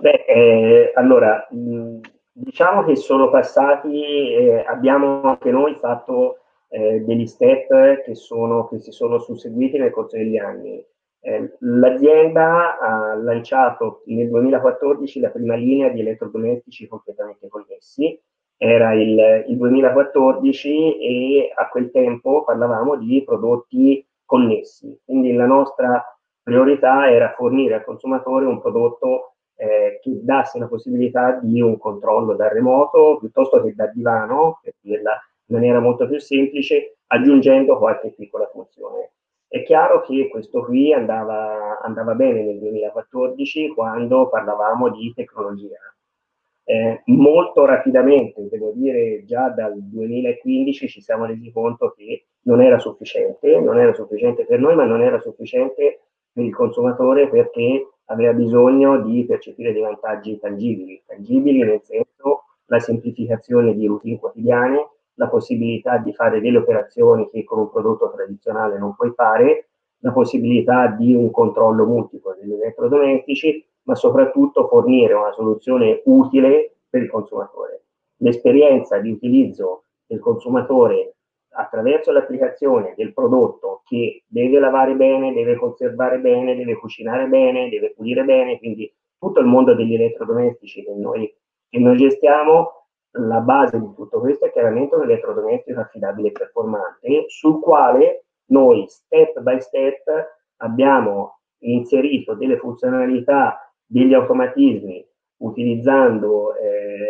Beh, 0.00 0.24
eh, 0.28 0.92
allora, 0.94 1.48
mh, 1.50 1.98
diciamo 2.30 2.84
che 2.84 2.94
sono 2.94 3.30
passati, 3.30 4.32
eh, 4.32 4.64
abbiamo 4.64 5.22
anche 5.22 5.50
noi 5.50 5.74
fatto 5.74 6.38
eh, 6.68 7.00
degli 7.00 7.26
step 7.26 8.02
che, 8.04 8.14
sono, 8.14 8.68
che 8.68 8.78
si 8.78 8.92
sono 8.92 9.18
susseguiti 9.18 9.76
nel 9.76 9.90
corso 9.90 10.16
degli 10.16 10.36
anni. 10.38 10.84
Eh, 11.20 11.56
l'azienda 11.58 12.78
ha 12.78 13.14
lanciato 13.16 14.02
nel 14.06 14.28
2014 14.28 15.18
la 15.18 15.30
prima 15.30 15.56
linea 15.56 15.88
di 15.88 15.98
elettrodomestici 15.98 16.86
completamente 16.86 17.48
connessi, 17.48 18.16
era 18.56 18.94
il, 18.94 19.46
il 19.48 19.56
2014 19.56 20.98
e 20.98 21.52
a 21.52 21.68
quel 21.68 21.90
tempo 21.90 22.44
parlavamo 22.44 22.96
di 22.96 23.24
prodotti 23.24 24.06
connessi, 24.24 24.96
quindi 25.04 25.32
la 25.32 25.46
nostra 25.46 26.04
priorità 26.40 27.10
era 27.10 27.34
fornire 27.36 27.74
al 27.74 27.84
consumatore 27.84 28.46
un 28.46 28.60
prodotto 28.60 29.32
eh, 29.60 29.98
che 30.00 30.20
dasse 30.22 30.58
la 30.58 30.68
possibilità 30.68 31.40
di 31.42 31.60
un 31.60 31.76
controllo 31.78 32.34
da 32.34 32.48
remoto 32.48 33.16
piuttosto 33.18 33.62
che 33.62 33.74
da 33.74 33.86
divano, 33.88 34.60
per 34.62 34.74
dirla 34.80 35.20
in 35.46 35.56
maniera 35.56 35.80
molto 35.80 36.06
più 36.06 36.20
semplice, 36.20 36.98
aggiungendo 37.08 37.76
qualche 37.76 38.12
piccola 38.12 38.46
funzione. 38.46 39.10
È 39.48 39.62
chiaro 39.64 40.02
che 40.02 40.28
questo 40.28 40.62
qui 40.62 40.92
andava, 40.92 41.80
andava 41.80 42.14
bene 42.14 42.44
nel 42.44 42.58
2014 42.58 43.68
quando 43.68 44.28
parlavamo 44.28 44.90
di 44.90 45.12
tecnologia. 45.14 45.78
Eh, 46.64 47.02
molto 47.06 47.64
rapidamente, 47.64 48.46
devo 48.48 48.72
dire 48.74 49.24
già 49.24 49.48
dal 49.48 49.72
2015 49.74 50.86
ci 50.86 51.00
siamo 51.00 51.24
resi 51.24 51.50
conto 51.50 51.94
che 51.96 52.26
non 52.42 52.60
era 52.60 52.78
sufficiente, 52.78 53.58
non 53.58 53.78
era 53.78 53.94
sufficiente 53.94 54.44
per 54.44 54.60
noi, 54.60 54.76
ma 54.76 54.84
non 54.84 55.00
era 55.00 55.18
sufficiente 55.18 56.02
per 56.30 56.44
il 56.44 56.54
consumatore 56.54 57.28
perché 57.30 57.88
aveva 58.10 58.32
bisogno 58.32 59.00
di 59.00 59.24
percepire 59.24 59.72
dei 59.72 59.82
vantaggi 59.82 60.38
tangibili, 60.38 61.02
tangibili 61.06 61.62
nel 61.62 61.80
senso 61.82 62.44
la 62.66 62.78
semplificazione 62.78 63.74
di 63.74 63.86
routine 63.86 64.18
quotidiane, 64.18 64.90
la 65.14 65.28
possibilità 65.28 65.98
di 65.98 66.12
fare 66.12 66.40
delle 66.40 66.58
operazioni 66.58 67.28
che 67.30 67.44
con 67.44 67.58
un 67.58 67.70
prodotto 67.70 68.10
tradizionale 68.10 68.78
non 68.78 68.94
puoi 68.94 69.12
fare, 69.14 69.68
la 70.00 70.12
possibilità 70.12 70.86
di 70.86 71.14
un 71.14 71.30
controllo 71.30 71.84
multiplo 71.84 72.36
degli 72.38 72.52
elettrodomestici, 72.52 73.64
ma 73.82 73.94
soprattutto 73.94 74.68
fornire 74.68 75.14
una 75.14 75.32
soluzione 75.32 76.02
utile 76.04 76.76
per 76.88 77.02
il 77.02 77.10
consumatore. 77.10 77.82
L'esperienza 78.18 78.98
di 78.98 79.10
utilizzo 79.10 79.84
del 80.06 80.20
consumatore 80.20 81.16
attraverso 81.50 82.12
l'applicazione 82.12 82.94
del 82.96 83.12
prodotto 83.12 83.82
che 83.84 84.22
deve 84.26 84.58
lavare 84.58 84.94
bene, 84.94 85.32
deve 85.32 85.56
conservare 85.56 86.18
bene, 86.18 86.56
deve 86.56 86.76
cucinare 86.76 87.26
bene, 87.26 87.68
deve 87.68 87.92
pulire 87.94 88.24
bene, 88.24 88.58
quindi 88.58 88.92
tutto 89.18 89.40
il 89.40 89.46
mondo 89.46 89.74
degli 89.74 89.94
elettrodomestici 89.94 90.84
che 90.84 90.94
noi, 90.94 91.34
che 91.68 91.78
noi 91.78 91.96
gestiamo, 91.96 92.78
la 93.12 93.40
base 93.40 93.80
di 93.80 93.94
tutto 93.94 94.20
questo 94.20 94.46
è 94.46 94.52
chiaramente 94.52 94.94
un 94.94 95.02
elettrodomestico 95.02 95.80
affidabile 95.80 96.28
e 96.28 96.32
performante 96.32 97.24
sul 97.28 97.60
quale 97.60 98.26
noi 98.50 98.84
step 98.88 99.40
by 99.40 99.60
step 99.60 100.02
abbiamo 100.58 101.40
inserito 101.60 102.34
delle 102.34 102.58
funzionalità, 102.58 103.72
degli 103.84 104.14
automatismi 104.14 105.04
utilizzando 105.38 106.54
eh, 106.56 107.07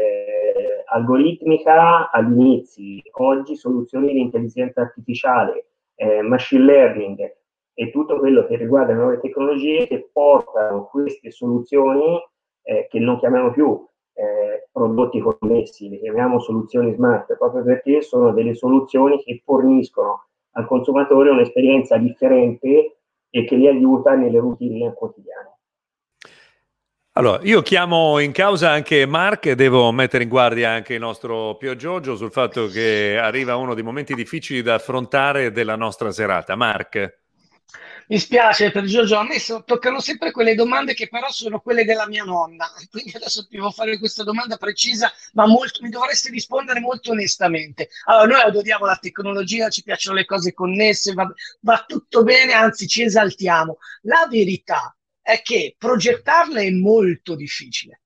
algoritmica 0.91 2.11
agli 2.11 2.33
inizi, 2.33 3.03
oggi 3.13 3.57
soluzioni 3.57 4.13
di 4.13 4.21
intelligenza 4.21 4.83
artificiale, 4.83 5.67
eh, 5.95 6.23
machine 6.23 6.65
learning 6.65 7.37
e 7.75 7.91
tutto 7.91 8.19
quello 8.19 8.47
che 8.47 8.57
riguarda 8.57 8.93
le 8.93 8.99
nuove 8.99 9.21
tecnologie 9.21 9.87
che 9.87 10.09
portano 10.13 10.87
queste 10.87 11.31
soluzioni 11.31 12.21
eh, 12.63 12.87
che 12.91 12.99
non 12.99 13.19
chiamiamo 13.19 13.53
più 13.53 13.87
eh, 14.15 14.69
prodotti 14.73 15.21
connessi, 15.21 15.89
le 15.89 16.01
chiamiamo 16.01 16.41
soluzioni 16.41 16.93
smart, 16.93 17.37
proprio 17.37 17.63
perché 17.63 18.03
sono 18.03 18.33
delle 18.33 18.55
soluzioni 18.55 19.23
che 19.23 19.41
forniscono 19.45 20.25
al 20.53 20.67
consumatore 20.67 21.31
un'esperienza 21.31 21.97
differente 21.99 22.99
e 23.31 23.45
che 23.45 23.57
li 23.57 23.69
aiuta 23.69 24.15
nelle 24.15 24.39
routine 24.39 24.93
quotidiane. 24.93 25.58
Allora, 27.19 27.41
io 27.43 27.63
chiamo 27.63 28.21
in 28.21 28.31
causa 28.31 28.71
anche 28.71 29.05
Mark 29.05 29.47
e 29.47 29.57
devo 29.57 29.91
mettere 29.91 30.23
in 30.23 30.29
guardia 30.29 30.71
anche 30.71 30.95
il 30.95 31.01
nostro 31.01 31.57
Pio 31.57 31.75
Giorgio 31.75 32.15
sul 32.15 32.31
fatto 32.31 32.69
che 32.69 33.19
arriva 33.21 33.57
uno 33.57 33.75
dei 33.75 33.83
momenti 33.83 34.15
difficili 34.15 34.63
da 34.63 34.75
affrontare 34.75 35.51
della 35.51 35.75
nostra 35.75 36.13
serata. 36.13 36.55
Mark. 36.55 37.19
Mi 38.07 38.21
spiace 38.21 38.71
per 38.71 38.85
Giorgio, 38.85 39.17
a 39.17 39.25
me 39.25 39.39
toccano 39.65 39.99
sempre 39.99 40.31
quelle 40.31 40.55
domande 40.55 40.95
che 40.95 41.09
però 41.09 41.29
sono 41.29 41.59
quelle 41.59 41.85
della 41.85 42.07
mia 42.07 42.23
nonna, 42.23 42.71
quindi 42.89 43.11
adesso 43.17 43.45
ti 43.49 43.57
devo 43.57 43.73
fare 43.73 43.99
questa 43.99 44.23
domanda 44.23 44.57
precisa, 44.57 45.13
ma 45.33 45.45
molto, 45.45 45.81
mi 45.83 45.91
dovresti 45.91 46.31
rispondere 46.31 46.79
molto 46.79 47.11
onestamente. 47.11 47.89
Allora, 48.05 48.27
noi 48.27 48.43
adoriamo 48.43 48.87
la 48.87 48.97
tecnologia, 48.97 49.71
ci 49.71 49.83
piacciono 49.83 50.19
le 50.19 50.25
cose 50.25 50.55
connesse, 50.55 51.15
va, 51.15 51.29
va 51.63 51.85
tutto 51.85 52.23
bene, 52.23 52.53
anzi 52.53 52.87
ci 52.87 53.03
esaltiamo. 53.03 53.79
La 54.03 54.29
verità 54.31 54.93
è 55.29 55.43
che 55.43 55.75
progettarle 55.77 56.63
è 56.63 56.71
molto 56.71 57.37
difficile. 57.37 58.01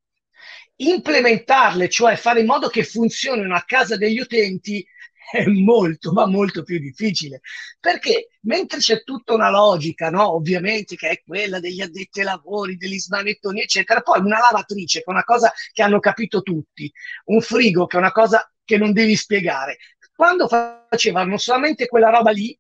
Implementarle, 0.75 1.89
cioè 1.89 2.17
fare 2.17 2.41
in 2.41 2.47
modo 2.47 2.67
che 2.67 2.83
funzionino 2.83 3.55
a 3.55 3.63
casa 3.63 3.97
degli 3.97 4.19
utenti, 4.19 4.85
è 5.31 5.45
molto, 5.47 6.11
ma 6.11 6.27
molto 6.27 6.65
più 6.65 6.81
difficile. 6.81 7.41
Perché 7.79 8.31
mentre 8.41 8.81
c'è 8.81 9.05
tutta 9.05 9.35
una 9.35 9.51
logica, 9.51 10.11
no? 10.11 10.35
ovviamente, 10.35 10.97
che 10.97 11.11
è 11.11 11.23
quella 11.25 11.61
degli 11.61 11.81
addetti 11.81 12.19
ai 12.19 12.25
lavori, 12.25 12.77
degli 12.77 12.99
smanettoni, 12.99 13.61
eccetera, 13.61 14.01
poi 14.01 14.19
una 14.19 14.41
lavatrice, 14.41 14.99
che 14.99 15.05
è 15.05 15.11
una 15.11 15.23
cosa 15.23 15.53
che 15.71 15.83
hanno 15.83 16.01
capito 16.01 16.43
tutti, 16.43 16.93
un 17.27 17.41
frigo, 17.41 17.87
che 17.87 17.99
è 17.99 18.01
una 18.01 18.11
cosa 18.11 18.53
che 18.65 18.79
non 18.79 18.93
devi 18.93 19.15
spiegare. 19.15 19.77
Quando 20.13 20.49
facevano 20.49 21.39
solamente 21.39 21.87
quella 21.87 22.11
roba 22.11 22.33
lì, 22.33 22.59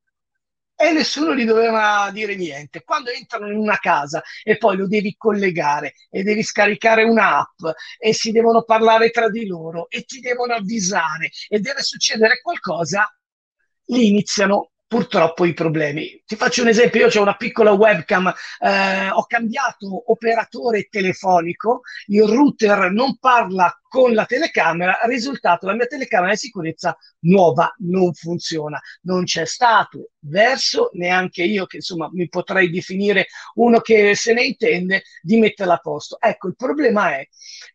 e 0.82 0.90
nessuno 0.90 1.32
gli 1.36 1.44
doveva 1.44 2.10
dire 2.12 2.34
niente. 2.34 2.82
Quando 2.82 3.10
entrano 3.10 3.48
in 3.48 3.56
una 3.56 3.78
casa 3.78 4.20
e 4.42 4.56
poi 4.56 4.76
lo 4.76 4.88
devi 4.88 5.14
collegare 5.16 5.94
e 6.10 6.24
devi 6.24 6.42
scaricare 6.42 7.04
un'app 7.04 7.60
e 8.00 8.12
si 8.12 8.32
devono 8.32 8.64
parlare 8.64 9.10
tra 9.10 9.30
di 9.30 9.46
loro 9.46 9.88
e 9.88 10.02
ti 10.02 10.18
devono 10.18 10.54
avvisare 10.54 11.30
e 11.48 11.60
deve 11.60 11.82
succedere 11.82 12.40
qualcosa, 12.40 13.08
lì 13.86 14.08
iniziano 14.08 14.71
purtroppo 14.92 15.46
i 15.46 15.54
problemi. 15.54 16.22
Ti 16.26 16.36
faccio 16.36 16.60
un 16.60 16.68
esempio, 16.68 17.08
io 17.08 17.18
ho 17.18 17.22
una 17.22 17.34
piccola 17.34 17.72
webcam, 17.72 18.30
eh, 18.58 19.08
ho 19.08 19.24
cambiato 19.24 20.10
operatore 20.12 20.88
telefonico, 20.90 21.80
il 22.08 22.24
router 22.24 22.90
non 22.90 23.16
parla 23.16 23.74
con 23.88 24.12
la 24.12 24.26
telecamera, 24.26 24.98
risultato 25.04 25.64
la 25.66 25.72
mia 25.72 25.86
telecamera 25.86 26.32
di 26.32 26.38
sicurezza 26.38 26.94
nuova 27.20 27.74
non 27.78 28.12
funziona, 28.12 28.78
non 29.04 29.24
c'è 29.24 29.46
stato 29.46 30.10
verso 30.18 30.90
neanche 30.92 31.42
io 31.42 31.64
che 31.64 31.76
insomma 31.76 32.10
mi 32.12 32.28
potrei 32.28 32.68
definire 32.68 33.28
uno 33.54 33.80
che 33.80 34.14
se 34.14 34.34
ne 34.34 34.44
intende 34.44 35.04
di 35.22 35.38
metterla 35.38 35.72
a 35.72 35.78
posto. 35.78 36.18
Ecco, 36.20 36.48
il 36.48 36.54
problema 36.54 37.16
è 37.16 37.26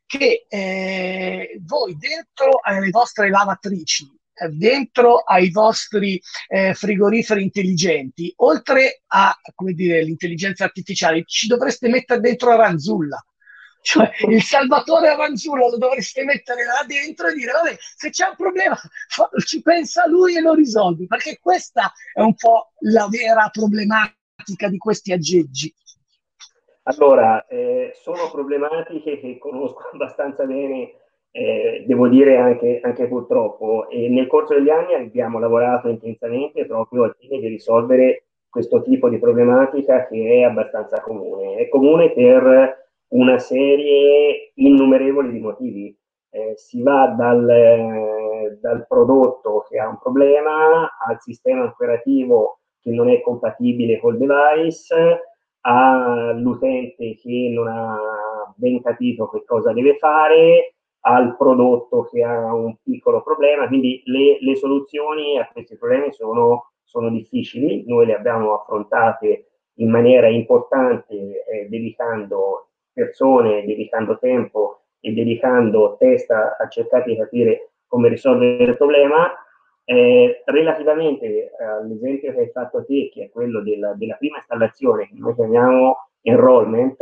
che 0.05 0.45
eh, 0.47 1.59
voi 1.63 1.97
dentro 1.97 2.59
alle 2.61 2.91
vostre 2.91 3.32
lavatrici 3.32 4.07
dentro 4.52 5.18
ai 5.20 5.50
vostri 5.50 6.22
eh, 6.48 6.74
frigoriferi 6.74 7.42
intelligenti, 7.42 8.32
oltre 8.38 9.02
a 9.08 9.36
come 9.56 9.74
dire, 9.74 10.04
l'intelligenza 10.04 10.64
artificiale, 10.64 11.24
ci 11.26 11.48
dovreste 11.48 11.90
mettere 11.90 12.20
dentro 12.20 12.52
Aranzulla. 12.52 13.24
Cioè, 13.82 14.12
il 14.28 14.44
salvatore 14.44 15.08
Aranzulla 15.08 15.70
lo 15.70 15.78
dovreste 15.78 16.24
mettere 16.24 16.66
là 16.66 16.84
dentro 16.86 17.28
e 17.28 17.34
dire, 17.34 17.52
vabbè, 17.52 17.78
se 17.80 18.10
c'è 18.10 18.28
un 18.28 18.36
problema 18.36 18.78
ci 19.46 19.62
pensa 19.62 20.06
lui 20.08 20.36
e 20.36 20.42
lo 20.42 20.54
risolvi, 20.54 21.08
perché 21.08 21.40
questa 21.42 21.94
è 22.14 22.20
un 22.20 22.36
po' 22.36 22.74
la 22.80 23.08
vera 23.10 23.50
problematica 23.50 24.68
di 24.68 24.78
questi 24.78 25.14
aggeggi. 25.14 25.74
Allora, 26.84 27.46
eh, 27.48 27.94
sono 28.02 28.30
problematiche 28.32 29.20
che 29.20 29.38
conosco 29.38 29.90
abbastanza 29.94 30.46
bene 30.46 30.94
eh, 31.32 31.84
devo 31.86 32.07
dire 32.07 32.38
anche, 32.38 32.80
anche 32.82 33.07
purtroppo. 33.07 33.89
E 33.89 34.09
nel 34.09 34.28
corso 34.28 34.53
degli 34.53 34.69
anni 34.69 34.93
abbiamo 34.93 35.39
lavorato 35.39 35.88
intensamente 35.88 36.65
proprio 36.65 37.03
al 37.03 37.15
fine 37.17 37.39
di 37.39 37.47
risolvere 37.47 38.23
questo 38.49 38.82
tipo 38.82 39.09
di 39.09 39.19
problematica 39.19 40.07
che 40.07 40.39
è 40.39 40.43
abbastanza 40.43 41.01
comune. 41.01 41.57
È 41.57 41.69
comune 41.69 42.11
per 42.11 42.86
una 43.09 43.38
serie 43.39 44.51
innumerevole 44.55 45.32
di 45.32 45.39
motivi. 45.39 45.97
Eh, 46.30 46.53
si 46.55 46.82
va 46.82 47.07
dal, 47.07 47.49
eh, 47.49 48.57
dal, 48.59 48.86
prodotto 48.88 49.65
che 49.69 49.80
ha 49.80 49.88
un 49.88 49.97
problema 49.99 50.89
al 51.07 51.19
sistema 51.19 51.63
operativo 51.63 52.59
che 52.82 52.91
non 52.91 53.09
è 53.09 53.21
compatibile 53.21 53.99
col 53.99 54.17
device, 54.17 55.21
all'utente 55.61 57.15
che 57.15 57.51
non 57.53 57.67
ha 57.67 58.53
ben 58.55 58.82
capito 58.82 59.30
che 59.30 59.43
cosa 59.45 59.73
deve 59.73 59.97
fare, 59.97 60.76
al 61.02 61.38
prodotto 61.38 62.04
che 62.06 62.24
ha 62.24 62.54
un 62.54 62.76
piccolo 62.84 63.22
problema, 63.22 63.68
quindi 63.68 64.02
le, 64.06 64.38
le 64.41 64.56
soluzioni 64.56 65.38
a 65.38 65.48
questi 65.52 65.78
problemi 65.78 66.12
sono, 66.12 66.72
sono, 66.84 67.10
difficili, 67.10 67.84
noi 67.88 68.06
le 68.06 68.16
abbiamo 68.16 68.54
affrontate 68.54 69.52
in 69.76 69.89
maniera 69.89 70.28
importante 70.28 71.14
eh, 71.14 71.68
dedicando 71.70 72.70
persone, 72.91 73.66
dedicando 73.66 74.18
tempo 74.18 74.82
e 75.00 75.14
dedicando 75.14 75.95
testa 76.00 76.58
a 76.58 76.68
cercare 76.68 77.04
di 77.06 77.16
capire 77.16 77.72
come 77.88 78.10
risolvere 78.10 78.72
il 78.72 78.78
problema. 78.78 79.32
Eh, 79.89 80.41
relativamente 80.45 81.52
all'esempio 81.58 82.34
che 82.34 82.39
hai 82.39 82.50
fatto 82.50 82.84
te, 82.84 83.10
che 83.14 83.26
è 83.26 83.30
quello 83.30 83.62
della, 83.62 83.93
della 83.93 84.16
prima 84.16 84.38
installazione, 84.38 85.08
che 85.08 85.14
noi 85.16 85.34
chiamiamo 85.34 86.10
enrollment, 86.24 86.98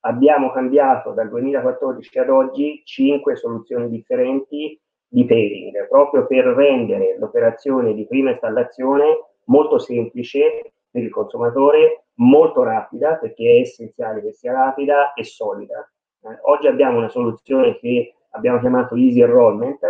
abbiamo 0.00 0.50
cambiato 0.50 1.12
dal 1.12 1.28
2014 1.28 2.18
ad 2.18 2.28
oggi 2.28 2.82
cinque 2.84 3.36
soluzioni 3.36 3.88
differenti 3.88 4.78
di 5.06 5.24
pairing, 5.24 5.88
proprio 5.88 6.26
per 6.26 6.44
rendere 6.44 7.16
l'operazione 7.18 7.94
di 7.94 8.06
prima 8.06 8.30
installazione 8.30 9.18
molto 9.46 9.78
semplice 9.78 10.72
per 10.90 11.02
il 11.02 11.10
consumatore, 11.10 12.04
molto 12.14 12.62
rapida, 12.62 13.16
perché 13.16 13.44
è 13.44 13.60
essenziale 13.60 14.22
che 14.22 14.32
sia 14.32 14.52
rapida 14.52 15.12
e 15.14 15.24
solida. 15.24 15.88
Eh, 16.22 16.38
oggi 16.42 16.66
abbiamo 16.66 16.98
una 16.98 17.08
soluzione 17.08 17.76
che 17.78 18.14
abbiamo 18.30 18.60
chiamato 18.60 18.94
Easy 18.94 19.20
Enrollment, 19.20 19.80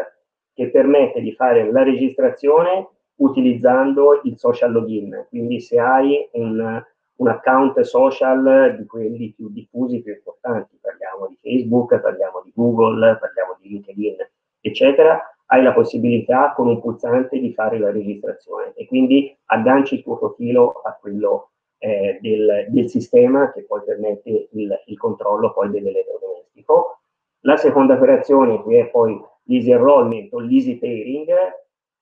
che 0.55 0.71
permette 0.71 1.21
di 1.21 1.33
fare 1.33 1.71
la 1.71 1.83
registrazione 1.83 2.89
utilizzando 3.17 4.21
il 4.25 4.39
social 4.39 4.73
login. 4.73 5.27
Quindi 5.29 5.61
se 5.61 5.79
hai 5.79 6.29
un 6.33 6.83
un 7.21 7.29
account 7.29 7.79
social 7.81 8.77
di 8.79 8.87
quelli 8.87 9.33
più 9.37 9.51
diffusi, 9.51 10.03
più 10.03 10.15
importanti, 10.15 10.79
parliamo 10.81 11.27
di 11.29 11.39
Facebook, 11.41 12.01
parliamo 12.01 12.41
di 12.43 12.53
Google, 12.55 13.19
parliamo 13.19 13.57
di 13.61 13.69
LinkedIn, 13.69 14.17
eccetera, 14.61 15.23
hai 15.47 15.63
la 15.63 15.75
possibilità 15.75 16.55
con 16.55 16.69
un 16.69 16.81
pulsante 16.81 17.39
di 17.39 17.53
fare 17.53 17.79
la 17.79 17.91
registrazione. 17.91 18.73
E 18.75 18.87
quindi 18.87 19.37
agganci 19.47 19.97
il 19.97 20.03
tuo 20.03 20.17
profilo 20.17 20.81
a 20.83 20.97
quello 20.99 21.51
eh, 21.79 22.19
del, 22.23 22.67
del, 22.69 22.89
sistema 22.89 23.53
che 23.53 23.65
poi 23.65 23.83
permette 23.85 24.49
il, 24.53 24.83
il 24.87 24.99
controllo 24.99 25.53
poi 25.53 25.69
dell'elettrodomestico. 25.71 27.01
La 27.41 27.57
seconda 27.57 27.95
operazione, 27.95 28.63
che 28.63 28.81
è 28.81 28.87
poi 28.89 29.21
l'easy 29.45 29.73
enrollment 29.73 30.33
o 30.33 30.39
l'easy 30.39 30.79
pairing, 30.79 31.29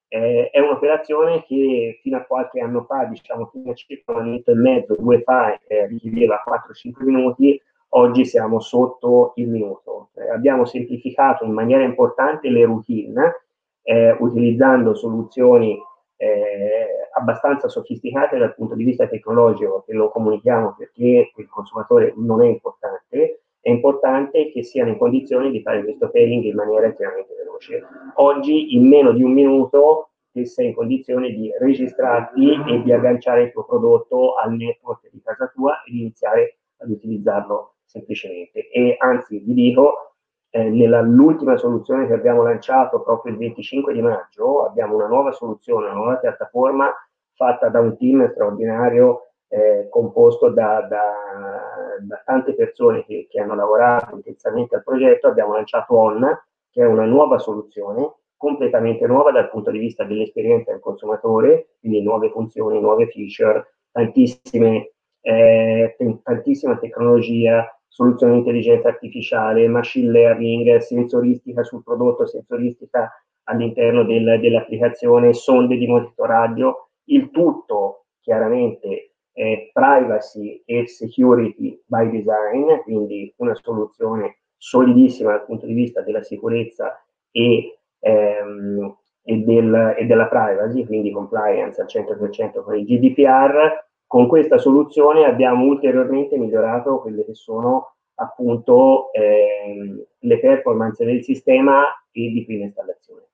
eh, 0.08 0.50
è 0.50 0.58
un'operazione 0.58 1.44
che 1.44 2.00
fino 2.02 2.16
a 2.16 2.22
qualche 2.24 2.60
anno 2.60 2.84
fa, 2.84 3.04
diciamo 3.04 3.46
fino 3.52 3.70
a 3.70 3.74
circa 3.74 4.12
un 4.12 4.24
minuto 4.24 4.50
e 4.50 4.54
mezzo, 4.54 4.96
due 4.98 5.22
fa, 5.22 5.58
eh, 5.66 5.86
richiedeva 5.86 6.42
4-5 6.46 7.04
minuti, 7.04 7.60
oggi 7.90 8.24
siamo 8.24 8.60
sotto 8.60 9.32
il 9.36 9.48
minuto. 9.48 10.10
Eh, 10.14 10.30
abbiamo 10.30 10.64
semplificato 10.64 11.44
in 11.44 11.52
maniera 11.52 11.84
importante 11.84 12.48
le 12.48 12.64
routine, 12.64 13.44
eh, 13.82 14.16
utilizzando 14.18 14.94
soluzioni 14.94 15.78
eh, 16.16 17.08
abbastanza 17.14 17.68
sofisticate 17.68 18.38
dal 18.38 18.54
punto 18.54 18.74
di 18.74 18.84
vista 18.84 19.06
tecnologico, 19.06 19.84
che 19.86 19.92
lo 19.92 20.10
comunichiamo 20.10 20.74
perché 20.76 21.32
il 21.34 21.48
consumatore 21.48 22.14
non 22.16 22.42
è 22.42 22.46
importante, 22.46 23.42
è 23.68 23.70
importante 23.70 24.50
che 24.50 24.62
siano 24.62 24.88
in 24.88 24.96
condizione 24.96 25.50
di 25.50 25.60
fare 25.60 25.82
questo 25.82 26.08
pairing 26.08 26.42
in 26.44 26.54
maniera 26.54 26.86
estremamente 26.86 27.34
veloce. 27.34 27.84
Oggi, 28.14 28.74
in 28.74 28.88
meno 28.88 29.12
di 29.12 29.22
un 29.22 29.32
minuto, 29.32 30.12
sei 30.42 30.68
in 30.68 30.74
condizione 30.74 31.30
di 31.32 31.52
registrarti 31.58 32.62
e 32.66 32.82
di 32.82 32.92
agganciare 32.92 33.42
il 33.42 33.52
tuo 33.52 33.64
prodotto 33.64 34.36
al 34.36 34.54
network 34.54 35.10
di 35.10 35.20
casa 35.22 35.50
tua 35.54 35.82
e 35.82 35.90
di 35.90 36.00
iniziare 36.00 36.60
ad 36.78 36.88
utilizzarlo 36.90 37.74
semplicemente. 37.84 38.70
E 38.70 38.96
anzi, 38.98 39.38
vi 39.40 39.52
dico, 39.52 40.14
eh, 40.48 40.70
nell'ultima 40.70 41.58
soluzione 41.58 42.06
che 42.06 42.14
abbiamo 42.14 42.42
lanciato 42.42 43.02
proprio 43.02 43.32
il 43.32 43.38
25 43.38 43.92
di 43.92 44.00
maggio, 44.00 44.64
abbiamo 44.64 44.94
una 44.94 45.08
nuova 45.08 45.32
soluzione, 45.32 45.86
una 45.86 45.94
nuova 45.94 46.16
piattaforma 46.16 46.90
fatta 47.34 47.68
da 47.68 47.80
un 47.80 47.98
team 47.98 48.30
straordinario 48.30 49.27
eh, 49.48 49.88
composto 49.88 50.50
da, 50.50 50.86
da, 50.88 51.98
da, 52.00 52.22
tante 52.24 52.54
persone 52.54 53.04
che, 53.04 53.26
che, 53.30 53.40
hanno 53.40 53.54
lavorato 53.54 54.14
intensamente 54.14 54.76
al 54.76 54.82
progetto, 54.82 55.28
abbiamo 55.28 55.54
lanciato 55.54 55.94
ON, 55.94 56.38
che 56.70 56.82
è 56.82 56.86
una 56.86 57.06
nuova 57.06 57.38
soluzione, 57.38 58.14
completamente 58.36 59.06
nuova 59.06 59.32
dal 59.32 59.50
punto 59.50 59.70
di 59.70 59.78
vista 59.78 60.04
dell'esperienza 60.04 60.70
del 60.70 60.80
consumatore, 60.80 61.70
quindi 61.80 62.02
nuove 62.02 62.30
funzioni, 62.30 62.80
nuove 62.80 63.08
feature, 63.08 63.74
tantissime, 63.90 64.92
eh, 65.22 65.96
tantissima 66.22 66.76
tecnologia, 66.76 67.66
soluzioni 67.88 68.34
di 68.34 68.38
intelligenza 68.38 68.88
artificiale, 68.88 69.66
machine 69.66 70.10
learning, 70.10 70.76
sensoristica 70.76 71.64
sul 71.64 71.82
prodotto, 71.82 72.26
sensoristica 72.26 73.10
all'interno 73.44 74.04
del, 74.04 74.38
dell'applicazione, 74.40 75.32
sonde 75.32 75.76
di 75.76 75.86
monitoraggio, 75.86 76.90
il 77.04 77.30
tutto 77.30 78.04
chiaramente 78.20 79.07
eh, 79.38 79.70
privacy 79.72 80.60
e 80.64 80.88
security 80.88 81.80
by 81.86 82.10
design, 82.10 82.80
quindi 82.82 83.32
una 83.36 83.54
soluzione 83.54 84.38
solidissima 84.56 85.30
dal 85.30 85.44
punto 85.44 85.64
di 85.64 85.74
vista 85.74 86.00
della 86.00 86.24
sicurezza 86.24 87.00
e, 87.30 87.78
ehm, 88.00 88.96
e, 89.22 89.36
del, 89.36 89.94
e 89.96 90.06
della 90.06 90.26
privacy, 90.26 90.84
quindi 90.84 91.12
compliance 91.12 91.80
al 91.80 91.86
100% 91.86 92.64
con 92.64 92.76
il 92.76 92.84
GDPR. 92.84 93.86
Con 94.08 94.26
questa 94.26 94.58
soluzione 94.58 95.24
abbiamo 95.24 95.66
ulteriormente 95.66 96.36
migliorato 96.36 96.98
quelle 97.00 97.24
che 97.24 97.34
sono 97.34 97.92
appunto 98.14 99.12
ehm, 99.12 100.02
le 100.18 100.40
performance 100.40 101.04
del 101.04 101.22
sistema 101.22 101.84
e 102.10 102.30
di 102.32 102.44
prima 102.44 102.64
installazione 102.64 103.27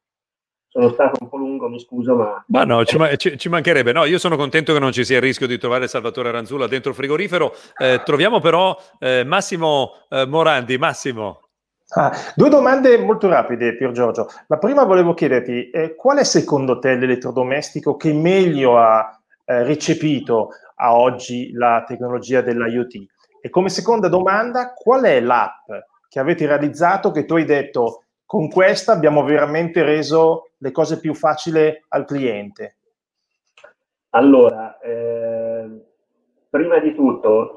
sono 0.74 0.90
stato 0.90 1.18
un 1.20 1.28
po' 1.28 1.36
lungo, 1.36 1.68
mi 1.68 1.78
scuso, 1.78 2.16
ma... 2.16 2.44
Ma 2.48 2.64
no, 2.64 2.84
ci, 2.84 2.98
ci, 3.16 3.38
ci, 3.38 3.48
mancherebbe. 3.48 3.92
No, 3.92 4.04
io 4.06 4.18
sono 4.18 4.36
contento 4.36 4.72
che 4.72 4.80
non 4.80 4.90
ci 4.90 5.04
sia 5.04 5.16
il 5.16 5.22
rischio 5.22 5.46
di 5.46 5.56
trovare 5.56 5.86
Salvatore 5.86 6.32
Ranzulla 6.32 6.66
dentro 6.66 6.90
il 6.90 6.96
frigorifero. 6.96 7.54
Eh, 7.76 8.02
troviamo 8.04 8.40
però 8.40 8.76
eh, 8.98 9.22
Massimo 9.22 9.92
eh, 10.08 10.26
Morandi. 10.26 10.76
Massimo. 10.76 11.42
Ah, 11.90 12.12
due 12.34 12.48
domande 12.48 12.98
molto 12.98 13.28
rapide, 13.28 13.76
Pier 13.76 13.92
Giorgio. 13.92 14.28
La 14.48 14.58
prima 14.58 14.82
volevo 14.82 15.14
chiederti, 15.14 15.70
eh, 15.70 15.94
qual 15.94 16.18
è 16.18 16.24
secondo 16.24 16.80
te 16.80 16.96
l'elettrodomestico 16.96 17.96
che 17.96 18.12
meglio 18.12 18.76
ha 18.76 19.16
eh, 19.44 19.62
recepito 19.62 20.48
a 20.74 20.96
oggi 20.96 21.52
la 21.52 21.84
tecnologia 21.86 22.40
dell'IoT? 22.40 22.94
E 23.40 23.48
come 23.48 23.68
seconda 23.68 24.08
domanda, 24.08 24.72
qual 24.74 25.04
è 25.04 25.20
l'app 25.20 25.70
che 26.08 26.18
avete 26.18 26.46
realizzato 26.46 27.12
che 27.12 27.24
tu 27.26 27.34
hai 27.34 27.44
detto 27.44 28.03
con 28.34 28.48
questa 28.48 28.90
abbiamo 28.90 29.22
veramente 29.22 29.84
reso 29.84 30.48
le 30.58 30.72
cose 30.72 30.98
più 30.98 31.14
facili 31.14 31.72
al 31.90 32.04
cliente? 32.04 32.78
Allora, 34.10 34.76
eh, 34.80 35.70
prima 36.50 36.80
di 36.80 36.96
tutto, 36.96 37.54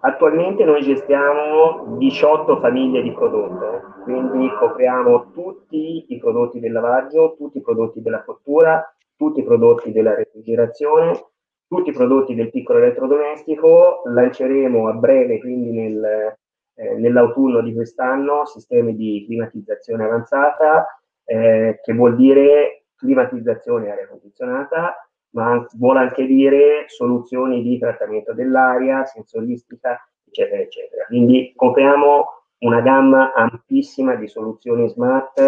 attualmente 0.00 0.64
noi 0.64 0.80
gestiamo 0.80 1.98
18 1.98 2.58
famiglie 2.58 3.02
di 3.02 3.12
prodotto, 3.12 3.96
quindi 4.04 4.48
copriamo 4.58 5.30
tutti 5.32 6.06
i 6.08 6.18
prodotti 6.18 6.58
del 6.58 6.72
lavaggio, 6.72 7.34
tutti 7.36 7.58
i 7.58 7.62
prodotti 7.62 8.00
della 8.00 8.24
cottura, 8.24 8.82
tutti 9.18 9.40
i 9.40 9.44
prodotti 9.44 9.92
della 9.92 10.14
refrigerazione, 10.14 11.22
tutti 11.68 11.90
i 11.90 11.92
prodotti 11.92 12.34
del 12.34 12.48
piccolo 12.48 12.78
elettrodomestico. 12.78 14.00
Lanceremo 14.06 14.88
a 14.88 14.92
breve, 14.94 15.38
quindi 15.38 15.70
nel, 15.70 16.38
eh, 16.74 16.94
nell'autunno 16.94 17.60
di 17.60 17.72
quest'anno, 17.72 18.44
sistemi 18.46 18.96
di 18.96 19.24
climatizzazione 19.26 20.04
avanzata 20.04 20.86
eh, 21.24 21.80
che 21.82 21.92
vuol 21.92 22.16
dire 22.16 22.84
climatizzazione 22.96 23.90
aria 23.90 24.08
condizionata, 24.08 25.08
ma 25.30 25.66
vuole 25.76 26.00
anche 26.00 26.26
dire 26.26 26.84
soluzioni 26.86 27.62
di 27.62 27.78
trattamento 27.78 28.32
dell'aria, 28.32 29.04
sensoristica, 29.04 29.98
eccetera, 30.26 30.62
eccetera. 30.62 31.04
Quindi 31.06 31.52
copriamo 31.54 32.26
una 32.58 32.80
gamma 32.80 33.32
ampissima 33.32 34.14
di 34.14 34.28
soluzioni 34.28 34.88
smart 34.88 35.42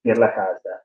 per 0.00 0.18
la 0.18 0.32
casa. 0.32 0.82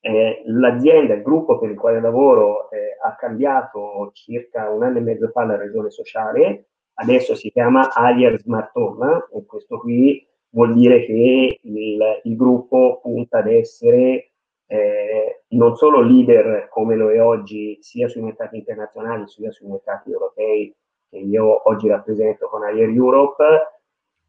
Eh, 0.00 0.42
l'azienda, 0.46 1.14
il 1.14 1.22
gruppo 1.22 1.58
per 1.58 1.70
il 1.70 1.78
quale 1.78 2.00
lavoro 2.00 2.70
eh, 2.70 2.96
ha 3.02 3.16
cambiato 3.16 4.10
circa 4.12 4.70
un 4.70 4.84
anno 4.84 4.98
e 4.98 5.00
mezzo 5.00 5.28
fa 5.28 5.44
la 5.44 5.56
regione 5.56 5.90
sociale, 5.90 6.66
adesso 7.00 7.34
si 7.34 7.50
chiama 7.50 7.92
Alier 7.92 8.38
Smart 8.40 8.70
Home 8.74 9.26
e 9.32 9.44
questo 9.46 9.78
qui 9.78 10.26
vuol 10.50 10.74
dire 10.74 11.04
che 11.04 11.60
il, 11.62 12.20
il 12.22 12.36
gruppo 12.36 13.00
punta 13.02 13.38
ad 13.38 13.48
essere 13.48 14.30
eh, 14.66 15.42
non 15.48 15.76
solo 15.76 16.00
leader 16.00 16.68
come 16.68 16.94
lo 16.94 17.10
è 17.10 17.22
oggi 17.22 17.78
sia 17.80 18.08
sui 18.08 18.22
mercati 18.22 18.56
internazionali 18.56 19.26
sia 19.26 19.50
sui 19.50 19.68
mercati 19.68 20.10
europei 20.10 20.74
che 21.08 21.18
io 21.18 21.68
oggi 21.68 21.88
rappresento 21.88 22.48
con 22.48 22.62
Air 22.64 22.88
Europe, 22.90 23.44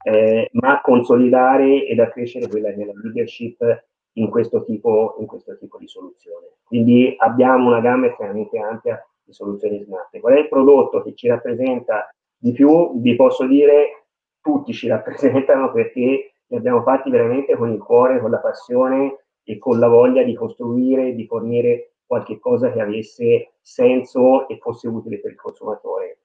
eh, 0.04 0.50
ma 0.54 0.82
consolidare 0.82 1.86
ed 1.86 2.00
accrescere 2.00 2.48
quella 2.48 2.72
che 2.72 2.82
è 2.82 2.86
la 2.86 2.94
leadership 3.04 3.86
in 4.14 4.30
questo, 4.30 4.64
tipo, 4.64 5.16
in 5.20 5.26
questo 5.26 5.58
tipo 5.58 5.78
di 5.78 5.88
soluzione. 5.88 6.58
Quindi 6.64 7.14
abbiamo 7.18 7.68
una 7.68 7.82
gamma 7.82 8.08
estremamente 8.08 8.58
ampia 8.60 9.06
di 9.24 9.34
soluzioni 9.34 9.82
smart. 9.84 10.18
Qual 10.20 10.34
è 10.34 10.40
il 10.40 10.48
prodotto 10.48 11.02
che 11.04 11.14
ci 11.16 11.28
rappresenta 11.28 12.10
di 12.40 12.52
più? 12.54 13.00
Vi 13.00 13.16
posso 13.16 13.46
dire 13.46 14.06
tutti 14.42 14.74
ci 14.74 14.88
rappresentano 14.88 15.72
perché 15.72 16.32
li 16.48 16.56
abbiamo 16.58 16.82
fatti 16.82 17.10
veramente 17.10 17.56
con 17.56 17.72
il 17.72 17.80
cuore, 17.80 18.20
con 18.20 18.32
la 18.32 18.40
passione 18.40 19.26
e 19.44 19.58
con 19.58 19.78
la 19.78 19.88
voglia 19.88 20.24
di 20.24 20.34
costruire, 20.34 21.14
di 21.14 21.26
fornire 21.26 21.92
qualche 22.06 22.40
cosa 22.40 22.72
che 22.72 22.82
avesse 22.82 23.52
senso 23.62 24.48
e 24.48 24.58
fosse 24.58 24.88
utile 24.88 25.20
per 25.20 25.32
il 25.32 25.38
consumatore. 25.38 26.20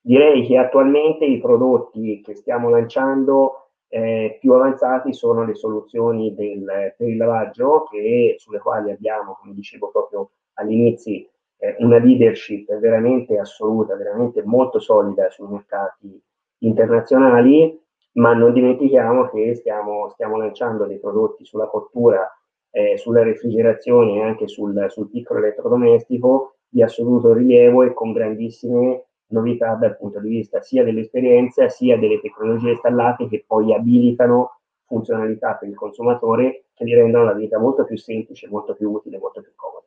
Direi 0.00 0.46
che 0.46 0.56
attualmente 0.56 1.24
i 1.24 1.40
prodotti 1.40 2.22
che 2.22 2.34
stiamo 2.34 2.70
lanciando 2.70 3.70
eh, 3.88 4.38
più 4.40 4.52
avanzati 4.52 5.12
sono 5.12 5.44
le 5.44 5.54
soluzioni 5.54 6.34
del, 6.34 6.94
per 6.96 7.08
il 7.08 7.16
lavaggio, 7.16 7.84
che, 7.90 8.36
sulle 8.38 8.60
quali 8.60 8.90
abbiamo, 8.90 9.36
come 9.38 9.52
dicevo 9.52 9.90
proprio 9.90 10.30
all'inizio, 10.54 11.26
eh, 11.58 11.76
una 11.78 11.98
leadership 11.98 12.76
veramente 12.78 13.38
assoluta, 13.38 13.96
veramente 13.96 14.42
molto 14.44 14.78
solida 14.78 15.28
sui 15.30 15.48
mercati 15.48 16.22
internazionali, 16.58 17.80
ma 18.12 18.34
non 18.34 18.52
dimentichiamo 18.52 19.28
che 19.28 19.54
stiamo, 19.54 20.08
stiamo 20.10 20.36
lanciando 20.36 20.86
dei 20.86 20.98
prodotti 20.98 21.44
sulla 21.44 21.66
cottura, 21.66 22.28
eh, 22.70 22.96
sulla 22.96 23.22
refrigerazione 23.22 24.16
e 24.16 24.22
anche 24.22 24.48
sul, 24.48 24.86
sul 24.88 25.10
piccolo 25.10 25.40
elettrodomestico 25.40 26.56
di 26.68 26.82
assoluto 26.82 27.32
rilievo 27.32 27.82
e 27.82 27.92
con 27.92 28.12
grandissime 28.12 29.04
novità 29.28 29.74
dal 29.74 29.96
punto 29.96 30.20
di 30.20 30.28
vista 30.28 30.60
sia 30.60 30.84
dell'esperienza 30.84 31.68
sia 31.68 31.98
delle 31.98 32.20
tecnologie 32.20 32.70
installate 32.70 33.28
che 33.28 33.44
poi 33.46 33.74
abilitano 33.74 34.60
funzionalità 34.84 35.54
per 35.54 35.68
il 35.68 35.74
consumatore 35.74 36.66
che 36.74 36.84
gli 36.84 36.94
rendono 36.94 37.24
la 37.24 37.32
vita 37.32 37.58
molto 37.58 37.84
più 37.84 37.96
semplice, 37.96 38.48
molto 38.48 38.74
più 38.74 38.90
utile, 38.90 39.18
molto 39.18 39.40
più 39.40 39.52
comoda. 39.56 39.84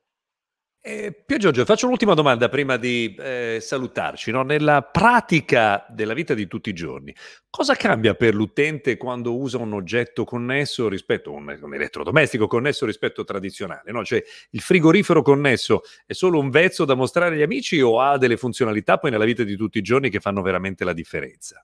Eh, 0.81 1.13
Pio 1.25 1.37
Giorgio, 1.37 1.65
faccio 1.65 1.87
un'ultima 1.87 2.13
domanda 2.13 2.47
prima 2.47 2.77
di 2.77 3.13
eh, 3.19 3.57
salutarci. 3.59 4.31
No? 4.31 4.43
Nella 4.43 4.81
pratica 4.81 5.85
della 5.89 6.13
vita 6.13 6.33
di 6.33 6.47
tutti 6.47 6.69
i 6.69 6.73
giorni, 6.73 7.13
cosa 7.49 7.75
cambia 7.75 8.13
per 8.13 8.33
l'utente 8.33 8.95
quando 8.95 9.37
usa 9.37 9.57
un 9.57 9.73
oggetto 9.73 10.23
connesso 10.23 10.87
rispetto 10.87 11.31
a 11.31 11.33
un, 11.33 11.59
un 11.61 11.73
elettrodomestico 11.73 12.47
connesso 12.47 12.85
rispetto 12.85 13.25
tradizionale? 13.25 13.91
No? 13.91 14.05
Cioè, 14.05 14.23
il 14.51 14.61
frigorifero 14.61 15.21
connesso 15.21 15.81
è 16.05 16.13
solo 16.13 16.39
un 16.39 16.49
vezzo 16.49 16.85
da 16.85 16.95
mostrare 16.95 17.35
agli 17.35 17.41
amici 17.41 17.81
o 17.81 17.99
ha 17.99 18.17
delle 18.17 18.37
funzionalità 18.37 18.97
poi 18.97 19.11
nella 19.11 19.25
vita 19.25 19.43
di 19.43 19.57
tutti 19.57 19.79
i 19.79 19.83
giorni 19.83 20.09
che 20.09 20.21
fanno 20.21 20.41
veramente 20.41 20.85
la 20.85 20.93
differenza? 20.93 21.61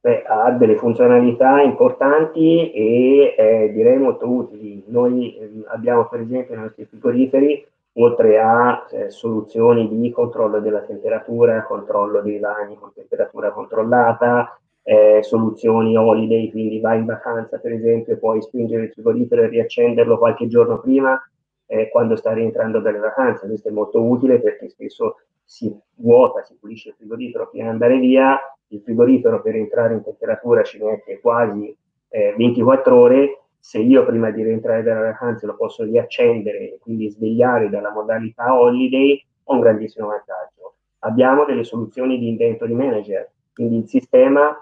Beh, 0.00 0.22
ha 0.22 0.50
delle 0.52 0.76
funzionalità 0.76 1.60
importanti 1.60 2.70
e 2.70 3.34
eh, 3.36 3.72
direi 3.72 3.96
molto 3.96 4.30
utili. 4.30 4.84
Noi 4.86 5.34
eh, 5.34 5.50
abbiamo 5.68 6.06
per 6.08 6.20
esempio 6.20 6.54
nei 6.54 6.64
nostri 6.64 6.84
frigoriferi 6.84 7.66
oltre 7.94 8.38
a 8.40 8.86
eh, 8.90 9.10
soluzioni 9.10 9.88
di 9.88 10.10
controllo 10.10 10.60
della 10.60 10.80
temperatura, 10.80 11.64
controllo 11.64 12.20
dei 12.20 12.38
lagni 12.38 12.76
con 12.76 12.92
temperatura 12.92 13.52
controllata, 13.52 14.58
eh, 14.82 15.20
soluzioni 15.22 15.96
holiday, 15.96 16.50
quindi 16.50 16.80
vai 16.80 16.98
in 16.98 17.06
vacanza 17.06 17.58
per 17.58 17.72
esempio 17.72 18.18
puoi 18.18 18.42
spingere 18.42 18.84
il 18.84 18.92
frigorifero 18.92 19.42
e 19.42 19.48
riaccenderlo 19.48 20.18
qualche 20.18 20.46
giorno 20.46 20.78
prima 20.80 21.18
eh, 21.66 21.88
quando 21.88 22.16
stai 22.16 22.34
rientrando 22.34 22.80
dalle 22.80 22.98
vacanze. 22.98 23.46
Questo 23.46 23.68
è 23.68 23.72
molto 23.72 24.02
utile 24.02 24.40
perché 24.40 24.68
spesso 24.68 25.16
si 25.42 25.74
vuota, 25.96 26.42
si 26.42 26.56
pulisce 26.58 26.90
il 26.90 26.94
frigorifero 26.96 27.48
prima 27.48 27.64
di 27.64 27.70
andare 27.70 27.98
via, 27.98 28.38
il 28.68 28.80
frigorifero 28.80 29.40
per 29.40 29.54
entrare 29.54 29.94
in 29.94 30.02
temperatura 30.02 30.62
ci 30.62 30.82
mette 30.82 31.20
quasi 31.20 31.74
24 32.08 32.94
eh, 32.94 32.98
ore 32.98 33.43
se 33.64 33.78
io 33.78 34.04
prima 34.04 34.30
di 34.30 34.42
rientrare 34.42 34.82
dalle 34.82 35.12
vacanze 35.12 35.46
lo 35.46 35.56
posso 35.56 35.84
riaccendere 35.84 36.74
e 36.74 36.78
quindi 36.78 37.08
svegliare 37.08 37.70
dalla 37.70 37.90
modalità 37.90 38.60
holiday, 38.60 39.24
ho 39.44 39.54
un 39.54 39.60
grandissimo 39.60 40.08
vantaggio. 40.08 40.74
Abbiamo 40.98 41.46
delle 41.46 41.64
soluzioni 41.64 42.18
di 42.18 42.28
inventory 42.28 42.74
manager, 42.74 43.26
quindi 43.54 43.78
il 43.78 43.88
sistema 43.88 44.54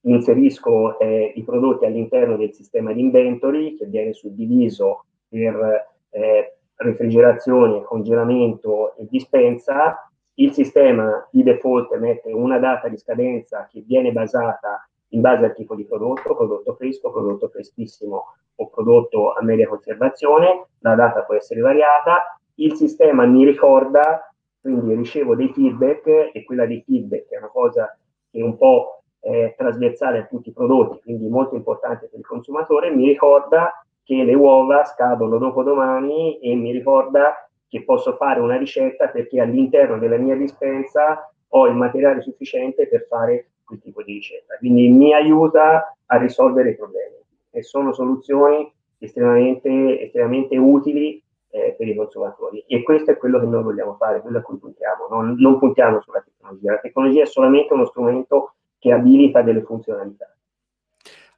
inserisco 0.00 0.98
eh, 0.98 1.32
i 1.36 1.44
prodotti 1.44 1.84
all'interno 1.84 2.36
del 2.36 2.52
sistema 2.52 2.92
di 2.92 3.02
inventory 3.02 3.76
che 3.76 3.86
viene 3.86 4.12
suddiviso 4.12 5.04
per 5.28 5.92
eh, 6.10 6.56
refrigerazione, 6.74 7.84
congelamento 7.84 8.96
e 8.96 9.06
dispensa. 9.08 10.10
Il 10.34 10.52
sistema 10.52 11.24
di 11.30 11.44
default 11.44 11.96
mette 11.98 12.32
una 12.32 12.58
data 12.58 12.88
di 12.88 12.98
scadenza 12.98 13.68
che 13.70 13.84
viene 13.86 14.10
basata 14.10 14.88
in 15.08 15.20
base 15.20 15.44
al 15.44 15.54
tipo 15.54 15.74
di 15.74 15.84
prodotto, 15.84 16.34
prodotto 16.34 16.74
fresco, 16.74 17.10
prodotto 17.10 17.48
freschissimo 17.48 18.24
o 18.56 18.68
prodotto 18.68 19.32
a 19.32 19.42
media 19.42 19.68
conservazione, 19.68 20.66
la 20.80 20.94
data 20.94 21.22
può 21.22 21.34
essere 21.34 21.60
variata, 21.60 22.38
il 22.56 22.74
sistema 22.74 23.24
mi 23.24 23.44
ricorda, 23.44 24.32
quindi 24.60 24.94
ricevo 24.94 25.34
dei 25.34 25.52
feedback 25.52 26.30
e 26.32 26.44
quella 26.44 26.66
dei 26.66 26.82
feedback 26.84 27.28
è 27.28 27.38
una 27.38 27.48
cosa 27.48 27.96
che 28.30 28.42
un 28.42 28.56
po' 28.56 29.02
eh, 29.20 29.54
trasversale 29.56 30.18
a 30.18 30.24
tutti 30.26 30.50
i 30.50 30.52
prodotti, 30.52 31.00
quindi 31.02 31.28
molto 31.28 31.54
importante 31.54 32.08
per 32.08 32.18
il 32.18 32.26
consumatore, 32.26 32.90
mi 32.90 33.06
ricorda 33.06 33.84
che 34.02 34.22
le 34.22 34.34
uova 34.34 34.84
scadono 34.84 35.38
dopodomani 35.38 36.38
e 36.40 36.54
mi 36.54 36.72
ricorda 36.72 37.48
che 37.68 37.82
posso 37.84 38.14
fare 38.16 38.40
una 38.40 38.56
ricetta 38.56 39.08
perché 39.08 39.40
all'interno 39.40 39.98
della 39.98 40.18
mia 40.18 40.36
dispensa 40.36 41.28
ho 41.48 41.66
il 41.66 41.74
materiale 41.74 42.20
sufficiente 42.20 42.86
per 42.86 43.06
fare 43.08 43.48
quel 43.64 43.80
tipo 43.80 44.02
di 44.02 44.14
ricetta. 44.14 44.56
Quindi 44.58 44.88
mi 44.88 45.12
aiuta 45.14 45.96
a 46.06 46.16
risolvere 46.16 46.70
i 46.70 46.76
problemi 46.76 47.16
e 47.50 47.62
sono 47.62 47.92
soluzioni 47.92 48.70
estremamente, 48.98 50.00
estremamente 50.00 50.56
utili 50.56 51.22
eh, 51.50 51.74
per 51.78 51.86
i 51.86 51.94
consumatori 51.94 52.64
e 52.66 52.82
questo 52.82 53.12
è 53.12 53.16
quello 53.16 53.38
che 53.38 53.46
noi 53.46 53.62
vogliamo 53.62 53.94
fare, 53.94 54.20
quello 54.20 54.38
a 54.38 54.42
cui 54.42 54.58
puntiamo, 54.58 55.06
non, 55.08 55.36
non 55.38 55.58
puntiamo 55.58 56.00
sulla 56.00 56.20
tecnologia, 56.20 56.72
la 56.72 56.78
tecnologia 56.78 57.22
è 57.22 57.26
solamente 57.26 57.72
uno 57.72 57.86
strumento 57.86 58.54
che 58.78 58.92
abilita 58.92 59.42
delle 59.42 59.62
funzionalità. 59.62 60.34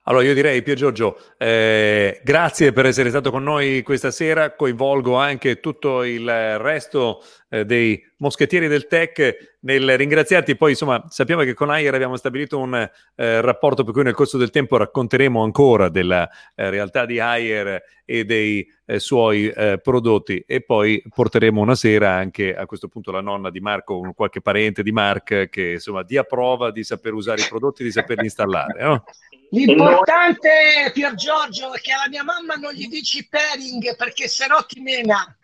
Allora 0.09 0.23
io 0.23 0.35
direi 0.35 0.63
Pier 0.63 0.77
Giorgio, 0.77 1.19
eh, 1.37 2.21
grazie 2.23 2.73
per 2.73 2.87
essere 2.87 3.09
stato 3.09 3.33
con 3.33 3.43
noi 3.43 3.83
questa 3.83 4.13
sera, 4.13 4.55
coinvolgo 4.55 5.17
anche 5.17 5.59
tutto 5.59 6.05
il 6.05 6.59
resto 6.59 7.25
eh, 7.49 7.65
dei 7.65 8.01
moschettieri 8.19 8.69
del 8.69 8.87
tech 8.87 9.57
nel 9.63 9.97
ringraziarti, 9.97 10.55
poi 10.55 10.71
insomma 10.71 11.05
sappiamo 11.09 11.43
che 11.43 11.55
con 11.55 11.71
Ayer 11.71 11.93
abbiamo 11.93 12.17
stabilito 12.17 12.57
un 12.57 12.75
eh, 13.17 13.41
rapporto 13.41 13.83
per 13.83 13.93
cui 13.93 14.05
nel 14.05 14.15
corso 14.15 14.39
del 14.39 14.51
tempo 14.51 14.77
racconteremo 14.77 15.43
ancora 15.43 15.89
della 15.89 16.31
eh, 16.55 16.71
realtà 16.71 17.05
di 17.05 17.19
Ayer 17.19 17.83
e 18.05 18.25
dei 18.25 18.65
eh, 18.85 19.01
suoi 19.01 19.49
eh, 19.49 19.81
prodotti 19.83 20.39
e 20.47 20.61
poi 20.61 21.03
porteremo 21.13 21.61
una 21.61 21.75
sera 21.75 22.13
anche 22.13 22.55
a 22.55 22.65
questo 22.67 22.87
punto 22.87 23.11
la 23.11 23.21
nonna 23.21 23.51
di 23.51 23.59
Marco, 23.59 24.13
qualche 24.15 24.41
parente 24.41 24.85
di 24.85 24.93
Mark 24.93 25.49
che 25.49 25.73
insomma 25.73 26.05
dia 26.05 26.23
prova 26.23 26.71
di 26.71 26.85
saper 26.85 27.13
usare 27.13 27.41
i 27.41 27.47
prodotti, 27.49 27.83
di 27.83 27.91
saperli 27.91 28.23
installare. 28.23 28.85
No? 28.85 29.05
L'importante, 29.51 30.91
Pier 30.93 31.15
Giorgio, 31.15 31.73
è 31.73 31.81
che 31.81 31.93
alla 31.93 32.09
mia 32.09 32.25
mamma 32.25 32.55
non 32.55 32.73
gli 32.73 32.89
dici 32.89 33.29
pairing 33.29 33.95
perché 33.97 34.29
sennò 34.29 34.65
ti 34.67 34.81
mena. 34.81 35.25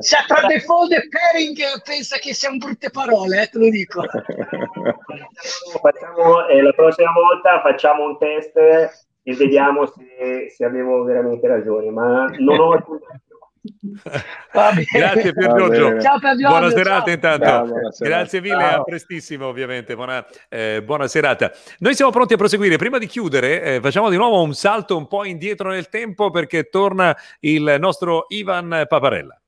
cioè, 0.00 0.24
tra 0.26 0.46
default 0.46 0.92
e 0.92 1.08
pairing 1.08 1.82
pensa 1.84 2.18
che 2.18 2.34
siano 2.34 2.56
brutte 2.56 2.90
parole, 2.90 3.42
eh, 3.42 3.48
te 3.48 3.58
lo 3.58 3.68
dico. 3.68 4.02
Facciamo, 5.80 6.46
eh, 6.48 6.62
la 6.62 6.72
prossima 6.72 7.12
volta 7.12 7.60
facciamo 7.60 8.04
un 8.04 8.18
test 8.18 8.56
e 8.56 9.34
vediamo 9.36 9.86
se, 9.86 10.50
se 10.54 10.64
avevo 10.64 11.04
veramente 11.04 11.46
ragione, 11.46 11.90
ma 11.90 12.26
non 12.38 12.58
ho 12.58 12.74
Grazie 14.92 15.32
Pier 15.32 15.54
Giorgio. 15.54 16.00
Ciao 16.00 16.18
Pier 16.18 16.36
Giorgio. 16.36 16.48
Buona 16.48 16.70
serata 16.70 17.04
ciao. 17.04 17.14
intanto. 17.14 17.44
Ciao, 17.44 17.90
Grazie 17.98 18.40
mille, 18.40 18.54
ciao. 18.54 18.80
a 18.80 18.84
prestissimo 18.84 19.46
ovviamente. 19.46 19.94
Buona, 19.94 20.24
eh, 20.48 20.82
buona, 20.82 21.06
serata. 21.08 21.52
Noi 21.78 21.94
siamo 21.94 22.10
pronti 22.10 22.34
a 22.34 22.36
proseguire. 22.36 22.76
Prima 22.76 22.98
di 22.98 23.06
chiudere 23.06 23.62
eh, 23.62 23.80
facciamo 23.80 24.08
di 24.08 24.16
nuovo 24.16 24.42
un 24.42 24.54
salto 24.54 24.96
un 24.96 25.06
po' 25.06 25.24
indietro 25.24 25.70
nel 25.70 25.88
tempo 25.88 26.30
perché 26.30 26.68
torna 26.68 27.16
il 27.40 27.76
nostro 27.78 28.26
Ivan 28.28 28.84
Paparella. 28.88 29.40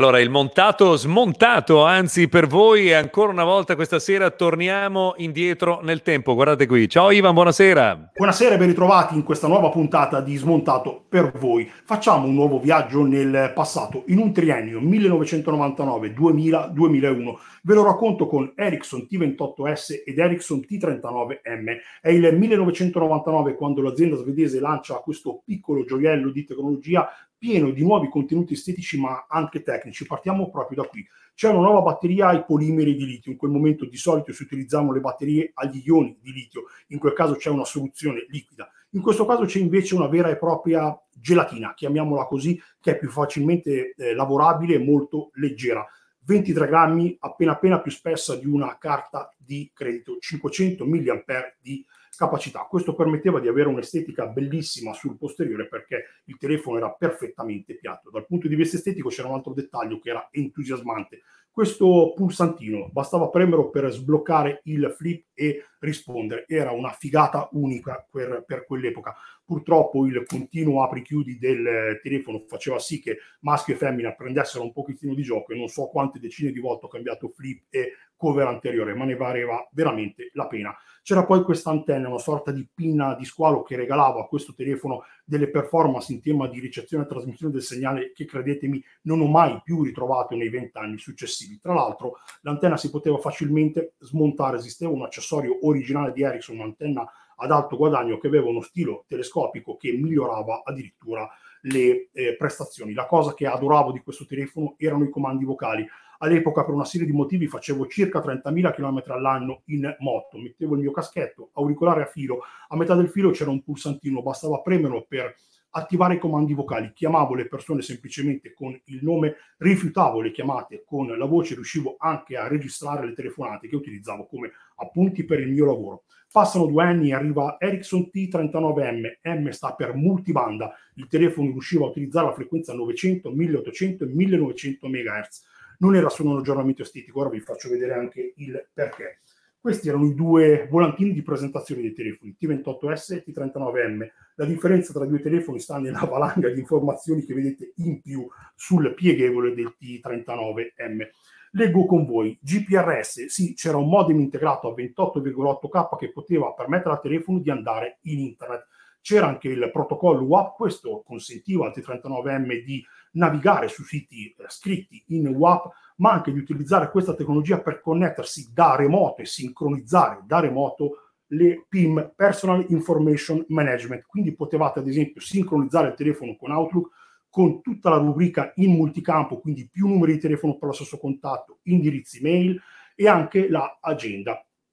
Allora, 0.00 0.18
il 0.18 0.30
montato 0.30 0.96
smontato, 0.96 1.84
anzi 1.84 2.26
per 2.26 2.46
voi 2.46 2.90
ancora 2.90 3.32
una 3.32 3.44
volta 3.44 3.74
questa 3.74 3.98
sera 3.98 4.30
torniamo 4.30 5.12
indietro 5.18 5.80
nel 5.82 6.00
tempo. 6.00 6.32
Guardate 6.32 6.66
qui. 6.66 6.88
Ciao 6.88 7.10
Ivan, 7.10 7.34
buonasera. 7.34 8.12
Buonasera 8.14 8.54
e 8.54 8.56
ben 8.56 8.68
ritrovati 8.68 9.14
in 9.14 9.24
questa 9.24 9.46
nuova 9.46 9.68
puntata 9.68 10.22
di 10.22 10.36
Smontato 10.36 11.04
per 11.06 11.32
voi. 11.38 11.70
Facciamo 11.84 12.24
un 12.24 12.32
nuovo 12.32 12.58
viaggio 12.58 13.04
nel 13.04 13.52
passato, 13.54 14.04
in 14.06 14.16
un 14.16 14.32
triennio 14.32 14.80
1999-2000-2001. 14.80 17.34
Ve 17.64 17.74
lo 17.74 17.84
racconto 17.84 18.26
con 18.26 18.54
Ericsson 18.56 19.06
T28S 19.06 20.04
ed 20.06 20.18
Ericsson 20.18 20.64
T39M. 20.66 21.76
È 22.00 22.08
il 22.08 22.38
1999 22.38 23.54
quando 23.54 23.82
l'azienda 23.82 24.16
svedese 24.16 24.60
lancia 24.60 24.94
questo 24.94 25.42
piccolo 25.44 25.84
gioiello 25.84 26.30
di 26.30 26.46
tecnologia 26.46 27.06
pieno 27.40 27.70
di 27.70 27.82
nuovi 27.82 28.10
contenuti 28.10 28.52
estetici 28.52 29.00
ma 29.00 29.24
anche 29.26 29.62
tecnici. 29.62 30.06
Partiamo 30.06 30.50
proprio 30.50 30.82
da 30.82 30.88
qui. 30.88 31.04
C'è 31.34 31.48
una 31.48 31.60
nuova 31.60 31.80
batteria 31.80 32.28
ai 32.28 32.44
polimeri 32.44 32.94
di 32.94 33.06
litio. 33.06 33.32
In 33.32 33.38
quel 33.38 33.50
momento 33.50 33.86
di 33.86 33.96
solito 33.96 34.30
si 34.30 34.42
utilizzavano 34.42 34.92
le 34.92 35.00
batterie 35.00 35.50
agli 35.54 35.80
ioni 35.82 36.18
di 36.20 36.32
litio, 36.32 36.64
in 36.88 36.98
quel 36.98 37.14
caso 37.14 37.36
c'è 37.36 37.48
una 37.48 37.64
soluzione 37.64 38.26
liquida. 38.28 38.70
In 38.90 39.00
questo 39.00 39.24
caso 39.24 39.46
c'è 39.46 39.58
invece 39.58 39.94
una 39.94 40.06
vera 40.06 40.28
e 40.28 40.36
propria 40.36 40.94
gelatina, 41.10 41.72
chiamiamola 41.72 42.26
così, 42.26 42.60
che 42.78 42.90
è 42.90 42.98
più 42.98 43.08
facilmente 43.08 43.94
eh, 43.96 44.14
lavorabile 44.14 44.74
e 44.74 44.78
molto 44.78 45.30
leggera. 45.34 45.86
23 46.22 46.66
grammi, 46.66 47.16
appena 47.20 47.52
appena 47.52 47.80
più 47.80 47.90
spessa 47.90 48.36
di 48.36 48.46
una 48.46 48.76
carta 48.78 49.34
di 49.38 49.70
credito, 49.72 50.18
500 50.18 50.84
mAh 50.84 51.54
di 51.58 51.84
capacità. 52.16 52.66
Questo 52.68 52.94
permetteva 52.94 53.40
di 53.40 53.48
avere 53.48 53.68
un'estetica 53.68 54.26
bellissima 54.26 54.92
sul 54.92 55.16
posteriore 55.16 55.68
perché 55.68 56.04
il 56.24 56.36
telefono 56.38 56.76
era 56.76 56.90
perfettamente 56.92 57.74
piatto. 57.76 58.10
Dal 58.10 58.26
punto 58.26 58.48
di 58.48 58.54
vista 58.54 58.76
estetico 58.76 59.08
c'era 59.08 59.28
un 59.28 59.34
altro 59.34 59.52
dettaglio 59.52 59.98
che 59.98 60.10
era 60.10 60.28
entusiasmante. 60.30 61.20
Questo 61.52 62.12
pulsantino 62.14 62.90
bastava 62.92 63.28
premerlo 63.28 63.70
per 63.70 63.90
sbloccare 63.90 64.60
il 64.64 64.94
flip 64.96 65.26
e 65.34 65.64
rispondere. 65.80 66.44
Era 66.46 66.70
una 66.70 66.90
figata 66.90 67.48
unica 67.52 68.06
per, 68.08 68.44
per 68.46 68.64
quell'epoca. 68.64 69.16
Purtroppo 69.44 70.06
il 70.06 70.24
continuo 70.26 70.84
apri-chiudi 70.84 71.38
del 71.38 71.98
telefono 72.02 72.44
faceva 72.46 72.78
sì 72.78 73.00
che 73.00 73.18
maschio 73.40 73.74
e 73.74 73.76
femmina 73.76 74.14
prendessero 74.14 74.62
un 74.62 74.72
pochettino 74.72 75.12
di 75.12 75.22
gioco 75.22 75.52
e 75.52 75.56
non 75.56 75.66
so 75.66 75.88
quante 75.88 76.20
decine 76.20 76.52
di 76.52 76.60
volte 76.60 76.86
ho 76.86 76.88
cambiato 76.88 77.28
flip 77.28 77.64
e 77.68 77.94
cover 78.14 78.46
anteriore, 78.46 78.94
ma 78.94 79.04
ne 79.04 79.16
valeva 79.16 79.68
veramente 79.72 80.30
la 80.34 80.46
pena. 80.46 80.72
C'era 81.02 81.24
poi 81.24 81.42
questa 81.42 81.70
antenna, 81.70 82.08
una 82.08 82.18
sorta 82.18 82.52
di 82.52 82.68
pinna 82.72 83.14
di 83.14 83.24
squalo 83.24 83.62
che 83.62 83.76
regalava 83.76 84.20
a 84.20 84.26
questo 84.26 84.54
telefono 84.54 85.02
delle 85.24 85.48
performance 85.48 86.12
in 86.12 86.20
tema 86.20 86.46
di 86.46 86.60
ricezione 86.60 87.04
e 87.04 87.06
trasmissione 87.06 87.52
del 87.52 87.62
segnale 87.62 88.12
che 88.12 88.26
credetemi 88.26 88.82
non 89.02 89.20
ho 89.20 89.26
mai 89.26 89.60
più 89.64 89.82
ritrovato 89.82 90.36
nei 90.36 90.48
vent'anni 90.48 90.98
successivi. 90.98 91.58
Tra 91.58 91.74
l'altro 91.74 92.18
l'antenna 92.42 92.76
si 92.76 92.90
poteva 92.90 93.18
facilmente 93.18 93.94
smontare, 93.98 94.58
esisteva 94.58 94.92
un 94.92 95.02
accessorio 95.02 95.58
originale 95.66 96.12
di 96.12 96.22
Ericsson, 96.22 96.58
un'antenna 96.58 97.10
ad 97.42 97.50
alto 97.50 97.76
guadagno 97.76 98.18
che 98.18 98.26
aveva 98.26 98.48
uno 98.48 98.60
stilo 98.60 99.04
telescopico 99.08 99.76
che 99.76 99.92
migliorava 99.92 100.62
addirittura 100.64 101.28
le 101.62 102.10
eh, 102.12 102.36
prestazioni. 102.36 102.92
La 102.92 103.06
cosa 103.06 103.34
che 103.34 103.46
adoravo 103.46 103.92
di 103.92 104.00
questo 104.00 104.26
telefono 104.26 104.74
erano 104.78 105.04
i 105.04 105.10
comandi 105.10 105.44
vocali. 105.44 105.86
All'epoca, 106.22 106.64
per 106.64 106.74
una 106.74 106.84
serie 106.84 107.06
di 107.06 107.12
motivi, 107.12 107.46
facevo 107.46 107.86
circa 107.86 108.20
30.000 108.20 108.74
km 108.74 109.02
all'anno 109.06 109.62
in 109.66 109.96
moto. 110.00 110.36
Mettevo 110.36 110.74
il 110.74 110.80
mio 110.80 110.90
caschetto, 110.90 111.48
auricolare 111.54 112.02
a 112.02 112.06
filo. 112.06 112.40
A 112.68 112.76
metà 112.76 112.94
del 112.94 113.08
filo 113.08 113.30
c'era 113.30 113.50
un 113.50 113.62
pulsantino, 113.62 114.20
bastava 114.20 114.60
premerlo 114.60 115.06
per 115.08 115.34
attivare 115.70 116.14
i 116.14 116.18
comandi 116.18 116.52
vocali. 116.52 116.92
Chiamavo 116.92 117.34
le 117.34 117.48
persone 117.48 117.80
semplicemente 117.80 118.52
con 118.52 118.78
il 118.84 118.98
nome, 119.02 119.36
rifiutavo 119.56 120.20
le 120.20 120.30
chiamate 120.30 120.82
con 120.84 121.06
la 121.06 121.24
voce, 121.24 121.54
riuscivo 121.54 121.96
anche 121.98 122.36
a 122.36 122.48
registrare 122.48 123.06
le 123.06 123.14
telefonate 123.14 123.68
che 123.68 123.76
utilizzavo 123.76 124.26
come 124.26 124.50
appunti 124.76 125.24
per 125.24 125.40
il 125.40 125.50
mio 125.50 125.64
lavoro. 125.64 126.02
Passano 126.30 126.66
due 126.66 126.84
anni 126.84 127.08
e 127.08 127.14
arriva 127.14 127.56
Ericsson 127.58 128.10
T39M, 128.12 129.20
M 129.22 129.48
sta 129.48 129.72
per 129.72 129.94
multibanda, 129.94 130.72
il 130.94 131.08
telefono 131.08 131.50
riusciva 131.50 131.86
a 131.86 131.88
utilizzare 131.88 132.26
la 132.26 132.34
frequenza 132.34 132.74
900, 132.74 133.30
1800 133.30 134.04
e 134.04 134.06
1900 134.06 134.86
MHz. 134.86 135.48
Non 135.80 135.96
era 135.96 136.10
solo 136.10 136.30
un 136.30 136.38
aggiornamento 136.38 136.82
estetico, 136.82 137.20
ora 137.20 137.30
vi 137.30 137.40
faccio 137.40 137.70
vedere 137.70 137.94
anche 137.94 138.34
il 138.36 138.68
perché. 138.72 139.20
Questi 139.58 139.88
erano 139.88 140.06
i 140.06 140.14
due 140.14 140.66
volantini 140.70 141.12
di 141.12 141.22
presentazione 141.22 141.82
dei 141.82 141.92
telefoni, 141.92 142.36
T28S 142.38 143.14
e 143.14 143.24
T39M. 143.26 144.08
La 144.36 144.44
differenza 144.44 144.92
tra 144.92 145.04
i 145.04 145.08
due 145.08 145.20
telefoni 145.20 145.58
sta 145.58 145.78
nella 145.78 146.04
valanga 146.04 146.48
di 146.48 146.60
informazioni 146.60 147.24
che 147.24 147.34
vedete 147.34 147.72
in 147.76 148.00
più 148.00 148.26
sul 148.54 148.94
pieghevole 148.94 149.54
del 149.54 149.74
T39M. 149.78 151.08
Leggo 151.52 151.84
con 151.86 152.06
voi, 152.06 152.38
GPRS, 152.40 153.26
sì, 153.26 153.54
c'era 153.54 153.76
un 153.76 153.88
modem 153.88 154.20
integrato 154.20 154.70
a 154.70 154.74
28,8K 154.74 155.96
che 155.98 156.12
poteva 156.12 156.52
permettere 156.52 156.90
al 156.90 157.00
telefono 157.00 157.40
di 157.40 157.50
andare 157.50 157.98
in 158.02 158.20
internet. 158.20 158.66
C'era 159.00 159.28
anche 159.28 159.48
il 159.48 159.70
protocollo 159.72 160.24
WAP, 160.24 160.56
questo 160.56 161.02
consentiva 161.04 161.66
al 161.66 161.72
T39M 161.74 162.64
di 162.64 162.84
navigare 163.12 163.68
su 163.68 163.82
siti 163.82 164.28
eh, 164.28 164.44
scritti 164.48 165.02
in 165.08 165.26
WAP, 165.28 165.70
ma 165.96 166.12
anche 166.12 166.32
di 166.32 166.38
utilizzare 166.38 166.90
questa 166.90 167.14
tecnologia 167.14 167.60
per 167.60 167.80
connettersi 167.80 168.50
da 168.52 168.76
remoto 168.76 169.22
e 169.22 169.26
sincronizzare 169.26 170.20
da 170.24 170.40
remoto 170.40 171.10
le 171.32 171.66
PIM, 171.68 172.12
Personal 172.16 172.64
Information 172.68 173.44
Management. 173.48 174.04
Quindi 174.06 174.34
potevate 174.34 174.80
ad 174.80 174.88
esempio 174.88 175.20
sincronizzare 175.20 175.88
il 175.88 175.94
telefono 175.94 176.36
con 176.36 176.50
Outlook 176.50 176.90
con 177.30 177.62
tutta 177.62 177.90
la 177.90 177.96
rubrica 177.96 178.52
in 178.56 178.74
multicampo, 178.74 179.38
quindi 179.38 179.68
più 179.68 179.86
numeri 179.86 180.14
di 180.14 180.18
telefono 180.18 180.56
per 180.56 180.68
lo 180.68 180.74
stesso 180.74 180.98
contatto, 180.98 181.60
indirizzi 181.64 182.20
mail 182.20 182.60
e 182.96 183.08
anche 183.08 183.48
la. 183.48 183.78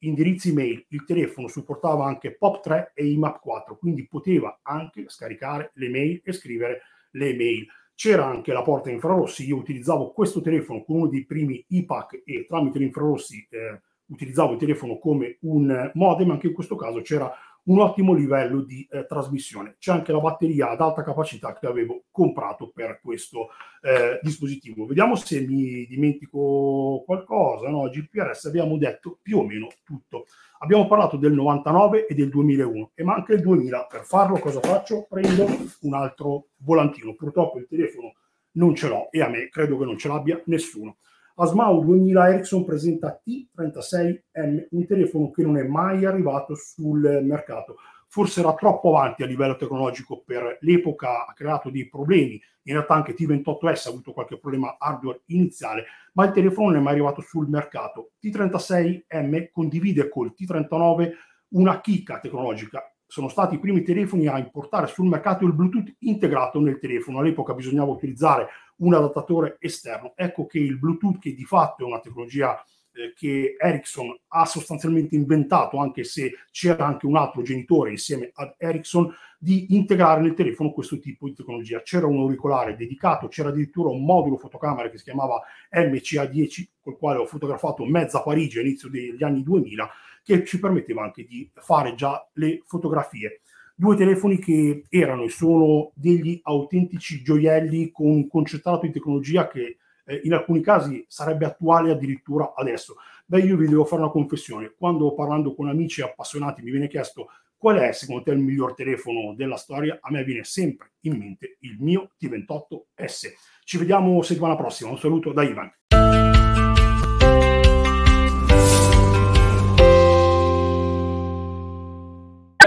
Indirizzi 0.02 0.54
mail, 0.54 0.86
il 0.90 1.06
telefono 1.06 1.48
supportava 1.48 2.06
anche 2.06 2.38
POP3 2.40 2.92
e 2.94 3.06
IMAP4, 3.06 3.78
quindi 3.80 4.08
poteva 4.08 4.60
anche 4.62 5.06
scaricare 5.08 5.72
le 5.74 5.90
mail 5.90 6.22
e 6.24 6.34
scrivere 6.34 6.82
le 7.12 7.36
mail. 7.36 7.68
C'era 7.98 8.28
anche 8.28 8.54
la 8.54 8.62
porta 8.62 8.92
infrarossi, 8.92 9.48
io 9.48 9.56
utilizzavo 9.56 10.12
questo 10.12 10.40
telefono 10.40 10.84
con 10.84 10.98
uno 10.98 11.08
dei 11.08 11.26
primi 11.26 11.66
IPAC 11.68 12.22
e 12.26 12.46
tramite 12.48 12.78
l'infrarossi 12.78 13.48
eh, 13.50 13.82
utilizzavo 14.06 14.54
il 14.54 14.60
telefono 14.60 15.00
come 15.00 15.40
un 15.42 15.90
modem, 15.96 16.30
anche 16.30 16.46
in 16.46 16.54
questo 16.54 16.76
caso 16.76 17.02
c'era 17.02 17.34
un 17.68 17.80
ottimo 17.80 18.14
livello 18.14 18.62
di 18.62 18.88
eh, 18.90 19.06
trasmissione. 19.06 19.76
C'è 19.80 19.92
anche 19.92 20.12
la 20.12 20.20
batteria 20.20 20.70
ad 20.70 20.82
alta 20.82 21.04
capacità 21.04 21.58
che 21.58 21.68
avevo 21.68 22.04
comprato 22.12 22.72
per 22.74 23.00
questo 23.02 23.50
eh, 23.82 24.20
dispositivo. 24.22 24.86
Vediamo 24.86 25.16
se 25.16 25.42
mi 25.42 25.86
dimentico 25.86 27.04
qualcosa. 27.06 27.70
No, 27.70 27.90
GPRS 27.90 28.46
abbiamo 28.46 28.78
detto 28.78 29.20
più 29.22 29.40
o 29.40 29.46
meno 29.46 29.68
tutto. 29.84 30.26
Abbiamo 30.60 30.88
parlato 30.88 31.18
del 31.18 31.34
99 31.34 32.08
e 32.08 32.16
del 32.16 32.30
2001 32.30 32.92
e 32.96 33.04
manca 33.04 33.34
il 33.34 33.42
2000. 33.42 33.88
Per 33.90 34.04
farlo 34.04 34.40
cosa 34.40 34.60
faccio? 34.60 35.06
Prendo 35.10 35.46
un 35.82 35.94
altro 35.94 36.48
volantino. 36.58 37.16
Purtroppo 37.16 37.60
il 37.60 37.68
telefono 37.68 38.14
non 38.54 38.76
ce 38.76 38.88
l'ho 38.88 39.12
e 39.12 39.22
a 39.22 39.28
me 39.30 39.50
credo 39.50 39.78
che 39.78 39.86
non 39.86 39.98
ce 39.98 40.08
l'abbia 40.08 40.42
nessuno. 40.46 40.98
Asmau 41.40 41.84
2000 41.84 42.30
Ericsson 42.30 42.66
presenta 42.66 43.22
T36M, 43.24 44.68
un 44.72 44.88
telefono 44.88 45.30
che 45.30 45.44
non 45.44 45.58
è 45.58 45.64
mai 45.64 46.04
arrivato 46.04 46.56
sul 46.56 47.20
mercato. 47.24 47.76
Forse 48.08 48.40
era 48.40 48.56
troppo 48.56 48.90
avanti 48.90 49.22
a 49.22 49.28
livello 49.28 49.56
tecnologico 49.56 50.24
per 50.26 50.58
l'epoca, 50.62 51.28
ha 51.28 51.34
creato 51.34 51.70
dei 51.70 51.88
problemi. 51.88 52.42
In 52.64 52.74
realtà 52.74 52.96
anche 52.96 53.14
T28S 53.14 53.86
ha 53.86 53.90
avuto 53.90 54.14
qualche 54.14 54.40
problema 54.40 54.78
hardware 54.80 55.22
iniziale, 55.28 55.86
ma 56.14 56.26
il 56.26 56.32
telefono 56.32 56.70
non 56.70 56.78
è 56.78 56.82
mai 56.82 56.94
arrivato 56.94 57.22
sul 57.22 57.48
mercato. 57.48 58.14
T36M 58.20 59.50
condivide 59.52 60.10
col 60.10 60.34
T39 60.36 61.12
una 61.50 61.80
chicca 61.82 62.20
tecnologica 62.20 62.82
sono 63.10 63.30
stati 63.30 63.56
i 63.56 63.60
primi 63.60 63.84
telefoni 63.84 64.28
a 64.28 64.38
importare 64.38 64.88
sul 64.88 65.08
mercato 65.08 65.46
il 65.46 65.54
Bluetooth 65.54 65.96
integrato 66.00 66.60
nel 66.60 66.78
telefono. 66.78 67.20
All'epoca 67.20 67.54
bisognava 67.54 67.90
utilizzare 67.90 68.48
un 68.78 68.94
adattatore 68.94 69.58
esterno. 69.60 70.14
Ecco 70.16 70.46
che 70.46 70.60
il 70.60 70.78
Bluetooth, 70.78 71.20
che 71.20 71.34
di 71.34 71.46
fatto 71.46 71.84
è 71.84 71.88
una 71.88 72.00
tecnologia 72.00 72.62
eh, 72.92 73.14
che 73.16 73.56
Ericsson 73.60 74.16
ha 74.30 74.46
sostanzialmente 74.46 75.16
inventato, 75.16 75.78
anche 75.78 76.04
se 76.04 76.34
c'era 76.52 76.86
anche 76.86 77.06
un 77.06 77.16
altro 77.16 77.42
genitore 77.42 77.92
insieme 77.92 78.32
ad 78.34 78.56
Ericsson, 78.58 79.14
di 79.40 79.76
integrare 79.76 80.22
nel 80.22 80.34
telefono 80.34 80.72
questo 80.72 80.98
tipo 81.00 81.28
di 81.28 81.36
tecnologia. 81.36 81.82
C'era 81.82 82.08
un 82.08 82.18
auricolare 82.18 82.76
dedicato, 82.76 83.28
c'era 83.28 83.50
addirittura 83.50 83.90
un 83.90 84.04
modulo 84.04 84.38
fotocamera 84.38 84.90
che 84.90 84.98
si 84.98 85.04
chiamava 85.04 85.42
MCA10, 85.72 86.66
col 86.82 86.98
quale 86.98 87.20
ho 87.20 87.26
fotografato 87.26 87.86
mezza 87.86 88.24
Parigi 88.24 88.60
all'inizio 88.60 88.90
degli 88.90 89.24
anni 89.24 89.44
2000 89.44 89.90
che 90.24 90.44
ci 90.44 90.60
permetteva 90.60 91.04
anche 91.04 91.24
di 91.24 91.50
fare 91.54 91.96
già 91.96 92.28
le 92.34 92.62
fotografie. 92.66 93.40
Due 93.80 93.96
telefoni 93.96 94.40
che 94.40 94.86
erano 94.90 95.22
e 95.22 95.30
sono 95.30 95.92
degli 95.94 96.40
autentici 96.42 97.22
gioielli 97.22 97.92
con 97.92 98.08
un 98.08 98.28
concentrato 98.28 98.88
di 98.88 98.92
tecnologia 98.92 99.48
che 99.48 99.78
eh, 100.04 100.22
in 100.24 100.34
alcuni 100.34 100.62
casi 100.62 101.06
sarebbe 101.08 101.46
attuale 101.46 101.92
addirittura 101.92 102.56
adesso. 102.56 102.96
Beh, 103.28 103.42
io 103.42 103.56
vi 103.56 103.68
devo 103.68 103.86
fare 103.86 104.02
una 104.02 104.10
confessione. 104.10 104.74
Quando 104.76 105.14
parlando 105.14 105.54
con 105.54 105.68
amici 105.68 106.02
appassionati 106.02 106.64
mi 106.64 106.72
viene 106.72 106.88
chiesto 106.88 107.28
qual 107.56 107.78
è 107.78 107.92
secondo 107.92 108.24
te 108.24 108.32
il 108.32 108.40
miglior 108.40 108.74
telefono 108.74 109.36
della 109.36 109.58
storia, 109.58 110.00
a 110.02 110.10
me 110.10 110.24
viene 110.24 110.44
sempre 110.44 110.94
in 111.02 111.16
mente 111.16 111.58
il 111.60 111.78
mio 111.80 112.14
T28S. 112.20 113.34
Ci 113.64 113.78
vediamo 113.78 114.24
settimana 114.24 114.56
prossima. 114.56 114.90
Un 114.90 114.98
saluto 114.98 115.34
da 115.34 115.44
Ivan. 115.44 116.17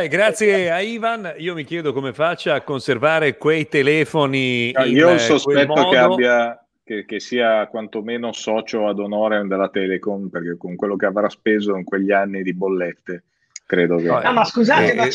Eh, 0.00 0.08
grazie 0.08 0.70
a 0.70 0.80
Ivan, 0.80 1.34
io 1.36 1.54
mi 1.54 1.64
chiedo 1.64 1.92
come 1.92 2.14
faccia 2.14 2.54
a 2.54 2.62
conservare 2.62 3.36
quei 3.36 3.68
telefoni. 3.68 4.72
No, 4.72 4.84
io 4.84 5.18
sospetto 5.18 5.88
che 5.88 5.96
abbia 5.98 6.66
che, 6.82 7.04
che, 7.04 7.20
sia 7.20 7.66
quantomeno 7.66 8.32
socio 8.32 8.88
ad 8.88 8.98
onore 8.98 9.46
della 9.46 9.68
Telecom, 9.68 10.28
perché 10.28 10.56
con 10.56 10.74
quello 10.76 10.96
che 10.96 11.06
avrà 11.06 11.28
speso 11.28 11.76
in 11.76 11.84
quegli 11.84 12.12
anni 12.12 12.42
di 12.42 12.54
bollette 12.54 13.24
credo 13.70 13.96
che... 13.98 14.08
No, 14.08 14.32
ma 14.32 14.44
scusate, 14.44 14.90
eh, 14.90 14.94
ma, 14.96 15.04
eh, 15.04 15.10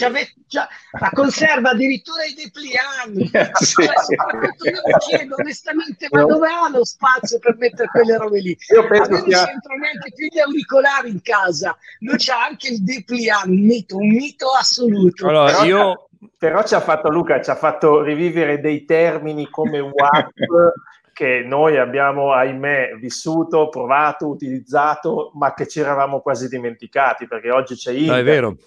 già, 0.48 0.68
ma, 0.98 1.10
conserva 1.12 1.72
addirittura 1.72 2.24
i 2.24 2.34
deplianti. 2.34 3.30
sì, 3.60 3.84
cioè, 3.84 3.98
sì. 4.00 4.14
Io 4.14 4.82
mi 4.86 4.94
chiedo 5.00 5.36
onestamente, 5.38 6.08
ma 6.10 6.24
dove 6.24 6.48
ha 6.48 6.70
lo 6.70 6.86
spazio 6.86 7.38
per 7.40 7.58
mettere 7.58 7.90
quelle 7.90 8.16
robe 8.16 8.40
lì? 8.40 8.58
Io 8.74 8.88
penso 8.88 9.10
non 9.10 9.24
sia... 9.24 9.46
c'entrano 9.46 9.82
neanche 9.82 10.14
più 10.16 10.28
gli 10.32 10.40
auricolari 10.40 11.10
in 11.10 11.22
casa, 11.22 11.76
lui 12.00 12.16
c'ha 12.18 12.46
anche 12.46 12.70
il 12.70 12.82
depliant, 12.82 13.48
un 13.48 13.66
mito, 13.66 13.98
un 13.98 14.08
mito 14.08 14.48
assoluto. 14.58 15.28
Allora, 15.28 15.52
però, 15.52 15.66
io... 15.66 16.10
però 16.38 16.64
ci 16.64 16.76
ha 16.76 16.82
fatto 16.82 17.10
Luca, 17.10 17.42
ci 17.42 17.50
ha 17.50 17.56
fatto 17.56 18.02
rivivere 18.04 18.62
dei 18.62 18.86
termini 18.86 19.50
come 19.50 19.82
WAP 19.82 20.32
che 21.16 21.46
noi 21.46 21.78
abbiamo, 21.78 22.34
ahimè, 22.34 22.98
vissuto, 23.00 23.70
provato, 23.70 24.28
utilizzato, 24.28 25.32
ma 25.36 25.54
che 25.54 25.66
ci 25.66 25.80
eravamo 25.80 26.20
quasi 26.20 26.50
dimenticati, 26.50 27.26
perché 27.26 27.52
oggi 27.52 27.76
c'è 27.76 27.94
internet. 27.94 28.42
No, 28.42 28.58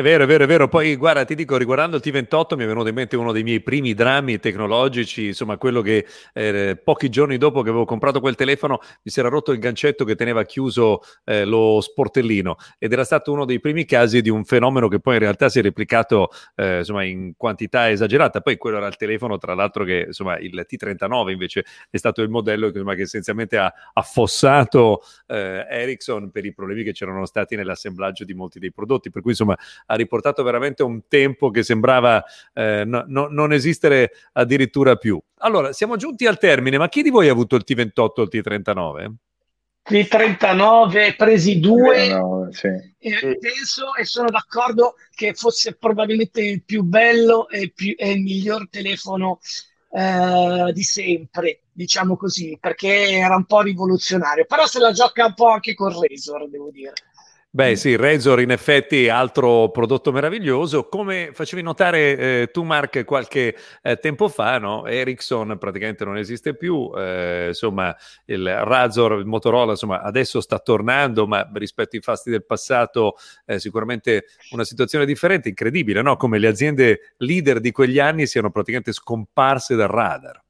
è 0.00 0.02
vero. 0.02 0.24
È 0.24 0.26
vero, 0.26 0.44
è 0.44 0.46
vero. 0.46 0.68
Poi 0.68 0.96
guarda, 0.96 1.24
ti 1.24 1.34
dico, 1.34 1.56
riguardando 1.56 1.96
il 1.96 2.02
T28 2.04 2.56
mi 2.56 2.64
è 2.64 2.66
venuto 2.66 2.88
in 2.88 2.94
mente 2.94 3.16
uno 3.16 3.32
dei 3.32 3.42
miei 3.42 3.60
primi 3.60 3.94
drammi 3.94 4.38
tecnologici, 4.38 5.26
insomma 5.26 5.56
quello 5.56 5.82
che 5.82 6.06
eh, 6.32 6.80
pochi 6.82 7.08
giorni 7.08 7.36
dopo 7.36 7.62
che 7.62 7.68
avevo 7.68 7.84
comprato 7.84 8.20
quel 8.20 8.34
telefono 8.34 8.80
mi 9.02 9.10
si 9.10 9.20
era 9.20 9.28
rotto 9.28 9.52
il 9.52 9.58
gancetto 9.58 10.04
che 10.04 10.14
teneva 10.14 10.44
chiuso 10.44 11.00
eh, 11.24 11.44
lo 11.44 11.80
sportellino 11.80 12.56
ed 12.78 12.92
era 12.92 13.04
stato 13.04 13.32
uno 13.32 13.44
dei 13.44 13.60
primi 13.60 13.84
casi 13.84 14.20
di 14.22 14.30
un 14.30 14.44
fenomeno 14.44 14.88
che 14.88 15.00
poi 15.00 15.14
in 15.14 15.20
realtà 15.20 15.48
si 15.48 15.58
è 15.58 15.62
replicato 15.62 16.30
eh, 16.56 16.78
insomma 16.78 17.04
in 17.04 17.34
quantità 17.36 17.90
esagerata. 17.90 18.40
Poi 18.40 18.56
quello 18.56 18.78
era 18.78 18.86
il 18.86 18.96
telefono, 18.96 19.38
tra 19.38 19.54
l'altro 19.54 19.84
che 19.84 20.04
insomma 20.08 20.38
il 20.38 20.66
T39 20.68 21.30
invece 21.30 21.64
è 21.90 21.96
stato 21.96 22.22
il 22.22 22.30
modello 22.30 22.70
che, 22.70 22.78
insomma, 22.78 22.94
che 22.94 23.02
essenzialmente 23.02 23.58
ha 23.58 23.72
affossato 23.92 25.02
eh, 25.26 25.66
Ericsson 25.68 26.30
per 26.30 26.44
i 26.44 26.54
problemi 26.54 26.82
che 26.84 26.92
c'erano 26.92 27.26
stati 27.26 27.54
nell'assemblaggio 27.56 28.24
di 28.24 28.34
molti 28.34 28.58
dei 28.58 28.72
prodotti. 28.72 29.10
Per 29.10 29.20
cui 29.20 29.32
insomma 29.32 29.56
ha 29.90 29.94
riportato 29.96 30.42
veramente 30.44 30.82
un 30.82 31.02
tempo 31.08 31.50
che 31.50 31.64
sembrava 31.64 32.24
eh, 32.54 32.84
no, 32.86 33.04
no, 33.08 33.26
non 33.28 33.52
esistere 33.52 34.12
addirittura 34.32 34.94
più. 34.96 35.20
Allora, 35.38 35.72
siamo 35.72 35.96
giunti 35.96 36.26
al 36.26 36.38
termine, 36.38 36.78
ma 36.78 36.88
chi 36.88 37.02
di 37.02 37.10
voi 37.10 37.28
ha 37.28 37.32
avuto 37.32 37.56
il 37.56 37.64
T28 37.66 37.90
o 37.92 38.22
il 38.22 38.28
T39? 38.30 39.12
T39 39.88 41.16
presi 41.16 41.58
due 41.58 42.08
no, 42.08 42.48
sì. 42.50 42.68
e 42.68 43.38
penso 43.40 43.94
e 43.98 44.04
sono 44.04 44.28
d'accordo 44.28 44.94
che 45.12 45.32
fosse 45.34 45.74
probabilmente 45.74 46.42
il 46.42 46.62
più 46.62 46.82
bello 46.82 47.48
e 47.48 47.62
il, 47.62 47.72
più, 47.72 47.94
e 47.96 48.12
il 48.12 48.20
miglior 48.20 48.68
telefono 48.70 49.40
eh, 49.90 50.70
di 50.72 50.82
sempre, 50.82 51.62
diciamo 51.72 52.16
così, 52.16 52.56
perché 52.60 53.10
era 53.10 53.34
un 53.34 53.46
po' 53.46 53.62
rivoluzionario, 53.62 54.44
però 54.44 54.66
se 54.66 54.78
la 54.78 54.92
gioca 54.92 55.26
un 55.26 55.34
po' 55.34 55.48
anche 55.48 55.74
con 55.74 55.90
Razor, 55.90 56.48
devo 56.48 56.70
dire. 56.70 56.92
Beh 57.52 57.74
sì, 57.74 57.96
Razor 57.96 58.40
in 58.42 58.52
effetti 58.52 59.08
altro 59.08 59.70
prodotto 59.72 60.12
meraviglioso. 60.12 60.84
Come 60.88 61.30
facevi 61.32 61.62
notare 61.62 62.16
eh, 62.42 62.50
tu 62.52 62.62
Mark 62.62 63.04
qualche 63.04 63.56
eh, 63.82 63.96
tempo 63.96 64.28
fa, 64.28 64.58
no? 64.58 64.86
Ericsson 64.86 65.58
praticamente 65.58 66.04
non 66.04 66.16
esiste 66.16 66.54
più, 66.54 66.92
eh, 66.96 67.46
insomma 67.48 67.92
il 68.26 68.46
Razor, 68.46 69.18
il 69.18 69.24
Motorola 69.26 69.72
insomma 69.72 70.00
adesso 70.00 70.40
sta 70.40 70.60
tornando, 70.60 71.26
ma 71.26 71.50
rispetto 71.54 71.96
ai 71.96 72.02
fasti 72.02 72.30
del 72.30 72.44
passato 72.46 73.16
eh, 73.46 73.58
sicuramente 73.58 74.26
una 74.50 74.62
situazione 74.62 75.04
differente, 75.04 75.48
incredibile, 75.48 76.02
no? 76.02 76.16
Come 76.16 76.38
le 76.38 76.46
aziende 76.46 77.14
leader 77.16 77.58
di 77.58 77.72
quegli 77.72 77.98
anni 77.98 78.28
siano 78.28 78.52
praticamente 78.52 78.92
scomparse 78.92 79.74
dal 79.74 79.88
radar. 79.88 80.40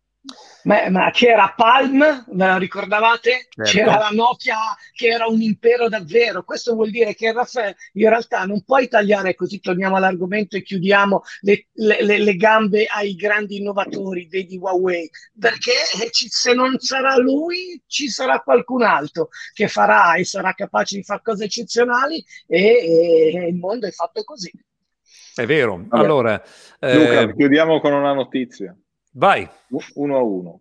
Ma, 0.64 0.90
ma, 0.90 1.10
c'era 1.10 1.54
Palm, 1.56 1.98
ve 2.00 2.46
la 2.46 2.58
ricordavate? 2.58 3.48
Certo. 3.48 3.70
C'era 3.70 3.96
la 3.96 4.10
Nokia 4.10 4.58
che 4.92 5.06
era 5.06 5.26
un 5.26 5.40
impero 5.40 5.88
davvero. 5.88 6.44
Questo 6.44 6.74
vuol 6.74 6.90
dire 6.90 7.14
che 7.14 7.28
in 7.28 8.08
realtà 8.08 8.44
non 8.44 8.62
puoi 8.62 8.86
tagliare, 8.88 9.34
così 9.34 9.60
torniamo 9.60 9.96
all'argomento 9.96 10.56
e 10.56 10.62
chiudiamo 10.62 11.22
le, 11.40 11.68
le, 11.72 12.18
le 12.18 12.36
gambe 12.36 12.84
ai 12.84 13.14
grandi 13.14 13.56
innovatori, 13.56 14.28
vedi 14.28 14.58
Huawei, 14.58 15.08
perché 15.38 15.72
ci, 16.10 16.28
se 16.28 16.52
non 16.52 16.78
sarà 16.78 17.16
lui 17.16 17.82
ci 17.86 18.08
sarà 18.08 18.40
qualcun 18.40 18.82
altro 18.82 19.28
che 19.54 19.68
farà 19.68 20.14
e 20.14 20.24
sarà 20.24 20.52
capace 20.52 20.96
di 20.96 21.02
fare 21.02 21.22
cose 21.24 21.44
eccezionali 21.44 22.22
e, 22.46 23.32
e 23.34 23.46
il 23.48 23.56
mondo 23.56 23.86
è 23.86 23.90
fatto 23.90 24.22
così. 24.24 24.52
È 25.34 25.46
vero. 25.46 25.86
Allora, 25.90 26.42
Luca, 26.80 27.20
eh... 27.20 27.34
chiudiamo 27.34 27.80
con 27.80 27.94
una 27.94 28.12
notizia. 28.12 28.76
Vai. 29.12 29.48
Uno 29.94 30.16
a 30.16 30.22
uno. 30.22 30.61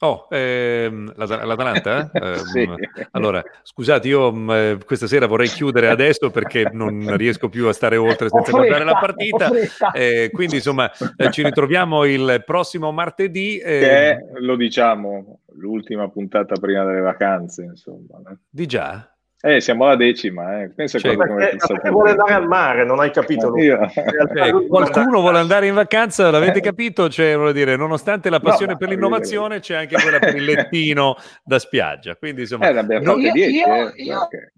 Oh, 0.00 0.28
ehm, 0.30 1.12
l'Atalanta? 1.16 2.08
Eh? 2.12 2.38
sì. 2.52 2.60
Ehm, 2.60 2.76
allora, 3.10 3.42
scusate, 3.62 4.06
io 4.06 4.30
mh, 4.30 4.52
mm, 4.52 4.80
questa 4.86 5.08
sera 5.08 5.26
vorrei 5.26 5.48
chiudere 5.48 5.88
adesso 5.88 6.30
perché 6.30 6.70
non 6.72 7.16
riesco 7.16 7.48
più 7.48 7.66
a 7.66 7.72
stare 7.72 7.96
oltre 7.96 8.28
senza 8.30 8.52
guardare 8.52 8.84
la 8.84 8.94
partita. 8.94 9.50
Eh, 9.92 10.30
quindi, 10.32 10.56
insomma, 10.56 10.88
eh, 11.16 11.30
ci 11.32 11.42
ritroviamo 11.42 12.04
il 12.04 12.44
prossimo 12.46 12.92
martedì. 12.92 13.58
Eh, 13.58 13.78
che 13.80 14.10
è, 14.10 14.18
lo 14.40 14.54
diciamo, 14.54 15.40
l'ultima 15.56 16.08
puntata 16.08 16.54
prima 16.60 16.84
delle 16.84 17.00
vacanze, 17.00 17.64
insomma. 17.64 18.20
Di 18.48 18.66
già? 18.66 19.17
Eh, 19.40 19.60
siamo 19.60 19.84
alla 19.84 19.94
decima, 19.94 20.62
eh. 20.62 20.70
pensa 20.74 20.98
Cioè, 20.98 21.14
cosa 21.14 21.32
perché, 21.32 21.56
perché 21.64 21.90
vuole 21.90 22.10
andare 22.10 22.32
al 22.34 22.48
mare, 22.48 22.84
non 22.84 22.98
hai 22.98 23.12
capito? 23.12 23.54
Eh, 23.54 23.66
Eh, 23.68 24.50
lui 24.50 24.66
qualcuno 24.66 25.20
vuole 25.20 25.38
andare 25.38 25.68
in 25.68 25.74
vacanza, 25.74 26.28
l'avete 26.30 26.58
Eh. 26.58 26.62
capito? 26.62 27.08
Cioè, 27.08 27.36
voglio 27.36 27.52
dire, 27.52 27.76
nonostante 27.76 28.30
la 28.30 28.40
passione 28.40 28.72
ma- 28.72 28.78
per 28.78 28.88
l'innovazione, 28.88 29.60
c'è 29.60 29.76
anche 29.76 29.94
quella 30.00 30.18
per 30.18 30.34
il 30.34 30.44
lettino 30.44 31.14
da 31.44 31.60
spiaggia. 31.60 32.16
Quindi, 32.16 32.40
insomma, 32.42 32.68
Eh, 32.68 32.72
ne 32.72 32.78
abbiamo 32.80 33.04
no- 33.04 33.12
fatte 33.12 33.26
Io- 33.26 33.32
10, 33.32 33.54
io- 33.56 33.66
eh. 33.94 34.02
io- 34.02 34.18
Ok. 34.18 34.52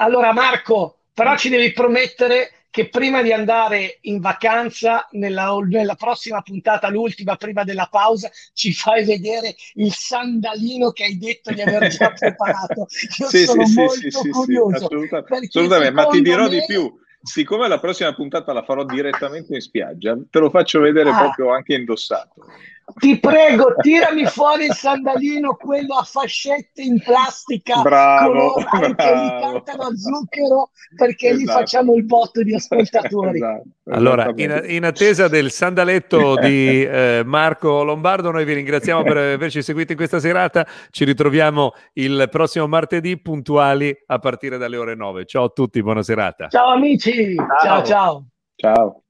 Allora 0.00 0.32
Marco, 0.32 1.00
però 1.12 1.36
ci 1.36 1.50
devi 1.50 1.72
promettere 1.72 2.50
che 2.78 2.88
prima 2.90 3.22
di 3.22 3.32
andare 3.32 3.98
in 4.02 4.20
vacanza, 4.20 5.08
nella, 5.10 5.52
nella 5.68 5.96
prossima 5.96 6.42
puntata, 6.42 6.88
l'ultima, 6.88 7.34
prima 7.34 7.64
della 7.64 7.88
pausa, 7.90 8.30
ci 8.52 8.72
fai 8.72 9.04
vedere 9.04 9.56
il 9.74 9.92
sandalino 9.92 10.92
che 10.92 11.02
hai 11.02 11.18
detto 11.18 11.52
di 11.52 11.60
aver 11.60 11.88
già 11.88 12.10
preparato. 12.16 12.86
Io 13.18 13.28
Sì, 13.28 13.44
sono 13.46 13.66
sì, 13.66 13.74
molto 13.74 14.20
sì, 14.20 14.30
curioso. 14.30 14.84
assoluta- 14.84 15.22
perché 15.24 15.46
assolutamente, 15.46 15.92
ma 15.92 16.06
ti 16.06 16.22
dirò 16.22 16.44
me- 16.44 16.48
di 16.50 16.64
più. 16.66 16.94
Siccome 17.20 17.66
la 17.66 17.80
prossima 17.80 18.14
puntata 18.14 18.52
la 18.52 18.62
farò 18.62 18.84
direttamente 18.84 19.54
in 19.54 19.60
spiaggia, 19.60 20.16
te 20.30 20.38
lo 20.38 20.48
faccio 20.50 20.78
vedere 20.78 21.10
Ah. 21.10 21.18
proprio 21.18 21.50
anche 21.52 21.74
indossato. 21.74 22.46
Ti 22.94 23.18
prego, 23.20 23.74
tirami 23.80 24.24
fuori 24.24 24.64
il 24.64 24.72
sandalino, 24.72 25.54
quello 25.56 25.96
a 25.96 26.04
fascette 26.04 26.80
in 26.80 26.98
plastica, 27.02 27.82
Bravo, 27.82 28.52
colorati, 28.52 28.94
che 28.94 29.14
mi 29.14 29.26
bravo. 29.28 29.40
cantano 29.52 29.82
a 29.82 29.94
zucchero, 29.94 30.70
perché 30.96 31.34
lì 31.34 31.42
Esatto. 31.42 31.58
facciamo 31.58 31.94
il 31.94 32.04
botto 32.04 32.42
di 32.42 32.54
ascoltatori. 32.54 33.36
Esatto, 33.36 33.62
Allora, 33.90 34.32
in, 34.36 34.64
in 34.68 34.84
attesa 34.84 35.28
del 35.28 35.50
sandaletto 35.50 36.36
di 36.36 36.82
eh, 36.82 37.22
Marco 37.26 37.84
Lombardo, 37.84 38.30
noi 38.30 38.46
vi 38.46 38.54
ringraziamo 38.54 39.02
per 39.02 39.16
averci 39.18 39.62
seguito 39.62 39.92
in 39.92 39.98
questa 39.98 40.18
serata. 40.18 40.66
Ci 40.90 41.04
ritroviamo 41.04 41.72
il 41.94 42.26
prossimo 42.30 42.66
martedì 42.66 43.20
puntuali 43.20 43.94
a 44.06 44.18
partire 44.18 44.56
dalle 44.56 44.76
ore 44.78 44.94
9. 44.94 45.26
Ciao 45.26 45.44
a 45.44 45.48
tutti, 45.50 45.82
buona 45.82 46.02
serata. 46.02 46.48
Ciao 46.48 46.70
amici, 46.72 47.34
ciao 47.62 47.82
ciao. 47.82 48.26
Ciao. 48.56 49.02